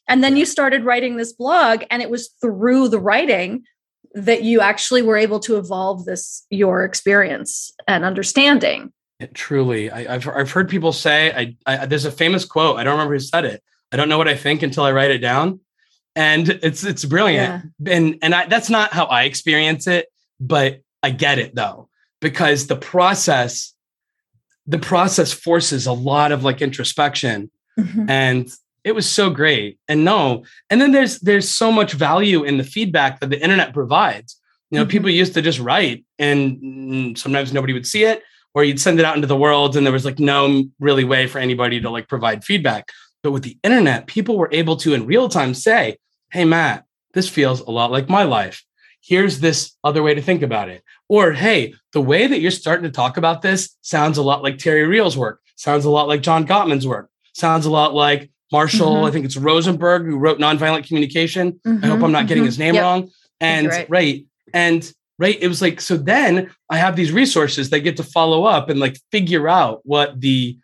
and 0.09 0.23
then 0.23 0.37
you 0.37 0.45
started 0.45 0.85
writing 0.85 1.17
this 1.17 1.33
blog 1.33 1.85
and 1.91 2.03
it 2.03 2.11
was 2.11 2.29
through 2.41 2.89
the 2.89 3.01
writing 3.01 3.65
that 4.15 4.43
you 4.43 4.61
actually 4.61 5.03
were 5.03 5.17
able 5.17 5.41
to 5.41 5.57
evolve 5.57 6.05
this 6.05 6.47
your 6.51 6.85
experience 6.85 7.73
and 7.89 8.05
understanding 8.05 8.93
It 9.21 9.35
truly, 9.35 9.91
I, 9.91 10.15
I've 10.15 10.29
I've 10.29 10.51
heard 10.51 10.69
people 10.69 10.93
say. 10.93 11.33
I, 11.33 11.57
I 11.65 11.87
there's 11.87 12.05
a 12.05 12.11
famous 12.11 12.45
quote. 12.45 12.77
I 12.77 12.85
don't 12.85 12.95
remember 12.95 13.15
who 13.15 13.21
said 13.21 13.45
it. 13.45 13.63
I 13.93 13.97
don't 13.97 14.09
know 14.09 14.19
what 14.19 14.27
I 14.27 14.37
think 14.37 14.63
until 14.63 14.83
I 14.85 14.91
write 14.91 15.13
it 15.13 15.19
down, 15.19 15.61
and 16.17 16.49
it's 16.49 16.83
it's 16.83 17.05
brilliant. 17.05 17.73
And 17.87 18.19
and 18.21 18.35
I, 18.35 18.47
that's 18.47 18.69
not 18.69 18.93
how 18.93 19.05
I 19.05 19.25
experience 19.25 19.87
it, 19.87 20.09
but 20.41 20.81
I 21.03 21.11
get 21.11 21.39
it 21.39 21.55
though 21.55 21.89
because 22.21 22.67
the 22.67 22.77
process, 22.77 23.75
the 24.67 24.79
process 24.79 25.33
forces 25.33 25.87
a 25.87 25.93
lot 25.93 26.33
of 26.33 26.45
like 26.45 26.63
introspection, 26.63 27.51
Mhm. 27.79 28.09
and 28.11 28.49
it 28.85 28.95
was 28.95 29.09
so 29.09 29.31
great. 29.31 29.79
And 29.89 30.05
no, 30.05 30.45
and 30.71 30.81
then 30.81 30.93
there's 30.93 31.21
there's 31.21 31.49
so 31.49 31.71
much 31.73 31.93
value 31.93 32.43
in 32.45 32.59
the 32.59 32.65
feedback 32.65 33.21
that 33.21 33.31
the 33.31 33.41
internet 33.41 33.73
provides. 33.73 34.39
You 34.71 34.79
know, 34.79 34.85
Mhm. 34.87 34.91
people 34.91 35.11
used 35.11 35.35
to 35.35 35.43
just 35.43 35.59
write, 35.59 36.05
and 36.19 37.17
sometimes 37.19 37.53
nobody 37.53 37.73
would 37.73 37.87
see 37.87 38.05
it 38.05 38.23
or 38.55 38.65
you'd 38.65 38.81
send 38.81 38.99
it 38.99 39.05
out 39.05 39.17
into 39.17 39.27
the 39.27 39.37
world 39.37 39.77
and 39.77 39.87
there 39.87 39.93
was 39.93 40.05
like 40.05 40.19
no 40.19 40.65
really 40.79 41.05
way 41.05 41.27
for 41.27 41.39
anybody 41.39 41.81
to 41.81 41.89
like 41.91 42.07
provide 42.09 42.45
feedback 42.45 42.91
but 43.23 43.31
with 43.33 43.43
the 43.43 43.57
internet 43.63 44.07
people 44.07 44.37
were 44.37 44.49
able 44.53 44.77
to 44.77 44.93
in 44.95 45.07
real 45.07 45.29
time 45.29 45.55
say 45.55 45.97
hey 46.33 46.45
matt 46.45 46.85
this 47.15 47.29
feels 47.29 47.61
a 47.61 47.71
lot 47.71 47.91
like 47.91 48.09
my 48.11 48.23
life 48.25 48.63
here's 49.01 49.41
this 49.41 49.73
other 49.85 50.03
way 50.03 50.15
to 50.15 50.21
think 50.23 50.43
about 50.43 50.69
it 50.69 50.83
or 51.13 51.31
hey 51.33 51.75
the 51.93 52.01
way 52.01 52.27
that 52.27 52.41
you're 52.41 52.51
starting 52.51 52.85
to 52.85 52.91
talk 52.91 53.19
about 53.19 53.43
this 53.43 53.77
sounds 53.83 54.17
a 54.17 54.23
lot 54.23 54.43
like 54.43 54.57
terry 54.57 54.85
real's 54.87 55.17
work 55.17 55.41
sounds 55.57 55.85
a 55.85 55.91
lot 55.91 56.09
like 56.09 56.23
john 56.23 56.47
gottman's 56.47 56.87
work 56.87 57.11
sounds 57.35 57.67
a 57.67 57.71
lot 57.71 57.93
like 57.95 58.31
marshall 58.51 58.95
Mhm. 59.03 59.09
i 59.09 59.11
think 59.13 59.25
it's 59.27 59.37
rosenberg 59.37 60.07
who 60.07 60.17
wrote 60.19 60.39
nonviolent 60.39 60.87
communication 60.89 61.61
i 61.67 61.87
hope 61.87 61.99
Mhm, 62.01 62.05
i'm 62.05 62.13
not 62.13 62.27
getting 62.29 62.45
mhm. 62.45 62.47
his 62.53 62.59
name 62.59 62.75
Yep. 62.75 62.83
wrong 62.83 63.11
and 63.41 63.69
right. 63.69 63.91
right 63.91 64.27
and 64.55 64.91
right 65.19 65.39
it 65.41 65.49
was 65.49 65.61
like 65.61 65.81
so 65.83 65.97
then 65.99 66.51
i 66.71 66.79
have 66.79 66.97
these 66.97 67.13
resources 67.13 67.69
that 67.71 67.81
get 67.81 67.97
to 67.99 68.03
follow 68.05 68.45
up 68.45 68.71
and 68.71 68.81
like 68.81 68.97
figure 69.11 69.49
out 69.49 69.81
what 69.85 70.19
the 70.21 70.57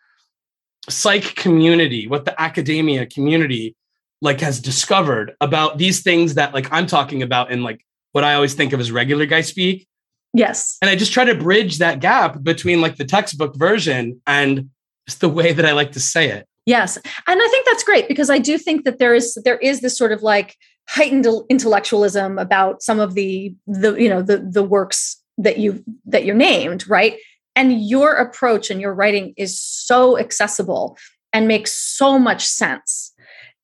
psych 0.89 1.35
community 1.35 2.07
what 2.09 2.25
the 2.25 2.41
academia 2.41 3.05
community 3.07 3.77
like 4.23 4.41
has 4.41 4.61
discovered 4.61 5.35
about 5.43 5.77
these 5.79 6.01
things 6.03 6.35
that 6.35 6.55
like 6.55 6.67
i'm 6.73 6.87
talking 6.87 7.23
about 7.23 7.51
in 7.51 7.63
like 7.63 7.85
what 8.13 8.25
i 8.25 8.33
always 8.35 8.55
think 8.55 8.73
of 8.73 8.81
as 8.81 8.91
regular 8.91 9.27
guy 9.27 9.43
speak 9.43 9.87
Yes. 10.35 10.79
and 10.83 10.91
i 10.91 10.97
just 10.97 11.13
try 11.13 11.25
to 11.25 11.35
bridge 11.35 11.79
that 11.79 12.01
gap 12.01 12.43
between 12.43 12.81
like 12.81 12.97
the 12.97 13.05
textbook 13.05 13.57
version 13.57 14.21
and 14.27 14.71
just 15.07 15.21
the 15.21 15.29
way 15.29 15.53
that 15.53 15.65
i 15.65 15.73
like 15.73 15.93
to 15.93 16.01
say 16.01 16.31
it 16.31 16.47
Yes. 16.69 16.99
And 17.27 17.41
I 17.41 17.49
think 17.49 17.65
that's 17.65 17.83
great 17.83 18.09
because 18.09 18.29
I 18.29 18.39
do 18.39 18.59
think 18.59 18.85
that 18.85 18.99
there 18.99 19.15
is 19.15 19.39
there 19.43 19.57
is 19.57 19.81
this 19.81 19.97
sort 19.97 20.13
of 20.13 20.23
like 20.23 20.55
heightened 20.87 21.27
intellectualism 21.49 22.39
about 22.39 22.83
some 22.83 23.01
of 23.01 23.15
the 23.15 23.55
the 23.67 23.95
you 23.95 24.07
know 24.07 24.21
the 24.21 24.37
the 24.37 24.63
works 24.63 25.17
that 25.39 25.57
you 25.57 25.83
that 26.05 26.27
you're 26.27 26.37
named, 26.37 26.87
right? 26.87 27.17
And 27.57 27.89
your 27.89 28.17
approach 28.17 28.71
and 28.71 28.83
your 28.83 28.93
writing 28.93 29.33
is 29.39 29.59
so 29.59 30.19
accessible 30.19 30.99
and 31.33 31.49
makes 31.49 31.73
so 31.73 32.19
much 32.19 32.45
sense 32.45 33.15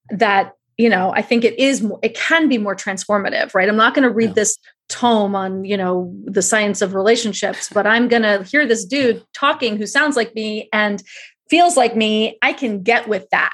that 0.08 0.52
you 0.76 0.88
know 0.88 1.12
i 1.14 1.22
think 1.22 1.44
it 1.44 1.58
is 1.58 1.86
it 2.02 2.14
can 2.14 2.48
be 2.48 2.58
more 2.58 2.74
transformative 2.74 3.54
right 3.54 3.68
i'm 3.68 3.76
not 3.76 3.94
going 3.94 4.02
to 4.02 4.10
read 4.10 4.30
yeah. 4.30 4.34
this 4.34 4.58
tome 4.88 5.34
on 5.34 5.64
you 5.64 5.76
know 5.76 6.14
the 6.24 6.42
science 6.42 6.82
of 6.82 6.94
relationships 6.94 7.70
but 7.72 7.86
i'm 7.86 8.06
going 8.06 8.22
to 8.22 8.42
hear 8.44 8.66
this 8.66 8.84
dude 8.84 9.24
talking 9.32 9.76
who 9.76 9.86
sounds 9.86 10.14
like 10.14 10.34
me 10.34 10.68
and 10.72 11.02
feels 11.48 11.76
like 11.76 11.96
me 11.96 12.38
i 12.42 12.52
can 12.52 12.82
get 12.82 13.08
with 13.08 13.28
that. 13.30 13.52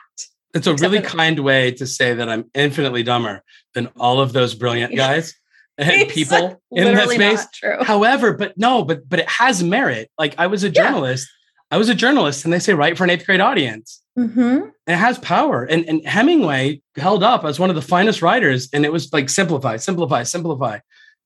It's 0.52 0.66
a 0.66 0.74
really 0.74 1.00
kind 1.00 1.38
way 1.40 1.70
to 1.72 1.86
say 1.86 2.14
that 2.14 2.28
i'm 2.28 2.50
infinitely 2.54 3.04
dumber 3.04 3.42
than 3.74 3.88
all 3.96 4.20
of 4.20 4.32
those 4.32 4.54
brilliant 4.54 4.96
guys 5.04 5.34
and 5.78 6.08
people 6.08 6.60
in 6.72 6.94
that 6.94 7.08
space. 7.08 7.46
however 7.82 8.32
but 8.32 8.58
no 8.58 8.84
but 8.84 9.08
but 9.08 9.20
it 9.20 9.28
has 9.28 9.62
merit. 9.62 10.10
Like 10.18 10.34
i 10.38 10.48
was 10.48 10.64
a 10.64 10.70
journalist. 10.70 11.28
Yeah. 11.70 11.76
i 11.76 11.78
was 11.78 11.88
a 11.88 11.94
journalist 11.94 12.44
and 12.44 12.52
they 12.52 12.58
say 12.58 12.74
write 12.74 12.98
for 12.98 13.04
an 13.04 13.10
eighth 13.10 13.26
grade 13.26 13.40
audience. 13.40 14.02
Mm-hmm. 14.18 14.40
and 14.40 14.72
it 14.88 14.96
has 14.96 15.18
power 15.20 15.62
and, 15.64 15.88
and 15.88 16.04
hemingway 16.04 16.82
held 16.96 17.22
up 17.22 17.44
as 17.44 17.60
one 17.60 17.70
of 17.70 17.76
the 17.76 17.82
finest 17.82 18.20
writers 18.20 18.68
and 18.72 18.84
it 18.84 18.92
was 18.92 19.10
like 19.12 19.30
simplify 19.30 19.76
simplify 19.76 20.24
simplify 20.24 20.80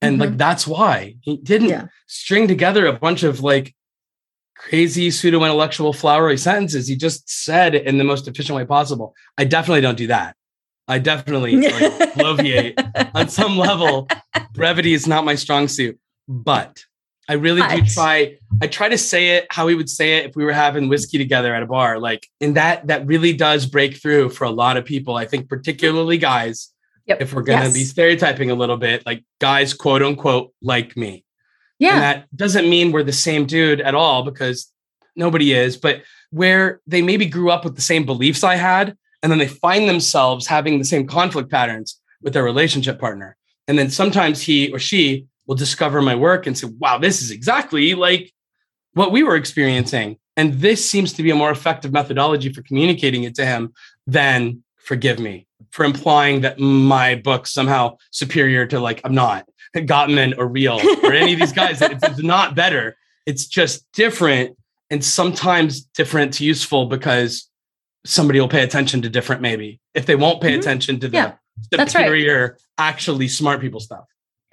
and 0.05 0.14
mm-hmm. 0.14 0.30
like 0.30 0.38
that's 0.38 0.66
why. 0.66 1.16
He 1.20 1.36
didn't 1.36 1.68
yeah. 1.68 1.86
string 2.07 2.48
together 2.48 2.86
a 2.86 2.92
bunch 2.92 3.22
of 3.22 3.40
like 3.40 3.74
crazy 4.57 5.11
pseudo 5.11 5.42
intellectual 5.42 5.92
flowery 5.92 6.38
sentences. 6.38 6.88
He 6.88 6.96
just 6.96 7.28
said 7.28 7.74
it 7.74 7.86
in 7.86 7.98
the 7.98 8.05
most 8.05 8.28
efficient 8.28 8.57
way 8.57 8.64
possible. 8.64 9.14
I 9.36 9.44
definitely 9.44 9.80
don't 9.80 9.98
do 9.98 10.07
that. 10.09 10.36
I 10.86 10.98
definitely 10.98 11.57
like 11.61 11.92
bloviate 12.14 13.11
on 13.14 13.28
some 13.28 13.57
level. 13.57 14.09
Brevity 14.52 14.92
is 14.92 15.07
not 15.07 15.24
my 15.24 15.34
strong 15.34 15.68
suit. 15.68 15.98
But 16.28 16.84
i 17.26 17.32
really 17.32 17.62
do 17.62 17.82
try 17.86 18.36
i 18.61 18.66
try 18.66 18.86
to 18.86 18.98
say 18.98 19.30
it 19.30 19.46
how 19.48 19.64
we 19.64 19.74
would 19.74 19.88
say 19.88 20.18
it 20.18 20.26
if 20.26 20.36
we 20.36 20.44
were 20.44 20.52
having 20.52 20.90
whiskey 20.90 21.16
together 21.16 21.55
at 21.55 21.62
a 21.62 21.66
bar. 21.66 21.98
Like 21.98 22.26
and 22.40 22.57
that 22.57 22.86
that 22.86 23.07
really 23.07 23.32
does 23.32 23.66
break 23.66 23.96
through 23.96 24.30
for 24.30 24.44
a 24.44 24.50
lot 24.50 24.76
of 24.76 24.84
people. 24.84 25.16
I 25.16 25.24
think 25.26 25.48
particularly 25.48 26.18
guys 26.18 26.74
Yep. 27.07 27.20
If 27.20 27.34
we're 27.34 27.42
going 27.42 27.59
to 27.59 27.66
yes. 27.66 27.74
be 27.74 27.84
stereotyping 27.84 28.50
a 28.50 28.55
little 28.55 28.78
bit, 28.78 29.05
like 29.05 29.24
guys, 29.38 29.74
quote 29.74 30.02
unquote, 30.02 30.52
like 30.62 30.96
me. 30.96 31.24
Yeah. 31.78 31.94
And 31.94 32.02
that 32.02 32.36
doesn't 32.36 32.68
mean 32.68 32.92
we're 32.92 33.02
the 33.02 33.12
same 33.12 33.46
dude 33.46 33.80
at 33.80 33.94
all 33.94 34.22
because 34.22 34.70
nobody 35.16 35.52
is, 35.52 35.76
but 35.76 36.02
where 36.30 36.80
they 36.86 37.02
maybe 37.02 37.26
grew 37.26 37.50
up 37.50 37.64
with 37.64 37.76
the 37.76 37.82
same 37.82 38.07
beliefs 38.07 38.42
I 38.42 38.57
had, 38.57 38.96
and 39.22 39.30
then 39.30 39.38
they 39.38 39.48
find 39.48 39.88
themselves 39.88 40.46
having 40.46 40.78
the 40.78 40.84
same 40.84 41.07
conflict 41.07 41.50
patterns 41.50 42.00
with 42.22 42.32
their 42.32 42.42
relationship 42.42 42.98
partner. 42.98 43.36
And 43.68 43.78
then 43.78 43.90
sometimes 43.90 44.40
he 44.40 44.72
or 44.72 44.78
she 44.78 45.26
will 45.46 45.55
discover 45.55 46.02
my 46.02 46.14
work 46.14 46.46
and 46.46 46.57
say, 46.57 46.68
wow, 46.78 46.98
this 46.98 47.22
is 47.22 47.30
exactly 47.30 47.94
like 47.94 48.32
what 48.94 49.12
we 49.12 49.22
were 49.22 49.36
experiencing. 49.36 50.16
And 50.36 50.55
this 50.55 50.88
seems 50.88 51.12
to 51.14 51.22
be 51.22 51.30
a 51.30 51.34
more 51.34 51.50
effective 51.50 51.92
methodology 51.92 52.52
for 52.52 52.62
communicating 52.62 53.24
it 53.24 53.34
to 53.36 53.46
him 53.46 53.72
than 54.07 54.62
forgive 54.76 55.18
me 55.18 55.46
for 55.75 55.85
implying 55.85 56.43
that 56.43 56.61
my 56.61 57.16
book's 57.16 57.53
somehow 57.53 57.97
superior 58.12 58.64
to 58.64 58.79
like 58.79 59.01
I'm 59.03 59.12
not 59.12 59.45
Gottman 59.75 60.39
or 60.39 60.47
Real 60.47 60.81
or 61.03 61.12
any 61.12 61.33
of 61.33 61.41
these 61.41 61.53
guys. 61.62 61.83
it's 61.83 62.22
not 62.22 62.55
better. 62.55 62.97
It's 63.27 63.47
just 63.47 63.85
different 63.93 64.57
and 64.89 65.05
sometimes 65.05 65.81
different 65.81 66.35
to 66.35 66.45
useful 66.45 66.87
because 66.87 67.51
somebody 68.07 68.39
will 68.39 68.49
pay 68.49 68.62
attention 68.62 69.03
to 69.03 69.09
different 69.09 69.43
maybe 69.43 69.81
if 69.95 70.07
they 70.07 70.14
won't 70.14 70.41
pay 70.41 70.53
mm-hmm. 70.53 70.61
attention 70.61 71.01
to 71.01 71.09
the 71.09 71.37
yeah, 71.72 71.85
superior 71.87 72.51
right. 72.53 72.61
actually 72.79 73.27
smart 73.27 73.61
people 73.61 73.81
stuff. 73.81 74.05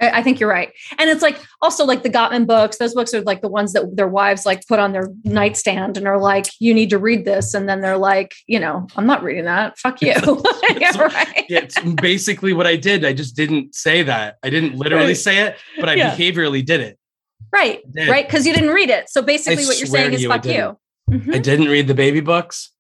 I 0.02 0.24
think 0.24 0.40
you're 0.40 0.50
right. 0.50 0.74
And 0.98 1.10
it's 1.10 1.22
like 1.22 1.40
also 1.62 1.86
like 1.86 2.02
the 2.02 2.10
Gottman 2.10 2.48
books, 2.48 2.78
those 2.78 2.96
books 2.96 3.14
are 3.14 3.22
like 3.22 3.42
the 3.42 3.48
ones 3.48 3.74
that 3.74 3.96
their 3.96 4.08
wives 4.08 4.46
like 4.46 4.66
put 4.68 4.80
on 4.80 4.94
their 4.94 5.10
nightstand 5.24 5.96
and 5.96 6.08
are 6.08 6.20
like, 6.20 6.48
you 6.60 6.74
need 6.74 6.90
to 6.90 6.98
read 6.98 7.24
this. 7.24 7.54
And 7.54 7.70
then 7.70 7.82
they're 7.82 7.98
like, 7.98 8.34
you 8.48 8.60
know, 8.60 8.88
I'm 8.96 9.06
not 9.06 9.22
reading 9.22 9.46
that. 9.46 9.78
Fuck 9.78 10.02
you. 10.02 10.08
yeah, 10.78 10.98
right. 10.98 11.46
it's 11.50 11.80
basically 12.02 12.54
what 12.54 12.66
I 12.66 12.78
did. 12.78 13.06
I 13.06 13.14
just 13.14 13.36
didn't 13.36 13.76
say 13.76 14.02
that. 14.04 14.38
I 14.42 14.50
didn't 14.50 14.76
literally 14.76 15.08
right. 15.08 15.18
say 15.18 15.46
it, 15.46 15.58
but 15.80 15.88
I 15.88 15.94
yeah. 15.94 16.16
behaviorally 16.16 16.66
did 16.66 16.82
it. 16.82 16.98
Right. 17.54 17.82
Did. 17.94 18.10
Right. 18.10 18.26
Because 18.26 18.48
you 18.48 18.54
didn't 18.54 18.72
read 18.72 18.90
it. 18.90 19.10
So 19.10 19.22
basically 19.22 19.64
I 19.64 19.68
what 19.68 19.80
you're 19.80 19.88
saying 19.88 20.14
is 20.14 20.24
you, 20.24 20.30
fuck 20.30 20.46
you. 20.46 20.78
Mm-hmm. 21.12 21.34
I 21.34 21.38
didn't 21.38 21.68
read 21.68 21.88
the 21.88 21.94
baby 21.94 22.22
books. 22.22 22.72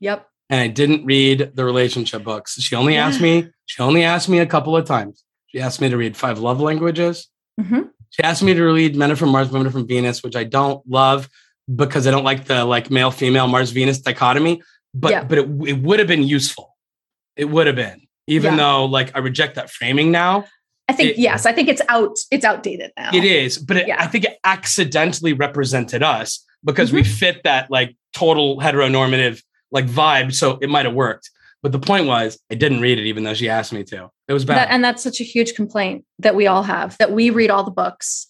Yep. 0.00 0.26
And 0.50 0.60
I 0.60 0.66
didn't 0.68 1.04
read 1.04 1.52
the 1.54 1.64
relationship 1.64 2.24
books. 2.24 2.60
She 2.60 2.74
only 2.74 2.96
asked 2.96 3.20
me, 3.20 3.50
she 3.66 3.80
only 3.80 4.02
asked 4.02 4.28
me 4.28 4.40
a 4.40 4.46
couple 4.46 4.76
of 4.76 4.84
times 4.86 5.24
she 5.54 5.60
asked 5.60 5.80
me 5.80 5.88
to 5.88 5.96
read 5.96 6.16
Five 6.16 6.40
Love 6.40 6.60
Languages. 6.60 7.28
Mm-hmm. 7.60 7.82
She 8.10 8.22
asked 8.24 8.42
me 8.42 8.54
to 8.54 8.64
read 8.64 8.96
Men 8.96 9.12
Are 9.12 9.16
From 9.16 9.28
Mars, 9.28 9.50
Women 9.50 9.68
Are 9.68 9.70
From 9.70 9.86
Venus, 9.86 10.20
which 10.20 10.34
I 10.34 10.42
don't 10.42 10.84
love 10.88 11.28
because 11.72 12.08
I 12.08 12.10
don't 12.10 12.24
like 12.24 12.46
the 12.46 12.64
like 12.64 12.90
male 12.90 13.12
female 13.12 13.46
Mars 13.46 13.70
Venus 13.70 14.00
dichotomy. 14.00 14.62
But 14.94 15.10
yeah. 15.12 15.22
but 15.22 15.38
it, 15.38 15.48
it 15.64 15.78
would 15.80 16.00
have 16.00 16.08
been 16.08 16.24
useful. 16.24 16.74
It 17.36 17.44
would 17.44 17.68
have 17.68 17.76
been, 17.76 18.02
even 18.26 18.54
yeah. 18.54 18.58
though 18.58 18.84
like 18.86 19.14
I 19.14 19.20
reject 19.20 19.54
that 19.54 19.70
framing 19.70 20.10
now. 20.10 20.44
I 20.88 20.92
think 20.92 21.10
it, 21.10 21.18
yes, 21.18 21.46
I 21.46 21.52
think 21.52 21.68
it's 21.68 21.82
out. 21.88 22.16
It's 22.32 22.44
outdated 22.44 22.90
now. 22.96 23.10
It 23.14 23.24
is, 23.24 23.56
but 23.56 23.76
it, 23.76 23.86
yeah. 23.86 24.02
I 24.02 24.08
think 24.08 24.24
it 24.24 24.38
accidentally 24.42 25.34
represented 25.34 26.02
us 26.02 26.44
because 26.64 26.88
mm-hmm. 26.88 26.96
we 26.96 27.04
fit 27.04 27.42
that 27.44 27.70
like 27.70 27.96
total 28.12 28.58
heteronormative 28.58 29.40
like 29.70 29.86
vibe. 29.86 30.34
So 30.34 30.58
it 30.60 30.68
might 30.68 30.84
have 30.84 30.94
worked. 30.94 31.30
But 31.64 31.72
the 31.72 31.78
point 31.78 32.06
was, 32.06 32.38
I 32.50 32.56
didn't 32.56 32.82
read 32.82 32.98
it, 32.98 33.06
even 33.06 33.24
though 33.24 33.32
she 33.32 33.48
asked 33.48 33.72
me 33.72 33.84
to. 33.84 34.10
It 34.28 34.34
was 34.34 34.44
bad. 34.44 34.58
That, 34.58 34.70
and 34.70 34.84
that's 34.84 35.02
such 35.02 35.18
a 35.22 35.24
huge 35.24 35.54
complaint 35.54 36.04
that 36.18 36.34
we 36.34 36.46
all 36.46 36.62
have 36.62 36.98
that 36.98 37.10
we 37.10 37.30
read 37.30 37.48
all 37.48 37.64
the 37.64 37.70
books. 37.70 38.26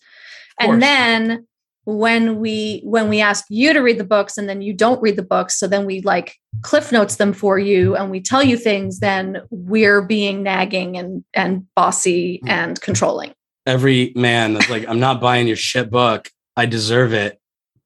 And 0.61 0.81
then 0.81 1.45
when 1.85 2.39
we 2.39 2.81
when 2.85 3.09
we 3.09 3.21
ask 3.21 3.45
you 3.51 3.73
to 3.73 3.81
read 3.81 3.99
the 3.99 4.05
books 4.05 4.39
and 4.39 4.49
then 4.49 4.63
you 4.63 4.73
don't 4.73 5.03
read 5.03 5.17
the 5.17 5.23
books 5.23 5.59
so 5.59 5.67
then 5.67 5.85
we 5.85 6.01
like 6.03 6.37
cliff 6.63 6.91
notes 6.91 7.17
them 7.17 7.33
for 7.33 7.59
you 7.59 7.95
and 7.95 8.11
we 8.11 8.21
tell 8.21 8.43
you 8.43 8.57
things 8.57 9.01
then 9.01 9.43
we're 9.51 10.01
being 10.01 10.43
nagging 10.43 10.97
and 10.97 11.25
and 11.35 11.67
bossy 11.75 12.39
hmm. 12.39 12.49
and 12.49 12.81
controlling 12.81 13.35
every 13.67 14.15
man 14.17 14.55
that's 14.55 14.71
like 14.71 14.89
i'm 14.89 15.01
not 15.01 15.21
buying 15.21 15.47
your 15.47 15.57
shit 15.57 15.91
book 15.91 16.31
i 16.57 16.65
deserve 16.65 17.13
it 17.13 17.39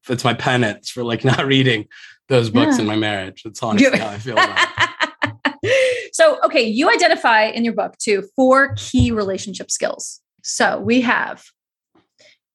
it's 0.09 0.23
my 0.23 0.35
penance 0.35 0.91
for 0.91 1.03
like 1.03 1.25
not 1.25 1.45
reading 1.45 1.85
those 2.29 2.51
books 2.51 2.77
yeah. 2.77 2.83
in 2.83 2.87
my 2.87 2.97
marriage 2.97 3.43
that's 3.43 3.61
honestly 3.65 3.99
how 3.99 4.11
i 4.11 4.19
feel 4.19 4.35
about 4.35 4.59
it 4.63 4.78
so, 6.19 6.41
okay, 6.43 6.63
you 6.63 6.91
identify 6.91 7.45
in 7.45 7.65
your 7.65 7.75
book 7.75 7.97
too 7.99 8.25
four 8.35 8.75
key 8.77 9.13
relationship 9.13 9.71
skills. 9.71 10.21
So 10.43 10.81
we 10.81 11.01
have 11.03 11.45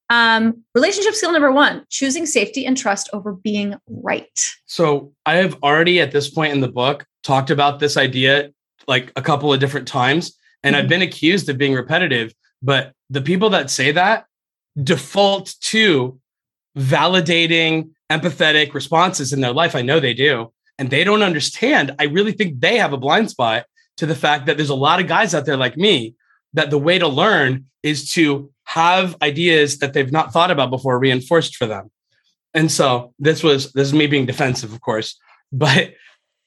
um, 0.10 0.64
relationship 0.76 1.14
skill 1.14 1.32
number 1.32 1.50
one 1.50 1.86
choosing 1.90 2.26
safety 2.26 2.66
and 2.66 2.78
trust 2.78 3.10
over 3.14 3.32
being 3.32 3.76
right. 3.88 4.38
So 4.66 5.14
I 5.26 5.36
have 5.36 5.56
already 5.64 6.02
at 6.02 6.12
this 6.12 6.30
point 6.30 6.52
in 6.52 6.60
the 6.60 6.68
book 6.68 7.06
talked 7.24 7.50
about 7.50 7.80
this 7.80 7.96
idea 7.96 8.52
like 8.86 9.14
a 9.16 9.22
couple 9.22 9.54
of 9.54 9.62
different 9.62 9.88
times, 9.88 10.38
and 10.62 10.76
mm-hmm. 10.76 10.84
I've 10.84 10.90
been 10.90 11.02
accused 11.02 11.48
of 11.48 11.58
being 11.58 11.74
repetitive. 11.74 12.34
But 12.62 12.92
the 13.10 13.22
people 13.22 13.50
that 13.52 13.70
say 13.72 13.94
that 13.94 14.26
default 14.84 15.56
to 15.62 16.20
validating 16.78 17.92
empathetic 18.12 18.74
responses 18.74 19.32
in 19.32 19.40
their 19.40 19.54
life. 19.54 19.74
I 19.74 19.84
know 19.84 20.02
they 20.02 20.14
do 20.14 20.52
and 20.78 20.90
they 20.90 21.04
don't 21.04 21.22
understand. 21.22 21.96
I 22.00 22.06
really 22.06 22.32
think 22.32 22.60
they 22.60 22.78
have 22.78 22.94
a 22.94 22.98
blind 22.98 23.30
spot 23.30 23.66
to 23.98 24.06
the 24.06 24.16
fact 24.16 24.48
that 24.48 24.58
there's 24.58 24.70
a 24.70 24.76
lot 24.76 25.00
of 25.00 25.08
guys 25.08 25.36
out 25.36 25.46
there 25.46 25.58
like 25.58 25.78
me 25.78 26.16
that 26.54 26.70
the 26.70 26.78
way 26.78 27.00
to 27.00 27.08
learn 27.08 27.66
is 27.84 28.12
to 28.14 28.52
have 28.66 29.16
ideas 29.22 29.80
that 29.80 29.94
they've 29.94 30.12
not 30.12 30.32
thought 30.32 30.52
about 30.52 30.70
before 30.70 30.98
reinforced 30.98 31.56
for 31.56 31.66
them. 31.66 31.92
And 32.54 32.72
so 32.72 33.14
this 33.20 33.44
was 33.44 33.74
this 33.74 33.88
is 33.88 33.94
me 33.94 34.08
being 34.08 34.26
defensive, 34.26 34.74
of 34.74 34.82
course, 34.82 35.20
but 35.52 35.94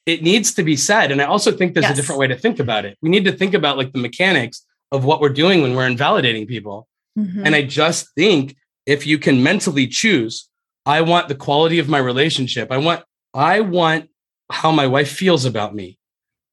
it 0.06 0.22
needs 0.22 0.54
to 0.54 0.62
be 0.62 0.76
said. 0.76 1.10
And 1.10 1.20
I 1.20 1.24
also 1.24 1.50
think 1.50 1.74
there's 1.74 1.84
yes. 1.84 1.92
a 1.92 1.96
different 1.96 2.20
way 2.20 2.28
to 2.28 2.36
think 2.36 2.60
about 2.60 2.84
it. 2.84 2.96
We 3.02 3.10
need 3.10 3.24
to 3.24 3.32
think 3.32 3.54
about 3.54 3.76
like 3.76 3.92
the 3.92 3.98
mechanics 3.98 4.64
of 4.92 5.04
what 5.04 5.20
we're 5.20 5.30
doing 5.30 5.62
when 5.62 5.74
we're 5.74 5.86
invalidating 5.86 6.46
people. 6.46 6.86
Mm-hmm. 7.18 7.44
And 7.44 7.54
I 7.56 7.62
just 7.62 8.14
think 8.14 8.56
if 8.86 9.04
you 9.04 9.18
can 9.18 9.42
mentally 9.42 9.88
choose, 9.88 10.48
I 10.84 11.00
want 11.00 11.26
the 11.26 11.34
quality 11.34 11.80
of 11.80 11.88
my 11.88 11.98
relationship. 11.98 12.70
I 12.70 12.78
want 12.78 13.02
I 13.34 13.60
want 13.60 14.08
how 14.50 14.70
my 14.70 14.86
wife 14.86 15.10
feels 15.10 15.44
about 15.44 15.74
me 15.74 15.98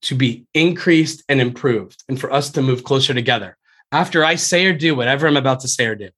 to 0.04 0.16
be 0.16 0.46
increased 0.54 1.24
and 1.30 1.40
improved 1.40 2.04
and 2.10 2.20
for 2.20 2.32
us 2.32 2.50
to 2.52 2.62
move 2.62 2.84
closer 2.84 3.14
together 3.14 3.58
after 3.92 4.26
I 4.26 4.36
say 4.36 4.66
or 4.66 4.74
do 4.74 4.96
whatever 4.96 5.28
I'm 5.28 5.38
about 5.38 5.62
to 5.62 5.68
say 5.68 5.86
or 5.86 5.96
do. 5.96 6.10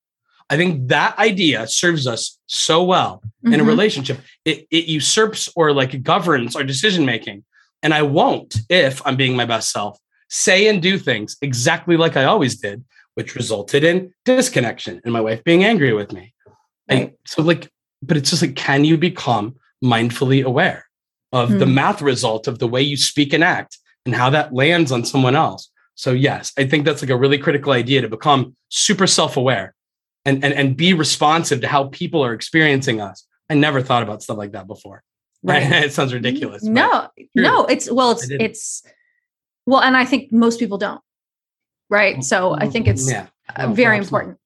I 0.49 0.57
think 0.57 0.89
that 0.89 1.17
idea 1.17 1.67
serves 1.67 2.07
us 2.07 2.37
so 2.47 2.83
well 2.83 3.21
mm-hmm. 3.25 3.53
in 3.53 3.59
a 3.59 3.63
mm-hmm. 3.63 3.69
relationship. 3.69 4.19
It, 4.43 4.67
it 4.71 4.85
usurps 4.85 5.49
or 5.55 5.73
like 5.73 6.03
governs 6.03 6.55
our 6.55 6.63
decision 6.63 7.05
making. 7.05 7.43
And 7.83 7.93
I 7.93 8.03
won't, 8.03 8.57
if 8.69 9.05
I'm 9.05 9.15
being 9.15 9.35
my 9.35 9.45
best 9.45 9.71
self, 9.71 9.99
say 10.29 10.67
and 10.67 10.81
do 10.81 10.97
things 10.97 11.37
exactly 11.41 11.97
like 11.97 12.17
I 12.17 12.25
always 12.25 12.57
did, 12.57 12.83
which 13.15 13.35
resulted 13.35 13.83
in 13.83 14.13
disconnection 14.23 15.01
and 15.03 15.13
my 15.13 15.21
wife 15.21 15.43
being 15.43 15.63
angry 15.63 15.93
with 15.93 16.11
me. 16.11 16.33
Right. 16.89 17.01
And 17.01 17.11
so, 17.25 17.41
like, 17.41 17.69
but 18.01 18.17
it's 18.17 18.29
just 18.29 18.41
like, 18.41 18.55
can 18.55 18.85
you 18.85 18.97
become 18.97 19.55
mindfully 19.83 20.43
aware? 20.43 20.84
Of 21.35 21.49
mm. 21.49 21.59
the 21.59 21.65
hmm. 21.65 21.75
math 21.75 22.01
result 22.01 22.47
of 22.47 22.59
the 22.59 22.67
way 22.67 22.81
you 22.81 22.95
speak 22.95 23.33
and 23.33 23.43
act 23.43 23.77
and 24.05 24.15
how 24.15 24.29
that 24.29 24.53
lands 24.53 24.89
on 24.91 25.03
someone 25.03 25.35
else. 25.35 25.69
So 25.95 26.11
yes, 26.11 26.53
I 26.57 26.65
think 26.65 26.85
that's 26.85 27.01
like 27.01 27.11
a 27.11 27.17
really 27.17 27.37
critical 27.37 27.73
idea 27.73 28.01
to 28.01 28.07
become 28.07 28.55
super 28.69 29.05
self-aware 29.05 29.75
and, 30.23 30.43
and, 30.43 30.53
and 30.53 30.77
be 30.77 30.93
responsive 30.93 31.59
to 31.61 31.67
how 31.67 31.89
people 31.89 32.23
are 32.23 32.33
experiencing 32.33 33.01
us. 33.01 33.27
I 33.49 33.55
never 33.55 33.81
thought 33.81 34.01
about 34.01 34.23
stuff 34.23 34.37
like 34.37 34.53
that 34.53 34.65
before. 34.65 35.03
Right. 35.45 35.71
it 35.71 35.93
sounds 35.93 36.11
ridiculous. 36.11 36.63
No, 36.63 37.07
no, 37.35 37.65
it's 37.65 37.91
well, 37.91 38.09
it's 38.09 38.27
it's 38.31 38.81
well, 39.67 39.79
and 39.79 39.95
I 39.95 40.03
think 40.03 40.31
most 40.31 40.57
people 40.57 40.79
don't. 40.79 41.01
Right. 41.87 42.23
So 42.23 42.55
I 42.55 42.67
think 42.67 42.87
it's 42.87 43.07
yeah. 43.07 43.27
Oh, 43.55 43.71
very 43.71 43.99
important. 43.99 44.39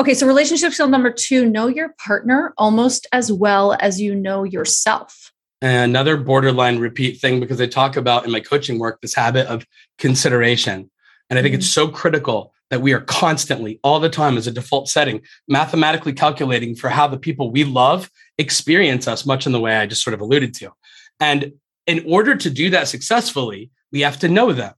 Okay, 0.00 0.12
so 0.12 0.26
relationship 0.26 0.72
skill 0.72 0.88
number 0.88 1.12
two 1.12 1.48
know 1.48 1.68
your 1.68 1.94
partner 2.04 2.52
almost 2.58 3.06
as 3.12 3.30
well 3.30 3.76
as 3.78 4.00
you 4.00 4.16
know 4.16 4.42
yourself. 4.42 5.30
And 5.62 5.90
another 5.90 6.16
borderline 6.16 6.78
repeat 6.78 7.20
thing 7.20 7.40
because 7.40 7.60
I 7.60 7.66
talk 7.66 7.96
about 7.96 8.24
in 8.24 8.30
my 8.30 8.40
coaching 8.40 8.78
work 8.78 9.00
this 9.00 9.14
habit 9.14 9.46
of 9.46 9.66
consideration. 9.98 10.90
And 11.28 11.38
I 11.38 11.42
think 11.42 11.52
mm-hmm. 11.52 11.60
it's 11.60 11.70
so 11.70 11.88
critical 11.88 12.52
that 12.70 12.80
we 12.80 12.92
are 12.92 13.00
constantly, 13.00 13.78
all 13.82 14.00
the 14.00 14.08
time, 14.08 14.36
as 14.36 14.46
a 14.46 14.52
default 14.52 14.88
setting, 14.88 15.20
mathematically 15.48 16.12
calculating 16.12 16.74
for 16.74 16.88
how 16.88 17.06
the 17.08 17.18
people 17.18 17.50
we 17.50 17.64
love 17.64 18.10
experience 18.38 19.06
us, 19.06 19.26
much 19.26 19.44
in 19.44 19.52
the 19.52 19.60
way 19.60 19.76
I 19.76 19.86
just 19.86 20.02
sort 20.02 20.14
of 20.14 20.20
alluded 20.20 20.54
to. 20.54 20.70
And 21.18 21.52
in 21.86 22.04
order 22.06 22.36
to 22.36 22.48
do 22.48 22.70
that 22.70 22.88
successfully, 22.88 23.70
we 23.92 24.00
have 24.00 24.18
to 24.20 24.28
know 24.28 24.52
them. 24.52 24.72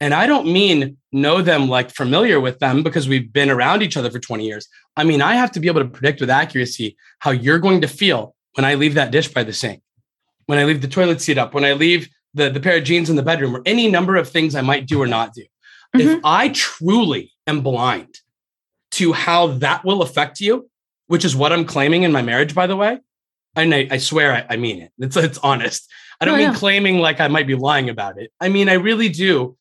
And 0.00 0.14
I 0.14 0.26
don't 0.26 0.50
mean 0.50 0.96
know 1.12 1.42
them 1.42 1.68
like 1.68 1.90
familiar 1.90 2.40
with 2.40 2.58
them 2.58 2.82
because 2.82 3.06
we've 3.06 3.32
been 3.32 3.50
around 3.50 3.82
each 3.82 3.96
other 3.96 4.10
for 4.10 4.18
20 4.18 4.44
years. 4.44 4.66
I 4.96 5.04
mean, 5.04 5.20
I 5.20 5.34
have 5.34 5.52
to 5.52 5.60
be 5.60 5.68
able 5.68 5.82
to 5.82 5.88
predict 5.88 6.20
with 6.20 6.30
accuracy 6.30 6.96
how 7.18 7.30
you're 7.30 7.58
going 7.58 7.82
to 7.82 7.88
feel 7.88 8.34
when 8.54 8.64
I 8.64 8.74
leave 8.74 8.94
that 8.94 9.12
dish 9.12 9.28
by 9.28 9.44
the 9.44 9.52
sink, 9.52 9.82
when 10.50 10.58
I 10.58 10.64
leave 10.64 10.82
the 10.82 10.88
toilet 10.88 11.20
seat 11.20 11.38
up, 11.38 11.54
when 11.54 11.64
I 11.64 11.74
leave 11.74 12.08
the, 12.34 12.50
the 12.50 12.58
pair 12.58 12.76
of 12.76 12.82
jeans 12.82 13.08
in 13.08 13.14
the 13.14 13.22
bedroom, 13.22 13.54
or 13.54 13.62
any 13.64 13.88
number 13.88 14.16
of 14.16 14.28
things 14.28 14.56
I 14.56 14.62
might 14.62 14.88
do 14.88 15.00
or 15.00 15.06
not 15.06 15.32
do. 15.32 15.42
Mm-hmm. 15.94 16.00
If 16.00 16.20
I 16.24 16.48
truly 16.48 17.30
am 17.46 17.60
blind 17.60 18.18
to 18.92 19.12
how 19.12 19.46
that 19.58 19.84
will 19.84 20.02
affect 20.02 20.40
you, 20.40 20.68
which 21.06 21.24
is 21.24 21.36
what 21.36 21.52
I'm 21.52 21.64
claiming 21.64 22.02
in 22.02 22.10
my 22.10 22.22
marriage, 22.22 22.52
by 22.52 22.66
the 22.66 22.74
way, 22.74 22.98
and 23.54 23.72
I, 23.72 23.86
I 23.92 23.98
swear 23.98 24.32
I, 24.32 24.54
I, 24.54 24.56
mean 24.56 24.82
it. 24.82 24.90
It's, 24.98 25.16
it's 25.16 25.38
honest. 25.38 25.88
I 26.20 26.24
don't 26.24 26.34
oh, 26.34 26.38
mean 26.38 26.50
yeah. 26.50 26.58
claiming 26.58 26.98
like 26.98 27.20
I 27.20 27.28
might 27.28 27.46
be 27.46 27.54
lying 27.54 27.88
about 27.88 28.20
it. 28.20 28.32
I 28.40 28.48
mean, 28.48 28.68
I 28.68 28.72
really 28.74 29.08
do 29.08 29.56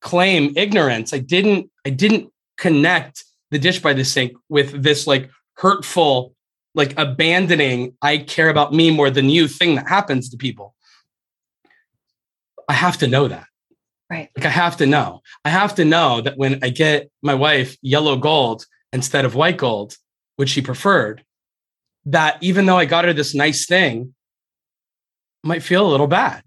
claim 0.00 0.52
ignorance. 0.56 1.12
I 1.12 1.18
didn't 1.18 1.68
I 1.84 1.90
didn't 1.90 2.32
connect 2.58 3.24
the 3.50 3.58
dish 3.58 3.82
by 3.82 3.92
the 3.92 4.04
sink 4.04 4.36
with 4.48 4.84
this 4.84 5.08
like 5.08 5.30
hurtful 5.54 6.35
like 6.76 6.96
abandoning 6.98 7.96
I 8.02 8.18
care 8.18 8.50
about 8.50 8.72
me 8.72 8.90
more 8.90 9.10
than 9.10 9.28
you 9.28 9.48
thing 9.48 9.74
that 9.74 9.88
happens 9.88 10.28
to 10.30 10.36
people. 10.36 10.74
I 12.68 12.74
have 12.74 12.98
to 12.98 13.08
know 13.08 13.26
that. 13.26 13.46
Right. 14.08 14.28
Like 14.36 14.46
I 14.46 14.50
have 14.50 14.76
to 14.76 14.86
know. 14.86 15.22
I 15.44 15.50
have 15.50 15.74
to 15.76 15.84
know 15.84 16.20
that 16.20 16.36
when 16.36 16.60
I 16.62 16.68
get 16.68 17.10
my 17.22 17.34
wife 17.34 17.76
yellow 17.82 18.16
gold 18.16 18.66
instead 18.92 19.24
of 19.24 19.34
white 19.34 19.56
gold, 19.56 19.96
which 20.36 20.50
she 20.50 20.62
preferred, 20.62 21.24
that 22.04 22.38
even 22.40 22.66
though 22.66 22.76
I 22.76 22.84
got 22.84 23.04
her 23.04 23.12
this 23.12 23.34
nice 23.34 23.66
thing, 23.66 24.14
I 25.44 25.48
might 25.48 25.62
feel 25.62 25.84
a 25.84 25.90
little 25.90 26.06
bad. 26.06 26.44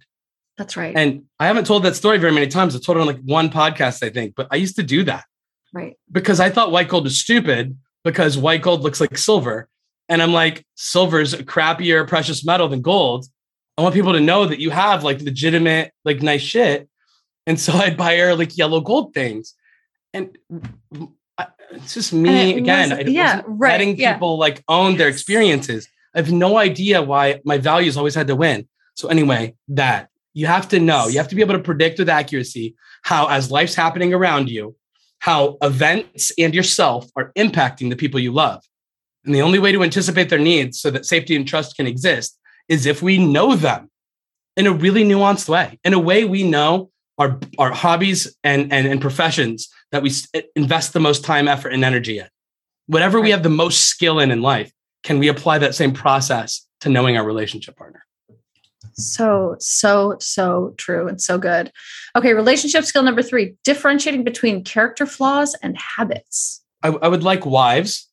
That's 0.57 0.77
right. 0.77 0.95
And 0.95 1.23
I 1.39 1.47
haven't 1.47 1.65
told 1.65 1.83
that 1.83 1.95
story 1.95 2.17
very 2.17 2.33
many 2.33 2.47
times. 2.47 2.75
I 2.75 2.79
told 2.79 2.97
it 2.97 3.01
on 3.01 3.07
like 3.07 3.21
one 3.23 3.49
podcast, 3.49 4.03
I 4.03 4.09
think, 4.09 4.35
but 4.35 4.47
I 4.51 4.57
used 4.57 4.75
to 4.75 4.83
do 4.83 5.03
that. 5.05 5.25
Right. 5.73 5.97
Because 6.11 6.39
I 6.39 6.49
thought 6.49 6.71
white 6.71 6.87
gold 6.87 7.05
was 7.05 7.19
stupid 7.19 7.77
because 8.03 8.37
white 8.37 8.61
gold 8.61 8.81
looks 8.81 9.01
like 9.01 9.17
silver. 9.17 9.67
And 10.09 10.21
I'm 10.21 10.33
like, 10.33 10.65
silver's 10.75 11.33
a 11.33 11.43
crappier 11.43 12.07
precious 12.07 12.43
metal 12.43 12.67
than 12.67 12.81
gold. 12.81 13.25
I 13.77 13.81
want 13.81 13.95
people 13.95 14.13
to 14.13 14.19
know 14.19 14.45
that 14.45 14.59
you 14.59 14.71
have 14.71 15.03
like 15.03 15.21
legitimate, 15.21 15.93
like 16.03 16.21
nice 16.21 16.41
shit. 16.41 16.89
And 17.47 17.59
so 17.59 17.73
I'd 17.75 17.95
buy 17.95 18.17
her 18.17 18.35
like 18.35 18.57
yellow 18.57 18.81
gold 18.81 19.13
things. 19.13 19.53
And 20.13 20.37
it's 21.71 21.93
just 21.93 22.11
me 22.11 22.51
it 22.51 22.57
again. 22.57 22.89
Was, 22.89 23.07
yeah, 23.07 23.41
right. 23.45 23.71
Letting 23.71 23.97
yeah. 23.97 24.13
people 24.13 24.37
like 24.37 24.63
own 24.67 24.97
their 24.97 25.07
experiences. 25.07 25.87
I 26.15 26.17
have 26.17 26.31
no 26.31 26.57
idea 26.57 27.01
why 27.01 27.39
my 27.45 27.59
values 27.59 27.95
always 27.95 28.15
had 28.15 28.27
to 28.27 28.35
win. 28.35 28.67
So 28.95 29.07
anyway, 29.07 29.55
that 29.69 30.09
you 30.33 30.47
have 30.47 30.67
to 30.69 30.79
know, 30.79 31.07
you 31.07 31.17
have 31.19 31.27
to 31.27 31.35
be 31.35 31.41
able 31.41 31.53
to 31.53 31.59
predict 31.59 31.99
with 31.99 32.09
accuracy 32.09 32.75
how, 33.03 33.27
as 33.27 33.51
life's 33.51 33.75
happening 33.75 34.13
around 34.13 34.49
you, 34.49 34.75
how 35.19 35.57
events 35.61 36.31
and 36.37 36.53
yourself 36.55 37.09
are 37.15 37.31
impacting 37.37 37.89
the 37.89 37.95
people 37.95 38.19
you 38.19 38.31
love. 38.31 38.63
And 39.25 39.35
the 39.35 39.41
only 39.41 39.59
way 39.59 39.71
to 39.71 39.83
anticipate 39.83 40.29
their 40.29 40.39
needs 40.39 40.79
so 40.79 40.89
that 40.91 41.05
safety 41.05 41.35
and 41.35 41.47
trust 41.47 41.75
can 41.75 41.87
exist 41.87 42.37
is 42.67 42.85
if 42.85 43.01
we 43.01 43.17
know 43.17 43.55
them 43.55 43.89
in 44.55 44.67
a 44.67 44.73
really 44.73 45.03
nuanced 45.03 45.49
way, 45.49 45.79
in 45.83 45.93
a 45.93 45.99
way 45.99 46.25
we 46.25 46.43
know 46.43 46.91
our, 47.17 47.39
our 47.57 47.71
hobbies 47.71 48.35
and, 48.43 48.71
and, 48.71 48.87
and 48.87 49.01
professions 49.01 49.69
that 49.91 50.01
we 50.01 50.11
invest 50.55 50.93
the 50.93 50.99
most 50.99 51.23
time, 51.23 51.47
effort, 51.47 51.73
and 51.73 51.83
energy 51.83 52.19
in. 52.19 52.27
Whatever 52.87 53.17
right. 53.17 53.25
we 53.25 53.31
have 53.31 53.43
the 53.43 53.49
most 53.49 53.87
skill 53.87 54.19
in 54.19 54.31
in 54.31 54.41
life, 54.41 54.71
can 55.03 55.19
we 55.19 55.27
apply 55.27 55.59
that 55.59 55.75
same 55.75 55.91
process 55.91 56.65
to 56.81 56.89
knowing 56.89 57.17
our 57.17 57.25
relationship 57.25 57.75
partner? 57.75 58.05
So, 58.93 59.55
so, 59.59 60.17
so 60.19 60.73
true 60.77 61.07
and 61.07 61.21
so 61.21 61.37
good. 61.37 61.71
Okay, 62.15 62.33
relationship 62.33 62.83
skill 62.83 63.03
number 63.03 63.21
three 63.21 63.55
differentiating 63.63 64.23
between 64.23 64.63
character 64.63 65.05
flaws 65.05 65.55
and 65.61 65.77
habits. 65.77 66.61
I, 66.83 66.89
I 66.89 67.07
would 67.07 67.23
like 67.23 67.45
wives, 67.45 68.08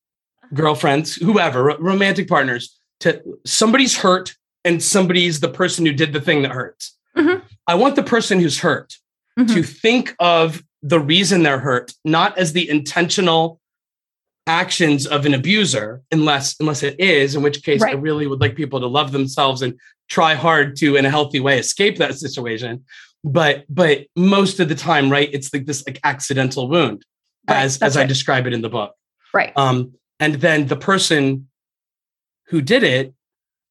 girlfriends, 0.54 1.14
whoever, 1.16 1.76
romantic 1.78 2.28
partners 2.28 2.78
to 3.00 3.22
somebody's 3.44 3.96
hurt 3.96 4.34
and 4.64 4.82
somebody's 4.82 5.40
the 5.40 5.48
person 5.48 5.86
who 5.86 5.92
did 5.92 6.12
the 6.12 6.20
thing 6.20 6.42
that 6.42 6.50
hurts. 6.50 6.96
Mm-hmm. 7.16 7.46
I 7.66 7.74
want 7.74 7.96
the 7.96 8.02
person 8.02 8.40
who's 8.40 8.58
hurt 8.58 8.94
mm-hmm. 9.38 9.54
to 9.54 9.62
think 9.62 10.14
of 10.18 10.62
the 10.82 11.00
reason 11.00 11.42
they're 11.42 11.58
hurt, 11.58 11.92
not 12.04 12.36
as 12.38 12.52
the 12.52 12.68
intentional 12.68 13.60
actions 14.46 15.06
of 15.06 15.26
an 15.26 15.34
abuser 15.34 16.02
unless 16.12 16.54
unless 16.60 16.82
it 16.82 16.98
is 17.00 17.34
in 17.34 17.42
which 17.42 17.64
case 17.64 17.80
right. 17.80 17.96
i 17.96 17.98
really 17.98 18.28
would 18.28 18.40
like 18.40 18.54
people 18.54 18.78
to 18.78 18.86
love 18.86 19.10
themselves 19.10 19.60
and 19.60 19.76
try 20.08 20.34
hard 20.34 20.76
to 20.76 20.94
in 20.94 21.04
a 21.04 21.10
healthy 21.10 21.40
way 21.40 21.58
escape 21.58 21.98
that 21.98 22.14
situation 22.14 22.84
but 23.24 23.64
but 23.68 24.06
most 24.14 24.60
of 24.60 24.68
the 24.68 24.74
time 24.74 25.10
right 25.10 25.30
it's 25.32 25.52
like 25.52 25.66
this 25.66 25.84
like 25.84 25.98
accidental 26.04 26.68
wound 26.68 27.04
right. 27.48 27.56
as 27.56 27.78
That's 27.78 27.94
as 27.94 27.96
right. 27.96 28.04
i 28.04 28.06
describe 28.06 28.46
it 28.46 28.52
in 28.52 28.62
the 28.62 28.68
book 28.68 28.94
right 29.34 29.52
um 29.56 29.92
and 30.20 30.36
then 30.36 30.66
the 30.66 30.76
person 30.76 31.48
who 32.48 32.60
did 32.60 32.82
it 32.82 33.14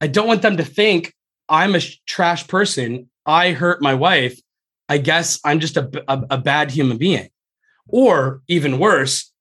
i 0.02 0.08
don't 0.08 0.28
want 0.28 0.42
them 0.42 0.58
to 0.58 0.66
think 0.66 1.14
i'm 1.50 1.76
a 1.76 1.82
trash 2.06 2.48
person 2.48 3.10
i 3.26 3.52
hurt 3.52 3.82
my 3.82 3.94
wife 3.94 4.40
i 4.90 4.98
guess 4.98 5.40
i'm 5.44 5.60
just 5.60 5.78
a, 5.78 6.04
a, 6.08 6.22
a 6.32 6.38
bad 6.38 6.72
human 6.72 6.98
being 6.98 7.30
or 7.88 8.42
even 8.48 8.80
worse 8.80 9.32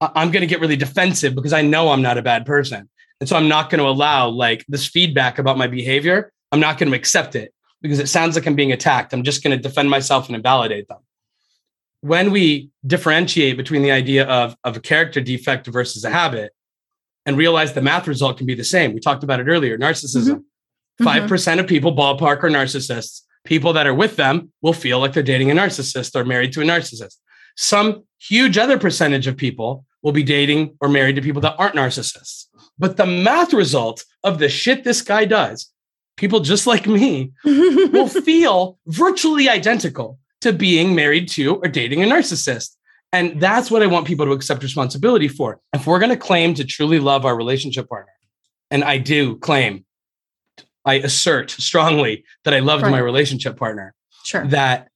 i'm 0.00 0.30
going 0.30 0.42
to 0.42 0.46
get 0.46 0.60
really 0.60 0.76
defensive 0.76 1.34
because 1.34 1.52
i 1.52 1.62
know 1.62 1.90
i'm 1.90 2.02
not 2.02 2.18
a 2.18 2.22
bad 2.22 2.44
person 2.46 2.88
and 3.20 3.28
so 3.28 3.36
I'm 3.36 3.48
not 3.48 3.70
going 3.70 3.78
to 3.78 3.88
allow 3.88 4.28
like 4.28 4.64
this 4.68 4.86
feedback 4.86 5.38
about 5.38 5.58
my 5.58 5.66
behavior. 5.66 6.32
I'm 6.52 6.60
not 6.60 6.78
going 6.78 6.90
to 6.90 6.96
accept 6.96 7.34
it 7.34 7.52
because 7.80 7.98
it 7.98 8.08
sounds 8.08 8.34
like 8.34 8.46
I'm 8.46 8.54
being 8.54 8.72
attacked. 8.72 9.12
I'm 9.12 9.22
just 9.22 9.42
going 9.42 9.56
to 9.56 9.62
defend 9.62 9.90
myself 9.90 10.26
and 10.26 10.36
invalidate 10.36 10.88
them. 10.88 10.98
When 12.04 12.32
we 12.32 12.68
differentiate 12.86 13.56
between 13.56 13.80
the 13.80 13.90
idea 13.90 14.26
of, 14.26 14.54
of 14.62 14.76
a 14.76 14.80
character 14.80 15.22
defect 15.22 15.66
versus 15.68 16.04
a 16.04 16.10
habit 16.10 16.52
and 17.24 17.38
realize 17.38 17.72
the 17.72 17.80
math 17.80 18.06
result 18.06 18.36
can 18.36 18.46
be 18.46 18.54
the 18.54 18.62
same, 18.62 18.92
we 18.92 19.00
talked 19.00 19.24
about 19.24 19.40
it 19.40 19.48
earlier 19.48 19.78
narcissism. 19.78 20.44
Mm-hmm. 21.00 21.06
5% 21.08 21.26
mm-hmm. 21.26 21.60
of 21.60 21.66
people, 21.66 21.96
ballpark, 21.96 22.44
are 22.44 22.50
narcissists. 22.50 23.22
People 23.46 23.72
that 23.72 23.86
are 23.86 23.94
with 23.94 24.16
them 24.16 24.52
will 24.60 24.74
feel 24.74 24.98
like 24.98 25.14
they're 25.14 25.22
dating 25.22 25.50
a 25.50 25.54
narcissist 25.54 26.14
or 26.14 26.26
married 26.26 26.52
to 26.52 26.60
a 26.60 26.64
narcissist. 26.64 27.16
Some 27.56 28.04
huge 28.20 28.58
other 28.58 28.78
percentage 28.78 29.26
of 29.26 29.38
people 29.38 29.86
will 30.02 30.12
be 30.12 30.22
dating 30.22 30.76
or 30.82 30.90
married 30.90 31.16
to 31.16 31.22
people 31.22 31.40
that 31.40 31.56
aren't 31.58 31.74
narcissists. 31.74 32.48
But 32.78 32.98
the 32.98 33.06
math 33.06 33.54
result 33.54 34.04
of 34.22 34.38
the 34.38 34.50
shit 34.50 34.84
this 34.84 35.00
guy 35.00 35.24
does, 35.24 35.72
people 36.18 36.40
just 36.40 36.66
like 36.66 36.86
me 36.86 37.32
will 37.46 38.08
feel 38.08 38.78
virtually 38.88 39.48
identical 39.48 40.18
to 40.44 40.52
being 40.52 40.94
married 40.94 41.28
to 41.30 41.56
or 41.56 41.68
dating 41.68 42.02
a 42.02 42.06
narcissist. 42.06 42.76
And 43.12 43.40
that's 43.40 43.70
what 43.70 43.82
I 43.82 43.86
want 43.86 44.06
people 44.06 44.26
to 44.26 44.32
accept 44.32 44.62
responsibility 44.62 45.26
for. 45.26 45.58
If 45.72 45.86
we're 45.86 45.98
going 45.98 46.10
to 46.10 46.16
claim 46.16 46.52
to 46.54 46.64
truly 46.64 46.98
love 46.98 47.24
our 47.24 47.36
relationship 47.36 47.88
partner, 47.88 48.12
and 48.70 48.84
I 48.84 48.98
do 48.98 49.36
claim, 49.38 49.84
I 50.84 50.94
assert 50.94 51.50
strongly 51.50 52.24
that 52.44 52.52
I 52.52 52.58
loved 52.58 52.82
right. 52.82 52.90
my 52.90 52.98
relationship 52.98 53.56
partner. 53.56 53.94
Sure. 54.24 54.46
That, 54.48 54.88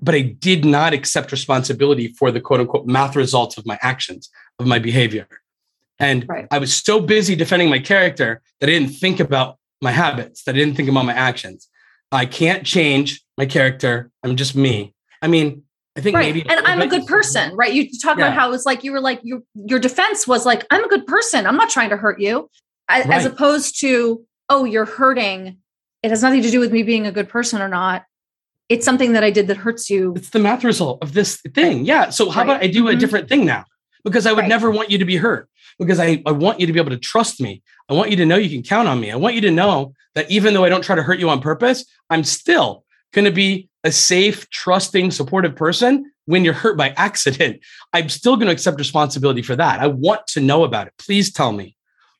but 0.00 0.14
I 0.14 0.22
did 0.22 0.64
not 0.64 0.94
accept 0.94 1.32
responsibility 1.32 2.08
for 2.08 2.30
the 2.30 2.40
quote 2.40 2.60
unquote 2.60 2.86
math 2.86 3.14
results 3.14 3.58
of 3.58 3.66
my 3.66 3.78
actions, 3.82 4.30
of 4.58 4.66
my 4.66 4.78
behavior. 4.78 5.26
And 5.98 6.26
right. 6.28 6.46
I 6.50 6.58
was 6.58 6.74
so 6.74 7.00
busy 7.00 7.34
defending 7.36 7.68
my 7.68 7.80
character 7.80 8.40
that 8.60 8.68
I 8.68 8.72
didn't 8.72 8.94
think 8.94 9.20
about 9.20 9.58
my 9.82 9.90
habits, 9.90 10.44
that 10.44 10.54
I 10.54 10.58
didn't 10.58 10.76
think 10.76 10.88
about 10.88 11.04
my 11.04 11.12
actions. 11.12 11.68
I 12.12 12.26
can't 12.26 12.64
change 12.64 13.22
my 13.36 13.46
character. 13.46 14.10
I'm 14.22 14.36
just 14.36 14.54
me. 14.54 14.94
I 15.20 15.28
mean, 15.28 15.62
I 15.96 16.00
think 16.00 16.16
right. 16.16 16.34
maybe 16.34 16.48
and 16.48 16.64
I'm 16.66 16.80
a 16.80 16.86
good 16.86 17.06
person, 17.06 17.54
right? 17.56 17.72
You 17.72 17.88
talk 18.00 18.18
yeah. 18.18 18.26
about 18.26 18.34
how 18.34 18.52
it's 18.52 18.64
like 18.64 18.84
you 18.84 18.92
were 18.92 19.00
like 19.00 19.20
your 19.24 19.40
your 19.54 19.78
defense 19.78 20.28
was 20.28 20.46
like, 20.46 20.64
I'm 20.70 20.84
a 20.84 20.88
good 20.88 21.06
person. 21.06 21.46
I'm 21.46 21.56
not 21.56 21.70
trying 21.70 21.90
to 21.90 21.96
hurt 21.96 22.20
you. 22.20 22.48
As, 22.88 23.04
right. 23.06 23.18
as 23.18 23.26
opposed 23.26 23.80
to, 23.80 24.24
oh, 24.48 24.64
you're 24.64 24.86
hurting. 24.86 25.58
It 26.02 26.10
has 26.10 26.22
nothing 26.22 26.42
to 26.42 26.50
do 26.50 26.60
with 26.60 26.72
me 26.72 26.82
being 26.82 27.06
a 27.06 27.12
good 27.12 27.28
person 27.28 27.60
or 27.60 27.68
not. 27.68 28.04
It's 28.68 28.84
something 28.84 29.12
that 29.12 29.24
I 29.24 29.30
did 29.30 29.48
that 29.48 29.56
hurts 29.56 29.90
you. 29.90 30.14
It's 30.14 30.30
the 30.30 30.38
math 30.38 30.62
result 30.62 31.02
of 31.02 31.12
this 31.14 31.40
thing. 31.54 31.84
Yeah. 31.84 32.10
So 32.10 32.30
how 32.30 32.42
right. 32.42 32.50
about 32.50 32.62
I 32.62 32.68
do 32.68 32.86
a 32.86 32.92
mm-hmm. 32.92 33.00
different 33.00 33.28
thing 33.28 33.44
now? 33.44 33.64
because 34.04 34.26
I 34.26 34.32
would 34.32 34.48
never 34.48 34.70
want 34.70 34.90
you 34.90 34.98
to 34.98 35.04
be 35.04 35.16
hurt 35.16 35.48
because 35.78 36.00
I, 36.00 36.22
I 36.26 36.32
want 36.32 36.60
you 36.60 36.66
to 36.66 36.72
be 36.72 36.78
able 36.78 36.90
to 36.90 36.98
trust 36.98 37.40
me. 37.40 37.62
I 37.88 37.94
want 37.94 38.10
you 38.10 38.16
to 38.16 38.26
know 38.26 38.36
you 38.36 38.50
can 38.50 38.62
count 38.62 38.88
on 38.88 39.00
me. 39.00 39.10
I 39.10 39.16
want 39.16 39.34
you 39.34 39.40
to 39.42 39.50
know 39.50 39.94
that 40.14 40.30
even 40.30 40.54
though 40.54 40.64
I 40.64 40.68
don't 40.68 40.82
try 40.82 40.96
to 40.96 41.02
hurt 41.02 41.20
you 41.20 41.30
on 41.30 41.40
purpose, 41.40 41.84
I'm 42.10 42.24
still 42.24 42.84
going 43.12 43.24
to 43.24 43.30
be 43.30 43.68
a 43.84 43.92
safe, 43.92 44.48
trusting, 44.50 45.10
supportive 45.10 45.56
person 45.56 46.10
when 46.26 46.44
you're 46.44 46.54
hurt 46.54 46.76
by 46.76 46.90
accident. 46.96 47.60
I'm 47.92 48.08
still 48.08 48.36
going 48.36 48.46
to 48.46 48.52
accept 48.52 48.78
responsibility 48.78 49.42
for 49.42 49.56
that. 49.56 49.80
I 49.80 49.86
want 49.86 50.26
to 50.28 50.40
know 50.40 50.64
about 50.64 50.88
it. 50.88 50.94
Please 50.98 51.32
tell 51.32 51.52
me 51.52 51.76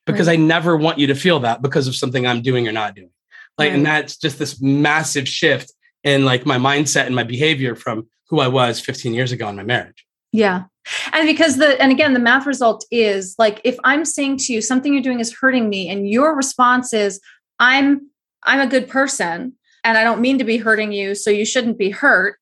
because 0.06 0.28
I 0.28 0.36
never 0.36 0.74
want 0.74 0.98
you 0.98 1.08
to 1.08 1.14
feel 1.14 1.40
that 1.40 1.60
because 1.60 1.86
of 1.86 1.94
something 1.94 2.26
I'm 2.26 2.40
doing 2.40 2.66
or 2.66 2.72
not 2.72 2.94
doing. 2.94 3.10
Like, 3.58 3.72
and 3.72 3.84
that's 3.84 4.16
just 4.16 4.38
this 4.38 4.60
massive 4.60 5.28
shift 5.28 5.72
in 6.04 6.24
like 6.24 6.46
my 6.46 6.56
mindset 6.56 7.06
and 7.06 7.14
my 7.14 7.24
behavior 7.24 7.74
from 7.74 8.08
who 8.28 8.40
I 8.40 8.48
was 8.48 8.80
15 8.80 9.12
years 9.12 9.32
ago 9.32 9.48
in 9.48 9.56
my 9.56 9.64
marriage. 9.64 10.06
Yeah. 10.32 10.64
And 11.12 11.26
because 11.26 11.56
the, 11.56 11.80
and 11.80 11.92
again, 11.92 12.14
the 12.14 12.18
math 12.20 12.46
result 12.46 12.84
is 12.90 13.34
like, 13.38 13.60
if 13.64 13.76
I'm 13.84 14.04
saying 14.04 14.38
to 14.38 14.52
you, 14.52 14.60
something 14.60 14.92
you're 14.92 15.02
doing 15.02 15.20
is 15.20 15.34
hurting 15.34 15.68
me, 15.68 15.88
and 15.88 16.08
your 16.08 16.34
response 16.34 16.92
is, 16.92 17.20
I'm, 17.58 18.08
I'm 18.44 18.60
a 18.60 18.66
good 18.66 18.88
person 18.88 19.54
and 19.84 19.98
I 19.98 20.04
don't 20.04 20.20
mean 20.20 20.38
to 20.38 20.44
be 20.44 20.56
hurting 20.56 20.92
you, 20.92 21.14
so 21.14 21.30
you 21.30 21.44
shouldn't 21.44 21.78
be 21.78 21.90
hurt, 21.90 22.38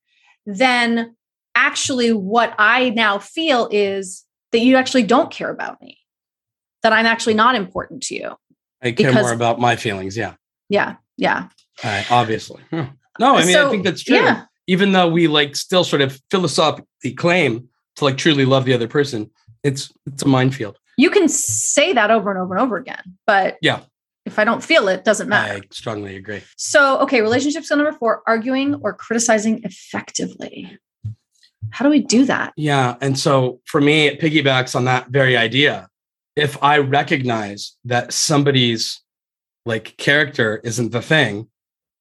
then 0.46 1.16
actually 1.54 2.12
what 2.12 2.54
I 2.58 2.90
now 2.90 3.18
feel 3.18 3.68
is 3.70 4.24
that 4.52 4.60
you 4.60 4.76
actually 4.76 5.02
don't 5.02 5.30
care 5.30 5.50
about 5.50 5.80
me, 5.82 5.98
that 6.82 6.92
I'm 6.92 7.06
actually 7.06 7.34
not 7.34 7.54
important 7.54 8.02
to 8.04 8.14
you. 8.14 8.36
I 8.82 8.92
care 8.92 9.10
Because- 9.10 9.24
more 9.24 9.32
about 9.32 9.58
my 9.58 9.76
feelings. 9.76 10.16
Yeah. 10.16 10.34
Yeah. 10.68 10.96
Yeah. 11.16 11.48
Uh, 11.82 12.02
obviously. 12.10 12.62
Huh. 12.70 12.86
No, 13.18 13.34
I 13.34 13.46
mean, 13.46 13.56
I 13.56 13.70
think 13.70 13.82
that's 13.82 14.02
true. 14.02 14.16
Yeah. 14.16 14.44
Even 14.66 14.92
though 14.92 15.08
we 15.08 15.26
like 15.26 15.56
still 15.56 15.84
sort 15.84 16.02
of 16.02 16.20
philosophically 16.30 17.14
claim 17.14 17.70
to 17.96 18.04
like 18.04 18.16
truly 18.16 18.44
love 18.44 18.64
the 18.64 18.72
other 18.74 18.88
person, 18.88 19.30
it's 19.62 19.92
it's 20.06 20.22
a 20.22 20.28
minefield. 20.28 20.78
You 20.96 21.10
can 21.10 21.28
say 21.28 21.92
that 21.92 22.10
over 22.10 22.30
and 22.30 22.40
over 22.40 22.54
and 22.54 22.62
over 22.62 22.76
again, 22.76 23.16
but 23.26 23.56
Yeah. 23.60 23.80
if 24.24 24.38
I 24.38 24.44
don't 24.44 24.62
feel 24.64 24.88
it, 24.88 25.04
doesn't 25.04 25.28
matter. 25.28 25.54
I 25.54 25.60
strongly 25.70 26.16
agree. 26.16 26.42
So, 26.56 26.98
okay, 27.00 27.20
relationship 27.20 27.64
skill 27.64 27.76
number 27.76 27.92
four 27.92 28.22
arguing 28.26 28.76
or 28.76 28.94
criticizing 28.94 29.62
effectively. 29.64 30.78
How 31.70 31.84
do 31.84 31.90
we 31.90 32.00
do 32.00 32.24
that? 32.26 32.52
Yeah. 32.56 32.96
And 33.00 33.18
so 33.18 33.60
for 33.66 33.80
me, 33.80 34.06
it 34.06 34.20
piggybacks 34.20 34.74
on 34.76 34.84
that 34.84 35.08
very 35.08 35.36
idea. 35.36 35.88
If 36.36 36.62
I 36.62 36.78
recognize 36.78 37.76
that 37.84 38.12
somebody's 38.12 39.00
like 39.64 39.96
character 39.96 40.60
isn't 40.64 40.92
the 40.92 41.02
thing, 41.02 41.48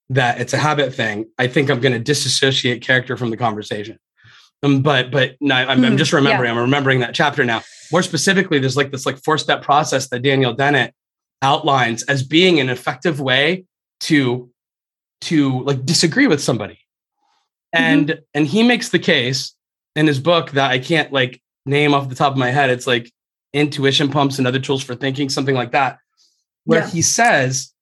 that 0.09 0.39
it's 0.39 0.53
a 0.53 0.57
habit 0.57 0.93
thing, 0.93 1.25
I 1.39 1.47
think 1.47 1.69
I'm 1.69 1.79
going 1.79 1.93
to 1.93 1.99
disassociate 1.99 2.81
character 2.83 3.17
from 3.17 3.31
the 3.31 3.37
conversation. 3.37 3.97
Um, 4.63 4.81
but 4.81 5.11
but 5.11 5.35
no, 5.41 5.55
I'm, 5.55 5.83
I'm 5.85 5.93
Mm, 5.93 5.97
just 5.97 6.13
remembering. 6.13 6.51
I'm 6.51 6.57
remembering 6.57 6.99
that 7.01 7.13
chapter 7.13 7.43
now. 7.45 7.61
More 7.91 8.01
specifically, 8.01 8.57
there's 8.59 8.77
like 8.77 8.91
this 8.91 9.05
like 9.05 9.17
four 9.23 9.37
step 9.37 9.61
process 9.61 10.09
that 10.09 10.21
Daniel 10.21 10.53
Dennett 10.53 10.93
outlines 11.41 12.03
as 12.03 12.23
being 12.23 12.59
an 12.59 12.69
effective 12.69 13.19
way 13.19 13.65
to 14.01 14.49
to 15.21 15.63
like 15.63 15.85
disagree 15.85 16.27
with 16.27 16.41
somebody 16.41 16.79
and 17.73 18.19
and 18.33 18.45
he 18.47 18.63
makes 18.63 18.89
the 18.89 18.99
case 18.99 19.53
in 19.95 20.07
his 20.07 20.19
book 20.19 20.51
that 20.51 20.71
i 20.71 20.77
can't 20.79 21.11
like 21.11 21.41
name 21.65 21.93
off 21.93 22.09
the 22.09 22.15
top 22.15 22.31
of 22.31 22.37
my 22.37 22.51
head 22.51 22.69
it's 22.69 22.85
like 22.87 23.11
intuition 23.53 24.09
pumps 24.09 24.37
and 24.37 24.47
other 24.47 24.59
tools 24.59 24.83
for 24.83 24.93
thinking 24.95 25.29
something 25.29 25.55
like 25.55 25.71
that 25.71 25.97
where 26.65 26.81
Yeah. 26.81 26.87
he 26.89 27.01
says 27.01 27.73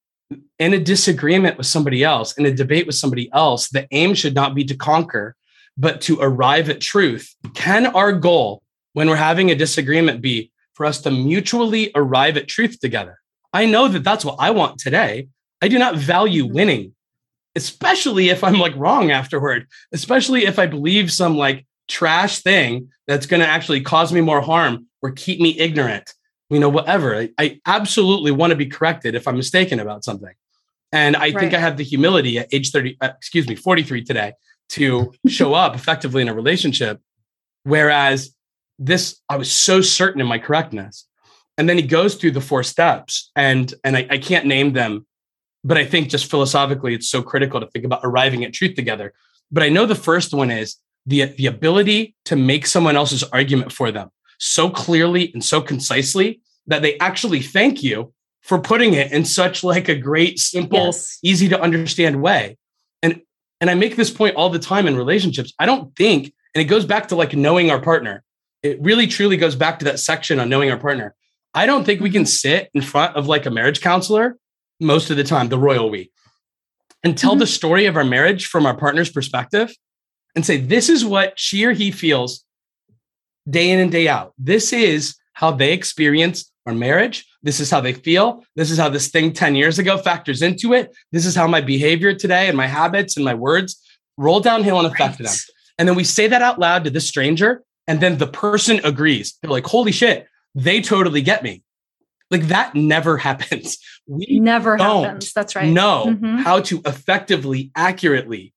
in 0.59 0.73
a 0.73 0.79
disagreement 0.79 1.57
with 1.57 1.67
somebody 1.67 2.03
else 2.03 2.33
in 2.37 2.45
a 2.45 2.51
debate 2.51 2.85
with 2.85 2.95
somebody 2.95 3.29
else 3.33 3.69
the 3.69 3.87
aim 3.91 4.13
should 4.13 4.35
not 4.35 4.53
be 4.55 4.63
to 4.65 4.75
conquer 4.75 5.35
but 5.77 6.01
to 6.01 6.19
arrive 6.21 6.69
at 6.69 6.81
truth 6.81 7.35
can 7.53 7.87
our 7.87 8.11
goal 8.11 8.61
when 8.93 9.09
we're 9.09 9.15
having 9.15 9.49
a 9.49 9.55
disagreement 9.55 10.21
be 10.21 10.51
for 10.75 10.85
us 10.85 11.01
to 11.01 11.11
mutually 11.11 11.91
arrive 11.95 12.37
at 12.37 12.47
truth 12.47 12.79
together? 12.79 13.19
I 13.53 13.65
know 13.65 13.87
that 13.87 14.03
that's 14.03 14.25
what 14.25 14.37
i 14.39 14.51
want 14.51 14.79
today. 14.79 15.27
I 15.61 15.67
do 15.67 15.79
not 15.79 15.95
value 15.95 16.45
winning 16.45 16.93
especially 17.55 18.29
if 18.29 18.43
i'm 18.43 18.59
like 18.59 18.75
wrong 18.75 19.11
afterward 19.11 19.67
especially 19.91 20.45
if 20.45 20.57
i 20.57 20.65
believe 20.65 21.11
some 21.11 21.37
like 21.37 21.65
trash 21.87 22.39
thing 22.39 22.89
that's 23.07 23.25
going 23.25 23.41
to 23.41 23.47
actually 23.47 23.81
cause 23.81 24.11
me 24.11 24.21
more 24.21 24.41
harm 24.41 24.87
or 25.01 25.11
keep 25.11 25.39
me 25.39 25.57
ignorant 25.59 26.13
you 26.49 26.59
know 26.59 26.69
whatever. 26.69 27.15
I, 27.15 27.31
I 27.39 27.59
absolutely 27.65 28.31
want 28.31 28.51
to 28.51 28.55
be 28.55 28.67
corrected 28.67 29.15
if 29.15 29.27
i'm 29.27 29.37
mistaken 29.37 29.79
about 29.79 30.03
something. 30.03 30.33
And 30.91 31.15
i 31.15 31.31
think 31.31 31.53
i 31.53 31.59
have 31.59 31.77
the 31.77 31.83
humility 31.83 32.37
at 32.39 32.47
age 32.53 32.71
30 32.71 32.97
uh, 33.01 33.09
excuse 33.17 33.47
me 33.47 33.55
43 33.55 34.03
today 34.03 34.33
to 34.69 35.13
show 35.27 35.53
up 35.53 35.75
effectively 35.75 36.21
in 36.21 36.29
a 36.29 36.33
relationship. 36.33 36.99
Whereas 37.63 38.33
this 38.79 39.21
i 39.29 39.37
was 39.37 39.51
so 39.51 39.81
certain 39.81 40.19
in 40.21 40.27
my 40.27 40.39
correctness. 40.39 41.07
And 41.57 41.69
then 41.69 41.77
he 41.77 41.83
goes 41.83 42.15
through 42.15 42.31
the 42.31 42.41
four 42.41 42.63
steps 42.63 43.31
and 43.35 43.73
and 43.83 43.95
I, 43.95 44.07
I 44.09 44.17
can't 44.17 44.45
name 44.47 44.73
them 44.73 45.05
but 45.63 45.77
i 45.77 45.85
think 45.85 46.09
just 46.09 46.29
philosophically 46.29 46.93
it's 46.93 47.09
so 47.09 47.21
critical 47.21 47.59
to 47.59 47.67
think 47.67 47.85
about 47.85 48.01
arriving 48.03 48.43
at 48.43 48.53
truth 48.53 48.75
together. 48.75 49.13
But 49.51 49.63
i 49.63 49.69
know 49.69 49.85
the 49.85 49.95
first 49.95 50.33
one 50.33 50.49
is 50.51 50.77
the 51.05 51.25
the 51.25 51.45
ability 51.45 52.15
to 52.25 52.35
make 52.35 52.65
someone 52.65 52.95
else's 52.95 53.23
argument 53.23 53.71
for 53.71 53.91
them 53.91 54.09
so 54.39 54.69
clearly 54.69 55.31
and 55.33 55.43
so 55.43 55.61
concisely 55.61 56.41
that 56.67 56.81
they 56.81 56.97
actually 56.99 57.41
thank 57.41 57.83
you 57.83 58.13
for 58.41 58.59
putting 58.59 58.93
it 58.93 59.11
in 59.11 59.23
such 59.23 59.63
like 59.63 59.87
a 59.87 59.95
great 59.95 60.39
simple 60.39 60.85
Yes. 60.87 61.19
easy 61.23 61.47
to 61.49 61.61
understand 61.61 62.21
way 62.21 62.57
and 63.63 63.69
i 63.69 63.73
make 63.75 63.95
this 63.95 64.11
point 64.11 64.35
all 64.35 64.49
the 64.49 64.59
time 64.59 64.87
in 64.87 64.97
relationships. 64.97 65.53
I 65.57 65.65
don't 65.65 65.95
think 65.95 66.33
and 66.53 66.61
it 66.61 66.65
goes 66.65 66.85
back 66.85 67.07
to 67.07 67.15
like 67.15 67.33
knowing 67.33 67.71
our 67.71 67.79
partner. 67.81 68.21
It 68.61 68.77
really 68.81 69.07
truly 69.07 69.37
goes 69.37 69.55
back 69.55 69.79
to 69.79 69.85
that 69.85 69.99
section 69.99 70.37
on 70.41 70.49
knowing 70.49 70.69
our 70.69 70.77
partner. 70.77 71.15
I 71.53 71.65
don't 71.65 71.85
think 71.85 72.01
we 72.01 72.09
can 72.09 72.25
sit 72.25 72.69
in 72.73 72.81
front 72.81 73.15
of 73.15 73.27
like 73.27 73.45
a 73.45 73.49
marriage 73.49 73.79
counselor 73.79 74.35
most 74.81 75.09
of 75.09 75.15
the 75.17 75.23
time 75.23 75.47
the 75.47 75.57
royal 75.57 75.89
we 75.89 76.11
and 77.05 77.17
tell 77.17 77.35
Mhm. 77.35 77.39
the 77.39 77.47
story 77.47 77.85
of 77.85 77.95
our 77.95 78.03
marriage 78.03 78.47
from 78.47 78.65
our 78.65 78.75
partner's 78.75 79.09
perspective 79.09 79.73
and 80.35 80.45
say 80.45 80.57
this 80.57 80.89
is 80.89 81.05
what 81.05 81.39
she 81.39 81.63
or 81.63 81.71
he 81.71 81.89
feels 81.89 82.43
day 83.49 83.69
in 83.69 83.79
and 83.79 83.91
day 83.93 84.09
out. 84.09 84.33
This 84.37 84.73
is 84.73 85.15
how 85.33 85.51
they 85.51 85.71
experience 85.71 86.51
our 86.65 86.73
marriage 86.73 87.25
this 87.43 87.59
is 87.59 87.69
how 87.69 87.81
they 87.81 87.93
feel 87.93 88.43
this 88.55 88.71
is 88.71 88.77
how 88.77 88.89
this 88.89 89.09
thing 89.09 89.33
10 89.33 89.55
years 89.55 89.79
ago 89.79 89.97
factors 89.97 90.41
into 90.41 90.73
it 90.73 90.95
this 91.11 91.25
is 91.25 91.35
how 91.35 91.47
my 91.47 91.61
behavior 91.61 92.13
today 92.13 92.47
and 92.47 92.55
my 92.57 92.67
habits 92.67 93.15
and 93.17 93.25
my 93.25 93.33
words 93.33 93.81
roll 94.17 94.39
downhill 94.39 94.79
and 94.79 94.87
affect 94.87 95.17
them 95.17 95.33
and 95.77 95.87
then 95.87 95.95
we 95.95 96.03
say 96.03 96.27
that 96.27 96.41
out 96.41 96.59
loud 96.59 96.83
to 96.83 96.89
this 96.89 97.07
stranger 97.07 97.63
and 97.87 97.99
then 97.99 98.17
the 98.17 98.27
person 98.27 98.79
agrees 98.85 99.37
they're 99.41 99.51
like 99.51 99.65
holy 99.65 99.91
shit 99.91 100.27
they 100.55 100.81
totally 100.81 101.21
get 101.21 101.43
me 101.43 101.61
like 102.31 102.43
that 102.47 102.73
never 102.75 103.17
happens 103.27 103.77
we 104.05 104.39
Never 104.39 104.75
don't 104.75 105.03
happens. 105.05 105.31
That's 105.33 105.55
right. 105.55 105.69
know 105.69 106.07
Mhm. 106.07 106.39
how 106.43 106.59
to 106.61 106.81
effectively, 106.85 107.71
accurately 107.73 108.53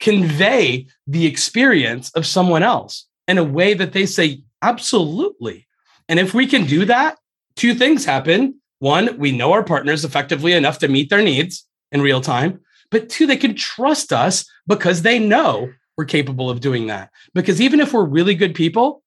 convey 0.00 0.86
the 1.06 1.26
experience 1.26 2.10
of 2.16 2.26
someone 2.26 2.64
else 2.64 3.06
in 3.28 3.38
a 3.38 3.44
way 3.44 3.74
that 3.74 3.92
they 3.92 4.06
say, 4.06 4.42
absolutely. 4.60 5.68
And 6.08 6.18
if 6.18 6.34
we 6.34 6.48
can 6.48 6.66
do 6.66 6.84
that, 6.86 7.16
two 7.56 7.74
things 7.74 8.04
happen. 8.04 8.60
One, 8.78 9.16
we 9.18 9.32
know 9.32 9.52
our 9.52 9.64
partners 9.64 10.04
effectively 10.04 10.52
enough 10.52 10.78
to 10.80 10.88
meet 10.88 11.10
their 11.10 11.22
needs 11.22 11.66
in 11.90 12.00
real 12.00 12.20
time. 12.20 12.60
But 12.90 13.08
two, 13.08 13.26
they 13.26 13.36
can 13.36 13.54
trust 13.54 14.12
us 14.12 14.44
because 14.66 15.02
they 15.02 15.18
know 15.18 15.70
we're 15.96 16.04
capable 16.04 16.50
of 16.50 16.60
doing 16.60 16.86
that. 16.88 17.10
Because 17.34 17.60
even 17.60 17.80
if 17.80 17.92
we're 17.92 18.04
really 18.04 18.34
good 18.34 18.54
people, 18.54 19.02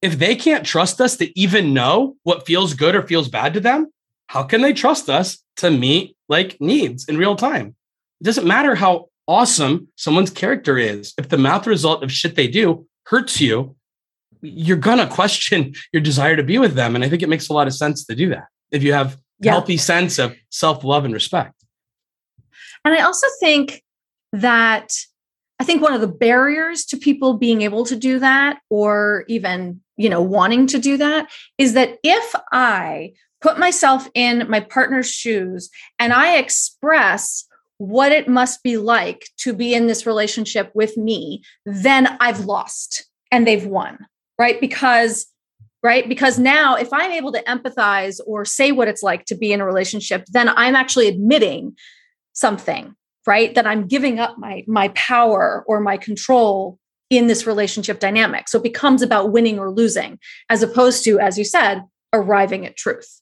if 0.00 0.18
they 0.18 0.34
can't 0.34 0.66
trust 0.66 1.00
us 1.00 1.16
to 1.18 1.38
even 1.38 1.72
know 1.72 2.16
what 2.24 2.46
feels 2.46 2.74
good 2.74 2.94
or 2.94 3.06
feels 3.06 3.28
bad 3.28 3.54
to 3.54 3.60
them, 3.60 3.92
how 4.26 4.42
can 4.42 4.60
they 4.60 4.72
trust 4.72 5.08
us 5.08 5.38
to 5.56 5.70
meet 5.70 6.16
like 6.28 6.60
needs 6.60 7.08
in 7.08 7.16
real 7.16 7.36
time? 7.36 7.76
It 8.20 8.24
doesn't 8.24 8.46
matter 8.46 8.74
how 8.74 9.08
awesome 9.28 9.88
someone's 9.96 10.30
character 10.30 10.78
is. 10.78 11.14
If 11.16 11.28
the 11.28 11.38
math 11.38 11.66
result 11.66 12.02
of 12.02 12.10
shit 12.10 12.34
they 12.34 12.48
do 12.48 12.86
hurts 13.04 13.40
you, 13.40 13.76
you're 14.42 14.76
gonna 14.76 15.06
question 15.06 15.72
your 15.92 16.02
desire 16.02 16.36
to 16.36 16.42
be 16.42 16.58
with 16.58 16.74
them. 16.74 16.94
And 16.94 17.04
I 17.04 17.08
think 17.08 17.22
it 17.22 17.28
makes 17.28 17.48
a 17.48 17.52
lot 17.52 17.66
of 17.66 17.74
sense 17.74 18.04
to 18.06 18.14
do 18.14 18.28
that 18.30 18.46
if 18.70 18.82
you 18.82 18.92
have 18.92 19.16
Yeah. 19.40 19.52
healthy 19.52 19.76
sense 19.76 20.18
of 20.18 20.34
self-love 20.50 21.04
and 21.04 21.14
respect. 21.14 21.54
And 22.84 22.94
I 22.94 23.02
also 23.02 23.26
think 23.40 23.82
that 24.32 24.92
I 25.60 25.64
think 25.64 25.80
one 25.80 25.94
of 25.94 26.00
the 26.00 26.08
barriers 26.08 26.84
to 26.86 26.96
people 26.96 27.34
being 27.34 27.62
able 27.62 27.84
to 27.86 27.94
do 27.94 28.18
that 28.18 28.58
or 28.68 29.24
even, 29.28 29.80
you 29.96 30.08
know, 30.08 30.20
wanting 30.20 30.66
to 30.68 30.78
do 30.80 30.96
that 30.96 31.30
is 31.56 31.74
that 31.74 31.98
if 32.02 32.34
I 32.50 33.12
put 33.40 33.60
myself 33.60 34.08
in 34.14 34.48
my 34.50 34.58
partner's 34.58 35.10
shoes 35.10 35.70
and 36.00 36.12
I 36.12 36.38
express 36.38 37.44
what 37.78 38.10
it 38.10 38.26
must 38.28 38.62
be 38.64 38.76
like 38.76 39.28
to 39.38 39.52
be 39.52 39.74
in 39.74 39.86
this 39.86 40.04
relationship 40.04 40.72
with 40.74 40.96
me, 40.96 41.42
then 41.64 42.16
I've 42.20 42.44
lost 42.44 43.04
and 43.30 43.46
they've 43.46 43.66
won, 43.66 44.06
right? 44.42 44.60
Because 44.60 45.26
right? 45.84 46.08
Because 46.08 46.38
now 46.38 46.74
if 46.74 46.92
I'm 46.92 47.12
able 47.12 47.32
to 47.32 47.42
empathize 47.44 48.20
or 48.26 48.44
say 48.44 48.72
what 48.72 48.88
it's 48.88 49.02
like 49.02 49.24
to 49.26 49.36
be 49.36 49.52
in 49.52 49.60
a 49.60 49.64
relationship, 49.64 50.24
then 50.32 50.48
I'm 50.48 50.74
actually 50.74 51.06
admitting 51.08 51.76
something, 52.32 52.94
right? 53.24 53.54
That 53.54 53.68
I'm 53.68 53.86
giving 53.86 54.18
up 54.18 54.38
my 54.38 54.64
my 54.66 54.88
power 54.88 55.64
or 55.68 55.80
my 55.80 55.96
control 55.96 56.78
in 57.08 57.28
this 57.28 57.46
relationship 57.46 58.00
dynamic. 58.00 58.48
So 58.48 58.58
it 58.58 58.64
becomes 58.64 59.00
about 59.00 59.30
winning 59.30 59.60
or 59.60 59.70
losing, 59.70 60.18
as 60.48 60.62
opposed 60.62 61.04
to, 61.04 61.20
as 61.20 61.38
you 61.38 61.44
said, 61.44 61.82
arriving 62.12 62.66
at 62.66 62.76
truth. 62.76 63.20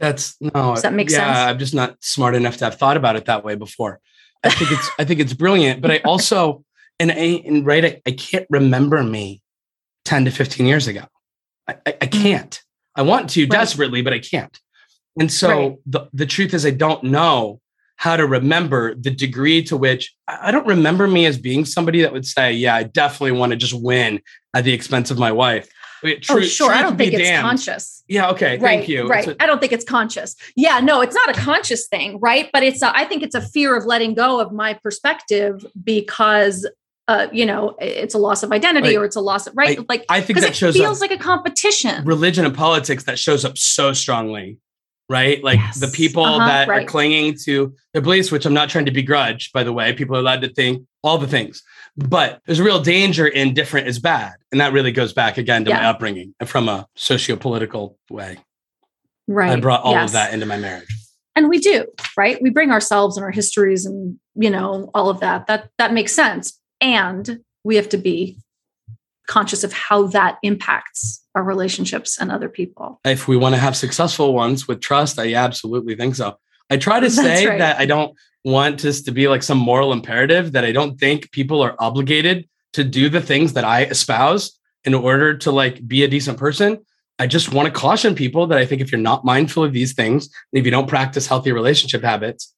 That's 0.00 0.36
no. 0.40 0.74
Does 0.74 0.82
that 0.82 0.94
make 0.94 1.10
yeah, 1.10 1.18
sense? 1.18 1.38
I'm 1.50 1.58
just 1.60 1.74
not 1.74 1.96
smart 2.02 2.34
enough 2.34 2.56
to 2.56 2.64
have 2.64 2.76
thought 2.76 2.96
about 2.96 3.14
it 3.14 3.26
that 3.26 3.44
way 3.44 3.54
before. 3.54 4.00
I 4.42 4.50
think 4.50 4.72
it's 4.72 4.90
I 4.98 5.04
think 5.04 5.20
it's 5.20 5.32
brilliant, 5.32 5.80
but 5.80 5.92
I 5.92 5.98
also 5.98 6.64
and 6.98 7.12
I 7.12 7.42
and 7.46 7.64
right 7.64 7.84
I, 7.84 8.02
I 8.04 8.10
can't 8.10 8.46
remember 8.50 9.02
me 9.04 9.42
10 10.06 10.24
to 10.24 10.30
15 10.30 10.66
years 10.66 10.86
ago. 10.86 11.02
I, 11.68 11.72
I, 11.72 11.76
I 11.86 11.92
mm-hmm. 11.92 12.22
can't. 12.22 12.62
I 12.94 13.02
want 13.02 13.28
to 13.30 13.42
Right. 13.42 13.50
desperately, 13.50 14.00
but 14.00 14.12
I 14.14 14.18
can't. 14.18 14.58
And 15.20 15.30
so 15.30 15.48
Right. 15.48 15.76
the, 15.86 16.08
the 16.12 16.26
truth 16.26 16.54
is 16.54 16.64
I 16.64 16.70
don't 16.70 17.04
know 17.04 17.60
how 17.96 18.16
to 18.16 18.26
remember 18.26 18.94
the 18.94 19.10
degree 19.10 19.62
to 19.64 19.76
which 19.76 20.14
I 20.28 20.50
don't 20.50 20.66
remember 20.66 21.06
me 21.06 21.24
as 21.26 21.38
being 21.38 21.64
somebody 21.64 22.02
that 22.02 22.12
would 22.12 22.26
say, 22.26 22.52
yeah, 22.52 22.74
I 22.74 22.82
definitely 22.82 23.38
want 23.38 23.50
to 23.50 23.56
just 23.56 23.72
win 23.72 24.20
at 24.54 24.64
the 24.64 24.72
expense 24.72 25.10
of 25.10 25.18
my 25.18 25.32
wife. 25.32 25.68
I 26.02 26.06
mean, 26.06 26.20
oh, 26.28 26.40
sure. 26.42 26.72
I 26.72 26.82
don't 26.82 26.98
think 26.98 27.14
it's 27.14 27.22
damned. 27.22 27.42
conscious. 27.42 28.04
Yeah, 28.06 28.30
okay. 28.30 28.58
right, 28.58 28.60
Thank 28.60 28.88
you. 28.88 29.08
Right. 29.08 29.24
So- 29.24 29.36
I 29.40 29.46
don't 29.46 29.60
think 29.60 29.72
it's 29.72 29.84
conscious. 29.84 30.36
Yeah, 30.54 30.80
no, 30.80 31.00
it's 31.00 31.14
not 31.14 31.30
a 31.30 31.40
conscious 31.40 31.88
thing, 31.88 32.20
right? 32.20 32.50
But 32.52 32.62
it's 32.62 32.82
a, 32.82 32.94
I 32.94 33.06
think 33.06 33.22
it's 33.22 33.34
a 33.34 33.40
fear 33.40 33.74
of 33.76 33.86
letting 33.86 34.14
go 34.14 34.40
of 34.40 34.52
my 34.52 34.74
perspective 34.74 35.64
because 35.82 36.68
uh, 37.08 37.28
you 37.32 37.46
know, 37.46 37.76
it's 37.80 38.14
a 38.14 38.18
loss 38.18 38.42
of 38.42 38.50
identity 38.52 38.88
Right. 38.88 38.96
or 38.98 39.04
it's 39.04 39.16
a 39.16 39.20
loss 39.20 39.46
of 39.46 39.54
right. 39.56 39.78
like 39.88 40.04
I 40.08 40.20
think 40.20 40.40
that 40.40 40.50
it 40.50 40.56
shows 40.56 40.74
feels 40.76 41.00
like 41.00 41.12
a 41.12 41.18
competition. 41.18 42.04
religion 42.04 42.44
and 42.44 42.54
politics 42.54 43.04
that 43.04 43.18
shows 43.18 43.44
up 43.44 43.56
so 43.56 43.92
strongly, 43.92 44.58
right? 45.08 45.42
Like 45.44 45.58
Yes. 45.58 45.78
the 45.78 45.86
people 45.88 46.24
Uh-huh, 46.24 46.46
that 46.46 46.68
right. 46.68 46.82
are 46.82 46.86
clinging 46.86 47.36
to 47.44 47.72
their 47.92 48.02
beliefs, 48.02 48.32
which 48.32 48.44
I'm 48.44 48.54
not 48.54 48.68
trying 48.70 48.86
to 48.86 48.90
begrudge, 48.90 49.52
by 49.52 49.62
the 49.62 49.72
way. 49.72 49.92
People 49.92 50.16
are 50.16 50.20
allowed 50.20 50.40
to 50.42 50.48
think 50.52 50.84
all 51.04 51.16
the 51.18 51.28
things, 51.28 51.62
but 51.96 52.40
there's 52.46 52.58
a 52.58 52.64
real 52.64 52.80
danger 52.82 53.26
in 53.28 53.54
different 53.54 53.86
is 53.86 54.00
bad. 54.00 54.34
And 54.50 54.60
that 54.60 54.72
really 54.72 54.90
goes 54.90 55.12
back 55.12 55.38
again 55.38 55.64
to 55.66 55.70
my 55.70 55.80
Yeah. 55.80 55.90
upbringing 55.90 56.34
from 56.44 56.68
a 56.68 56.86
socio-political 56.96 57.98
way. 58.10 58.38
right. 59.28 59.52
I 59.56 59.60
brought 59.60 59.82
all 59.82 59.92
yes. 59.92 60.08
of 60.10 60.12
that 60.14 60.32
into 60.34 60.46
my 60.46 60.56
marriage. 60.56 60.88
and 61.36 61.48
we 61.48 61.58
do 61.58 61.84
right 62.16 62.40
we 62.40 62.48
bring 62.50 62.70
ourselves 62.70 63.16
and 63.16 63.24
our 63.24 63.30
histories 63.30 63.84
and 63.84 64.18
you 64.36 64.48
know 64.48 64.90
all 64.94 65.10
of 65.10 65.20
that 65.20 65.46
that 65.48 65.68
that 65.78 65.92
makes 65.92 66.12
sense 66.14 66.58
and 66.80 67.40
we 67.64 67.76
have 67.76 67.88
to 67.90 67.98
be 67.98 68.38
conscious 69.26 69.64
of 69.64 69.72
how 69.72 70.06
that 70.06 70.38
impacts 70.42 71.24
our 71.34 71.42
relationships 71.42 72.18
and 72.18 72.30
other 72.30 72.48
people 72.48 73.00
If 73.04 73.26
we 73.28 73.36
want 73.36 73.54
to 73.54 73.60
have 73.60 73.76
successful 73.76 74.32
ones 74.32 74.68
with 74.68 74.80
trust, 74.80 75.18
I 75.18 75.34
absolutely 75.34 75.96
think 75.96 76.14
so. 76.14 76.38
I 76.70 76.76
try 76.76 77.00
to 77.00 77.10
say 77.10 77.46
right. 77.46 77.58
that 77.58 77.78
I 77.78 77.86
don't 77.86 78.16
want 78.44 78.80
this 78.80 79.02
to 79.02 79.10
be 79.10 79.28
like 79.28 79.42
some 79.42 79.58
moral 79.58 79.92
imperative 79.92 80.52
that 80.52 80.64
I 80.64 80.72
don't 80.72 80.98
think 80.98 81.32
people 81.32 81.60
are 81.62 81.74
obligated 81.78 82.48
to 82.74 82.84
do 82.84 83.08
the 83.08 83.20
things 83.20 83.54
that 83.54 83.64
I 83.64 83.84
espouse 83.84 84.58
in 84.84 84.94
order 84.94 85.36
to 85.38 85.50
like 85.50 85.86
be 85.86 86.04
a 86.04 86.08
decent 86.08 86.38
person. 86.38 86.84
I 87.18 87.26
just 87.26 87.52
want 87.52 87.66
to 87.66 87.72
caution 87.72 88.14
people 88.14 88.46
that 88.46 88.58
I 88.58 88.66
think 88.66 88.80
if 88.80 88.92
you're 88.92 89.00
not 89.00 89.24
mindful 89.24 89.64
of 89.64 89.72
these 89.72 89.94
things, 89.94 90.26
and 90.26 90.60
if 90.60 90.64
you 90.64 90.70
don't 90.70 90.88
practice 90.88 91.26
healthy 91.26 91.50
relationship 91.50 92.02
habits, 92.02 92.54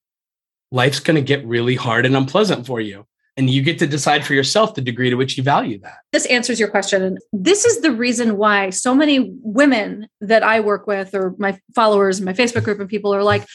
life's 0.70 1.00
going 1.00 1.14
to 1.14 1.22
get 1.22 1.46
really 1.46 1.76
hard 1.76 2.04
and 2.04 2.16
unpleasant 2.16 2.66
for 2.66 2.80
you. 2.80 3.06
And 3.38 3.48
you 3.48 3.62
get 3.62 3.78
to 3.78 3.86
decide 3.86 4.26
for 4.26 4.34
yourself 4.34 4.74
the 4.74 4.80
degree 4.82 5.08
to 5.10 5.16
which 5.16 5.36
you 5.38 5.42
value 5.44 5.78
that. 5.80 5.98
this 6.12 6.26
answers 6.26 6.58
your 6.60 6.68
question 6.68 7.02
and 7.02 7.18
this 7.32 7.64
is 7.64 7.80
the 7.80 7.92
reason 7.92 8.36
why 8.36 8.68
so 8.70 8.94
many 8.94 9.30
women 9.42 10.08
that 10.20 10.42
i 10.42 10.58
work 10.60 10.86
with 10.88 11.14
or 11.14 11.34
my 11.38 11.58
followers 11.74 12.18
in 12.18 12.24
my 12.24 12.32
facebook 12.32 12.64
group 12.64 12.80
and 12.80 12.88
people 12.88 13.14
are 13.14 13.22
like 13.22 13.46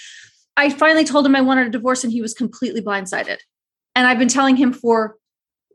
i 0.57 0.69
finally 0.69 1.03
told 1.03 1.25
him 1.25 1.35
i 1.35 1.41
wanted 1.41 1.67
a 1.67 1.69
divorce 1.69 2.03
and 2.05 2.13
he 2.13 2.21
was 2.21 2.33
completely 2.33 2.81
blindsided 2.81 3.37
and 3.95 4.07
i've 4.07 4.17
been 4.17 4.29
telling 4.29 4.55
him 4.55 4.71
for 4.71 5.17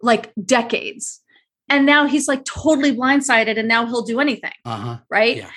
like 0.03 0.33
decades 0.45 1.21
and 1.69 1.85
now 1.85 2.07
he's 2.07 2.27
like 2.29 2.45
totally 2.47 2.97
blindsided 2.97 3.59
and 3.59 3.69
now 3.69 3.85
he'll 3.87 4.03
do 4.05 4.21
anything 4.21 4.53
Uh 4.65 4.77
huh. 4.77 4.97
right 5.11 5.37
Yeah. 5.37 5.51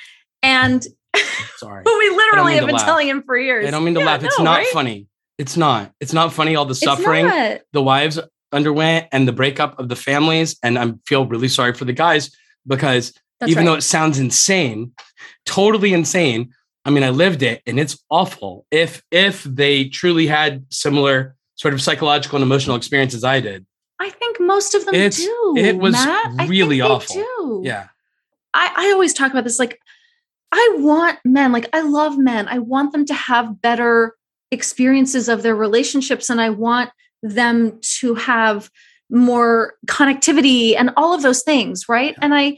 and 0.43 0.85
Sorry. 1.57 1.83
But 1.85 1.93
we 1.97 2.09
literally 2.09 2.55
have 2.55 2.65
been 2.65 2.75
laugh. 2.75 2.85
telling 2.85 3.07
him 3.07 3.23
for 3.23 3.37
years 3.37 3.65
I 3.67 3.71
don't 3.71 3.83
mean 3.85 3.93
to 3.95 3.99
Yeah, 4.01 4.05
laugh. 4.07 4.23
It's 4.23 4.37
no, 4.39 4.43
not 4.45 4.57
right? 4.59 4.67
funny. 4.73 5.07
It's 5.37 5.57
not. 5.57 5.91
It's 5.99 6.13
not 6.13 6.31
funny. 6.33 6.55
All 6.55 6.65
the 6.65 6.75
suffering 6.75 7.25
the 7.73 7.81
wives 7.81 8.19
underwent 8.51 9.07
and 9.11 9.27
the 9.27 9.31
breakup 9.31 9.79
of 9.79 9.89
the 9.89 9.95
families. 9.95 10.57
And 10.63 10.77
I 10.77 10.93
feel 11.05 11.25
really 11.25 11.47
sorry 11.47 11.73
for 11.73 11.85
the 11.85 11.93
guys 11.93 12.35
because 12.67 13.13
That's 13.39 13.51
even 13.51 13.65
though 13.65 13.73
it 13.75 13.81
sounds 13.81 14.19
insane, 14.19 14.91
totally 15.45 15.93
insane. 15.93 16.53
I 16.83 16.89
mean, 16.89 17.03
I 17.03 17.09
lived 17.09 17.43
it 17.43 17.61
and 17.65 17.79
it's 17.79 17.97
awful. 18.09 18.65
If 18.71 19.01
if 19.11 19.43
they 19.43 19.89
truly 19.89 20.27
had 20.27 20.65
similar 20.69 21.35
sort 21.55 21.73
of 21.73 21.81
psychological 21.81 22.37
and 22.37 22.43
emotional 22.43 22.75
experiences 22.75 23.23
I 23.23 23.39
did. 23.39 23.67
i 23.99 24.09
think 24.09 24.39
most 24.39 24.73
of 24.73 24.83
them 24.85 24.95
It's- 24.95 25.17
do 25.23 25.53
it 25.57 25.77
was 25.77 25.93
Matt. 25.93 26.49
Really 26.49 26.81
awful. 26.81 27.15
do. 27.15 27.61
Yeah. 27.63 27.87
I, 28.53 28.73
I 28.75 28.91
always 28.91 29.13
talk 29.13 29.31
about 29.31 29.43
this 29.43 29.59
like 29.59 29.79
I 30.51 30.75
want 30.79 31.19
men, 31.23 31.51
like 31.51 31.69
I 31.71 31.81
love 31.81 32.17
men. 32.17 32.47
I 32.47 32.59
want 32.59 32.91
them 32.91 33.05
to 33.05 33.13
have 33.13 33.61
better 33.61 34.15
experiences 34.51 35.29
of 35.29 35.43
their 35.43 35.55
relationships 35.55 36.29
and 36.29 36.41
I 36.41 36.49
want 36.49 36.89
them 37.21 37.79
to 37.99 38.15
have 38.15 38.69
more 39.09 39.75
connectivity 39.87 40.75
and 40.77 40.91
all 40.95 41.13
of 41.13 41.21
those 41.21 41.43
things, 41.43 41.87
right? 41.89 42.15
And 42.21 42.33
I 42.33 42.57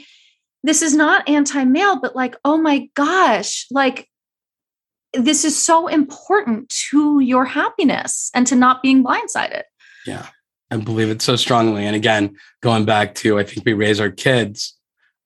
this 0.63 0.81
is 0.81 0.95
not 0.95 1.27
anti-male, 1.27 1.99
but 1.99 2.15
like, 2.15 2.37
oh 2.45 2.57
my 2.57 2.89
gosh, 2.95 3.65
like 3.69 4.07
this 5.13 5.43
is 5.43 5.61
so 5.61 5.87
important 5.87 6.69
to 6.89 7.19
your 7.19 7.45
happiness 7.45 8.31
and 8.33 8.47
to 8.47 8.55
not 8.55 8.81
being 8.81 9.03
blindsided. 9.03 9.63
Yeah. 10.05 10.27
I 10.71 10.77
believe 10.77 11.09
it 11.09 11.21
so 11.21 11.35
strongly. 11.35 11.85
And 11.85 11.95
again, 11.95 12.35
going 12.61 12.85
back 12.85 13.13
to 13.15 13.37
I 13.37 13.43
think 13.43 13.65
we 13.65 13.73
raise 13.73 13.99
our 13.99 14.09
kids 14.09 14.77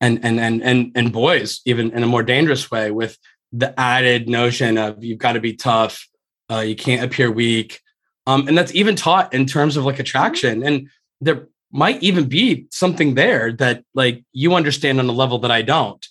and 0.01 0.19
and 0.23 0.39
and 0.39 0.61
and 0.61 0.91
and 0.93 1.13
boys 1.13 1.61
even 1.65 1.91
in 1.91 2.03
a 2.03 2.07
more 2.07 2.23
dangerous 2.23 2.69
way 2.69 2.91
with 2.91 3.17
the 3.51 3.79
added 3.79 4.27
notion 4.27 4.77
of 4.77 5.03
you've 5.03 5.19
got 5.19 5.33
to 5.33 5.39
be 5.39 5.55
tough, 5.55 6.07
uh, 6.51 6.59
you 6.59 6.75
can't 6.75 7.03
appear 7.03 7.31
weak. 7.31 7.79
Um, 8.27 8.47
and 8.47 8.57
that's 8.57 8.75
even 8.75 8.95
taught 8.95 9.33
in 9.33 9.45
terms 9.47 9.77
of 9.77 9.85
like 9.85 9.99
attraction. 9.99 10.61
And 10.61 10.89
there 11.21 11.47
might 11.71 12.03
even 12.03 12.27
be 12.27 12.67
something 12.69 13.15
there 13.15 13.53
that 13.53 13.83
like 13.95 14.23
you 14.33 14.53
understand 14.53 14.99
on 14.99 15.07
a 15.07 15.13
level 15.13 15.39
that 15.39 15.51
I 15.51 15.61
don't, 15.63 16.05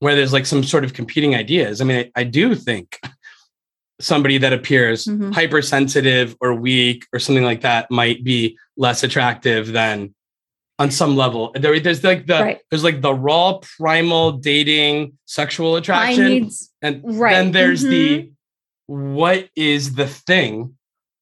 where 0.00 0.14
there's 0.14 0.32
like 0.34 0.46
some 0.46 0.62
sort 0.62 0.84
of 0.84 0.92
competing 0.92 1.34
ideas. 1.34 1.80
I 1.80 1.84
mean, 1.84 2.10
I, 2.14 2.20
I 2.20 2.24
do 2.24 2.54
think 2.54 3.00
somebody 3.98 4.36
that 4.36 4.52
appears 4.52 5.06
Mhm. 5.06 5.34
hypersensitive 5.34 6.36
or 6.42 6.54
weak 6.54 7.06
or 7.14 7.18
something 7.18 7.44
like 7.44 7.62
that 7.62 7.90
might 7.90 8.22
be 8.22 8.58
less 8.76 9.02
attractive 9.02 9.72
than 9.72 10.14
on 10.78 10.90
some 10.90 11.16
level. 11.16 11.52
There, 11.54 11.80
there's 11.80 12.04
like 12.04 12.26
the 12.26 12.34
Right. 12.42 12.58
there's 12.70 12.84
like 12.84 13.00
the 13.00 13.14
raw 13.14 13.58
primal 13.78 14.32
dating 14.32 15.14
sexual 15.24 15.76
attraction, 15.76 16.28
needs 16.28 16.70
and 16.82 17.00
right. 17.18 17.32
then 17.32 17.52
there's 17.52 17.82
Mhm. 17.82 17.90
the 17.90 18.30
what 18.86 19.48
is 19.56 19.94
the 19.94 20.06
thing 20.06 20.76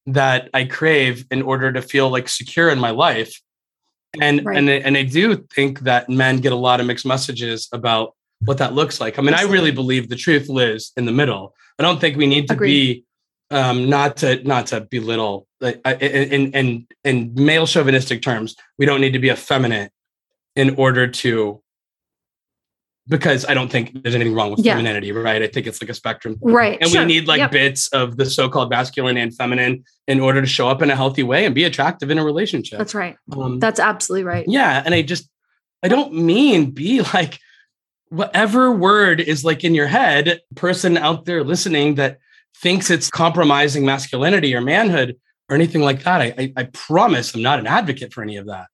that 0.06 0.50
I 0.52 0.64
crave 0.64 1.24
in 1.30 1.42
order 1.42 1.72
to 1.72 1.82
feel 1.82 2.10
like 2.10 2.28
secure 2.28 2.68
in 2.70 2.78
my 2.78 2.90
life. 2.90 3.40
And 4.20 4.44
Right. 4.44 4.58
and 4.58 4.70
I- 4.70 4.74
and 4.86 4.96
I 4.96 5.02
do 5.02 5.44
think 5.54 5.80
that 5.80 6.08
men 6.08 6.38
get 6.38 6.52
a 6.52 6.56
lot 6.56 6.80
of 6.80 6.86
mixed 6.86 7.06
messages 7.06 7.68
about 7.72 8.14
what 8.40 8.58
that 8.58 8.74
looks 8.74 9.00
like. 9.00 9.18
I 9.18 9.22
mean, 9.22 9.34
I 9.34 9.42
really 9.42 9.70
believe 9.72 10.08
the 10.08 10.16
truth 10.16 10.48
lives 10.48 10.92
in 10.96 11.04
the 11.06 11.12
middle. 11.12 11.54
I 11.78 11.82
don't 11.82 12.00
think 12.00 12.16
we 12.16 12.26
need 12.26 12.46
to 12.48 12.54
Agreed. 12.54 12.68
be 12.68 13.04
um, 13.50 13.88
not 13.90 14.16
to 14.18 14.42
not 14.44 14.66
to 14.68 14.82
belittle 14.82 15.46
like, 15.60 15.80
in 16.00 16.52
in 16.52 16.86
in 17.04 17.32
male 17.34 17.66
chauvinistic 17.66 18.22
terms. 18.22 18.54
We 18.78 18.86
don't 18.86 19.00
need 19.00 19.12
to 19.14 19.18
be 19.18 19.30
effeminate 19.30 19.90
in 20.54 20.76
order 20.76 21.06
to 21.08 21.62
because 23.06 23.44
I 23.46 23.52
don't 23.54 23.70
think 23.70 24.02
there's 24.02 24.14
anything 24.14 24.34
wrong 24.34 24.50
with 24.50 24.60
Yeah. 24.64 24.72
femininity, 24.74 25.12
right? 25.12 25.42
I 25.42 25.46
think 25.48 25.66
it's 25.66 25.82
like 25.82 25.90
a 25.90 25.94
spectrum. 25.94 26.38
right. 26.40 26.78
And 26.80 26.90
sure. 26.90 27.00
we 27.02 27.06
need 27.06 27.26
like 27.28 27.38
Yep. 27.38 27.50
bits 27.50 27.88
of 27.88 28.16
the 28.16 28.24
so-called 28.24 28.70
masculine 28.70 29.16
and 29.18 29.34
feminine 29.34 29.84
in 30.08 30.20
order 30.20 30.40
to 30.40 30.46
show 30.46 30.68
up 30.68 30.80
in 30.80 30.90
a 30.90 30.96
healthy 30.96 31.22
way 31.22 31.44
and 31.44 31.54
be 31.54 31.64
attractive 31.64 32.10
in 32.10 32.18
a 32.18 32.24
relationship. 32.24 32.78
That's 32.78 32.94
right. 32.94 33.16
Um, 33.36 33.58
That's 33.58 33.78
absolutely 33.80 34.24
right. 34.24 34.44
yeah, 34.48 34.82
and 34.84 34.94
I 34.94 35.02
just 35.02 35.28
I 35.82 35.88
don't 35.88 36.14
mean 36.14 36.70
be 36.70 37.02
like 37.14 37.38
whatever 38.08 38.70
word 38.72 39.20
is 39.20 39.44
like 39.44 39.64
in 39.64 39.74
your 39.74 39.86
head, 39.86 40.40
person 40.54 40.96
out 40.96 41.24
there 41.24 41.42
listening 41.44 41.96
that 41.96 42.18
thinks 42.56 42.90
it's 42.90 43.10
compromising 43.10 43.84
masculinity 43.84 44.54
or 44.54 44.60
manhood 44.60 45.16
or 45.48 45.56
anything 45.56 45.82
like 45.82 46.04
that. 46.04 46.20
I, 46.20 46.34
I, 46.38 46.52
I 46.56 46.62
promise 46.72 47.34
I'm 47.34 47.42
not 47.42 47.58
an 47.58 47.66
advocate 47.66 48.12
for 48.14 48.22
any 48.22 48.36
of 48.36 48.46
that. 48.46 48.66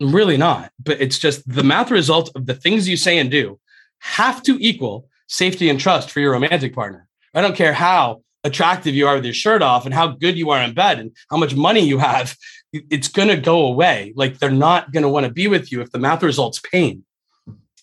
Really 0.00 0.36
not. 0.36 0.70
But 0.82 1.00
it's 1.00 1.18
just 1.18 1.48
the 1.48 1.62
math 1.62 1.90
result 1.90 2.30
of 2.34 2.46
the 2.46 2.54
things 2.54 2.88
you 2.88 2.96
say 2.96 3.18
and 3.18 3.30
do 3.30 3.58
have 4.00 4.42
to 4.42 4.58
equal 4.60 5.08
safety 5.26 5.68
and 5.70 5.80
trust 5.80 6.10
for 6.10 6.20
your 6.20 6.32
romantic 6.32 6.74
partner. 6.74 7.08
I 7.34 7.40
don't 7.40 7.56
care 7.56 7.72
how 7.72 8.22
attractive 8.44 8.94
you 8.94 9.08
are 9.08 9.16
with 9.16 9.24
your 9.24 9.34
shirt 9.34 9.62
off 9.62 9.86
and 9.86 9.94
how 9.94 10.08
good 10.08 10.36
you 10.36 10.50
are 10.50 10.62
in 10.62 10.74
bed 10.74 10.98
and 11.00 11.16
how 11.30 11.36
much 11.36 11.54
money 11.54 11.80
you 11.80 11.98
have. 11.98 12.36
It's 12.90 13.08
going 13.08 13.28
to 13.28 13.38
go 13.38 13.66
away. 13.66 14.12
Like 14.16 14.38
they're 14.38 14.50
not 14.50 14.92
going 14.92 15.02
to 15.04 15.08
want 15.08 15.24
to 15.24 15.32
be 15.32 15.48
with 15.48 15.72
you 15.72 15.80
if 15.80 15.92
the 15.92 15.98
math 15.98 16.22
results 16.22 16.60
pain. 16.60 17.04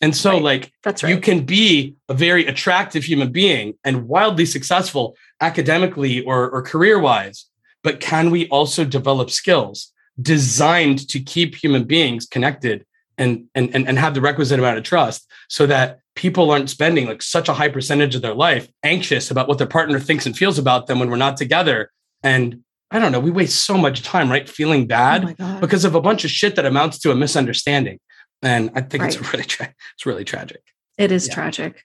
And 0.01 0.15
so, 0.15 0.33
Right. 0.33 0.41
like, 0.43 0.73
That's 0.83 1.01
right. 1.01 1.09
you 1.09 1.19
can 1.19 1.45
be 1.45 1.95
a 2.09 2.13
very 2.13 2.45
attractive 2.45 3.03
human 3.03 3.31
being 3.31 3.73
and 3.83 4.07
wildly 4.07 4.45
successful 4.45 5.15
academically 5.41 6.21
or, 6.21 6.49
or 6.51 6.61
career 6.61 6.99
wise, 6.99 7.45
but 7.81 7.99
can 8.01 8.29
we 8.29 8.47
also 8.49 8.83
develop 8.85 9.31
skills 9.31 9.92
designed 10.21 11.07
to 11.09 11.19
keep 11.19 11.55
human 11.55 11.83
beings 11.83 12.25
connected 12.25 12.85
and, 13.17 13.45
and, 13.55 13.73
and, 13.75 13.87
and 13.87 13.97
have 13.99 14.13
the 14.13 14.21
requisite 14.21 14.59
amount 14.59 14.77
of 14.77 14.83
trust 14.83 15.29
so 15.49 15.65
that 15.65 15.99
people 16.15 16.51
aren't 16.51 16.69
spending 16.69 17.07
like 17.07 17.21
such 17.21 17.49
a 17.49 17.53
high 17.53 17.69
percentage 17.69 18.15
of 18.15 18.21
their 18.21 18.33
life 18.33 18.67
anxious 18.83 19.31
about 19.31 19.47
what 19.47 19.57
their 19.57 19.67
partner 19.67 19.99
thinks 19.99 20.25
and 20.25 20.37
feels 20.37 20.59
about 20.59 20.87
them 20.87 20.99
when 20.99 21.09
we're 21.09 21.15
not 21.15 21.37
together. 21.37 21.91
And 22.21 22.63
I 22.91 22.99
don't 22.99 23.11
know, 23.11 23.19
we 23.19 23.31
waste 23.31 23.65
so 23.65 23.77
much 23.77 24.03
time, 24.03 24.29
right? 24.29 24.47
Feeling 24.47 24.85
bad 24.85 25.35
oh 25.39 25.59
because 25.59 25.83
of 25.85 25.95
a 25.95 26.01
bunch 26.01 26.23
of 26.23 26.31
shit 26.31 26.55
that 26.55 26.65
amounts 26.65 26.99
to 26.99 27.11
a 27.11 27.15
misunderstanding. 27.15 27.99
And 28.41 28.69
I 28.75 28.81
think 28.81 29.03
right. 29.03 29.15
it's 29.15 29.33
really 29.33 29.45
tra- 29.45 29.73
it's 29.95 30.05
really 30.05 30.23
tragic. 30.23 30.61
It 30.97 31.11
is 31.11 31.27
yeah. 31.27 31.33
tragic. 31.33 31.81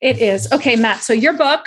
It 0.00 0.18
is. 0.18 0.50
Okay, 0.52 0.76
Matt. 0.76 1.00
So 1.00 1.12
your 1.12 1.32
book, 1.32 1.66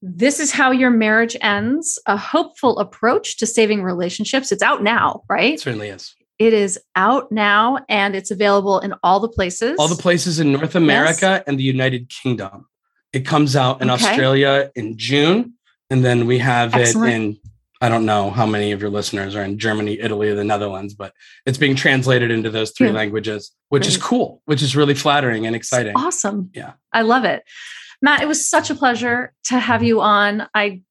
This 0.00 0.38
is 0.38 0.52
How 0.52 0.70
Your 0.70 0.90
Marriage 0.90 1.36
Ends, 1.40 1.98
a 2.06 2.16
hopeful 2.16 2.78
approach 2.78 3.36
to 3.38 3.46
saving 3.46 3.82
relationships. 3.82 4.52
It's 4.52 4.62
out 4.62 4.82
now, 4.82 5.22
right? 5.28 5.54
It 5.54 5.60
certainly 5.60 5.88
is. 5.88 6.14
It 6.38 6.52
is 6.52 6.78
out 6.94 7.32
now 7.32 7.78
and 7.88 8.14
it's 8.14 8.30
available 8.30 8.78
in 8.78 8.94
all 9.02 9.18
the 9.18 9.28
places. 9.28 9.76
All 9.76 9.88
the 9.88 10.00
places 10.00 10.38
in 10.38 10.52
North 10.52 10.76
America 10.76 11.20
yes. 11.20 11.42
and 11.48 11.58
the 11.58 11.64
United 11.64 12.08
Kingdom. 12.10 12.68
It 13.12 13.26
comes 13.26 13.56
out 13.56 13.82
in 13.82 13.90
okay. 13.90 14.04
Australia 14.04 14.70
in 14.76 14.96
June. 14.96 15.54
And 15.90 16.04
then 16.04 16.26
we 16.26 16.38
have 16.38 16.74
Excellent. 16.74 17.10
it 17.10 17.16
in, 17.16 17.38
I 17.80 17.88
don't 17.88 18.06
know 18.06 18.30
how 18.30 18.46
many 18.46 18.70
of 18.70 18.80
your 18.80 18.90
listeners 18.90 19.34
are 19.34 19.42
in 19.42 19.58
Germany, 19.58 19.98
Italy, 19.98 20.28
or 20.28 20.36
the 20.36 20.44
Netherlands, 20.44 20.94
but 20.94 21.12
it's 21.44 21.58
being 21.58 21.74
translated 21.74 22.30
into 22.30 22.50
those 22.50 22.70
three 22.70 22.88
yeah. 22.88 22.94
languages, 22.94 23.50
which 23.70 23.82
Great. 23.82 23.96
is 23.96 23.96
cool, 23.96 24.42
which 24.44 24.62
is 24.62 24.76
really 24.76 24.94
flattering 24.94 25.44
and 25.44 25.56
exciting. 25.56 25.92
It's 25.96 26.00
awesome. 26.00 26.50
Yeah. 26.54 26.74
I 26.92 27.02
love 27.02 27.24
it. 27.24 27.42
Matt, 28.00 28.22
it 28.22 28.28
was 28.28 28.48
such 28.48 28.70
a 28.70 28.74
pleasure 28.74 29.32
to 29.44 29.58
have 29.58 29.82
you 29.82 30.00
on. 30.00 30.46
I 30.54 30.82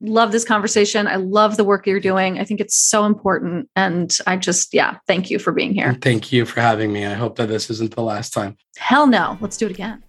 love 0.00 0.32
this 0.32 0.44
conversation. 0.44 1.06
I 1.06 1.16
love 1.16 1.56
the 1.56 1.64
work 1.64 1.86
you're 1.86 2.00
doing. 2.00 2.38
I 2.38 2.44
think 2.44 2.60
it's 2.60 2.76
so 2.76 3.04
important. 3.04 3.68
And 3.76 4.14
I 4.26 4.36
just, 4.36 4.74
yeah, 4.74 4.98
thank 5.06 5.30
you 5.30 5.38
for 5.38 5.52
being 5.52 5.74
here. 5.74 5.94
Thank 6.00 6.32
you 6.32 6.44
for 6.44 6.60
having 6.60 6.92
me. 6.92 7.06
I 7.06 7.14
hope 7.14 7.36
that 7.36 7.48
this 7.48 7.70
isn't 7.70 7.94
the 7.94 8.02
last 8.02 8.32
time. 8.32 8.56
Hell 8.76 9.06
no. 9.06 9.38
Let's 9.40 9.56
do 9.56 9.66
it 9.66 9.72
again. 9.72 10.02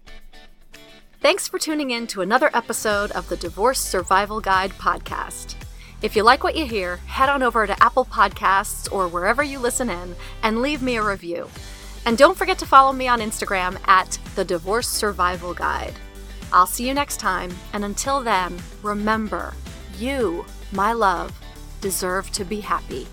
Thanks 1.20 1.48
for 1.48 1.58
tuning 1.58 1.90
in 1.90 2.06
to 2.08 2.20
another 2.20 2.50
episode 2.54 3.10
of 3.12 3.28
the 3.28 3.36
Divorce 3.36 3.80
Survival 3.80 4.40
Guide 4.40 4.70
podcast. 4.72 5.56
If 6.02 6.14
you 6.14 6.22
like 6.22 6.44
what 6.44 6.56
you 6.56 6.66
hear, 6.66 6.96
head 6.98 7.28
on 7.28 7.42
over 7.42 7.66
to 7.66 7.82
Apple 7.82 8.04
Podcasts 8.04 8.92
or 8.92 9.08
wherever 9.08 9.42
you 9.42 9.58
listen 9.58 9.88
in 9.88 10.14
and 10.42 10.60
leave 10.60 10.82
me 10.82 10.96
a 10.96 11.02
review. 11.02 11.48
And 12.04 12.18
don't 12.18 12.36
forget 12.36 12.58
to 12.58 12.66
follow 12.66 12.92
me 12.92 13.08
on 13.08 13.20
Instagram 13.20 13.80
at 13.88 14.18
the 14.34 14.44
Divorce 14.44 14.88
Survival 14.88 15.54
Guide. 15.54 15.94
I'll 16.52 16.66
see 16.66 16.86
you 16.86 16.94
next 16.94 17.18
time, 17.18 17.52
and 17.72 17.84
until 17.84 18.22
then, 18.22 18.58
remember 18.82 19.52
you, 19.98 20.44
my 20.72 20.92
love, 20.92 21.32
deserve 21.80 22.30
to 22.32 22.44
be 22.44 22.60
happy. 22.60 23.06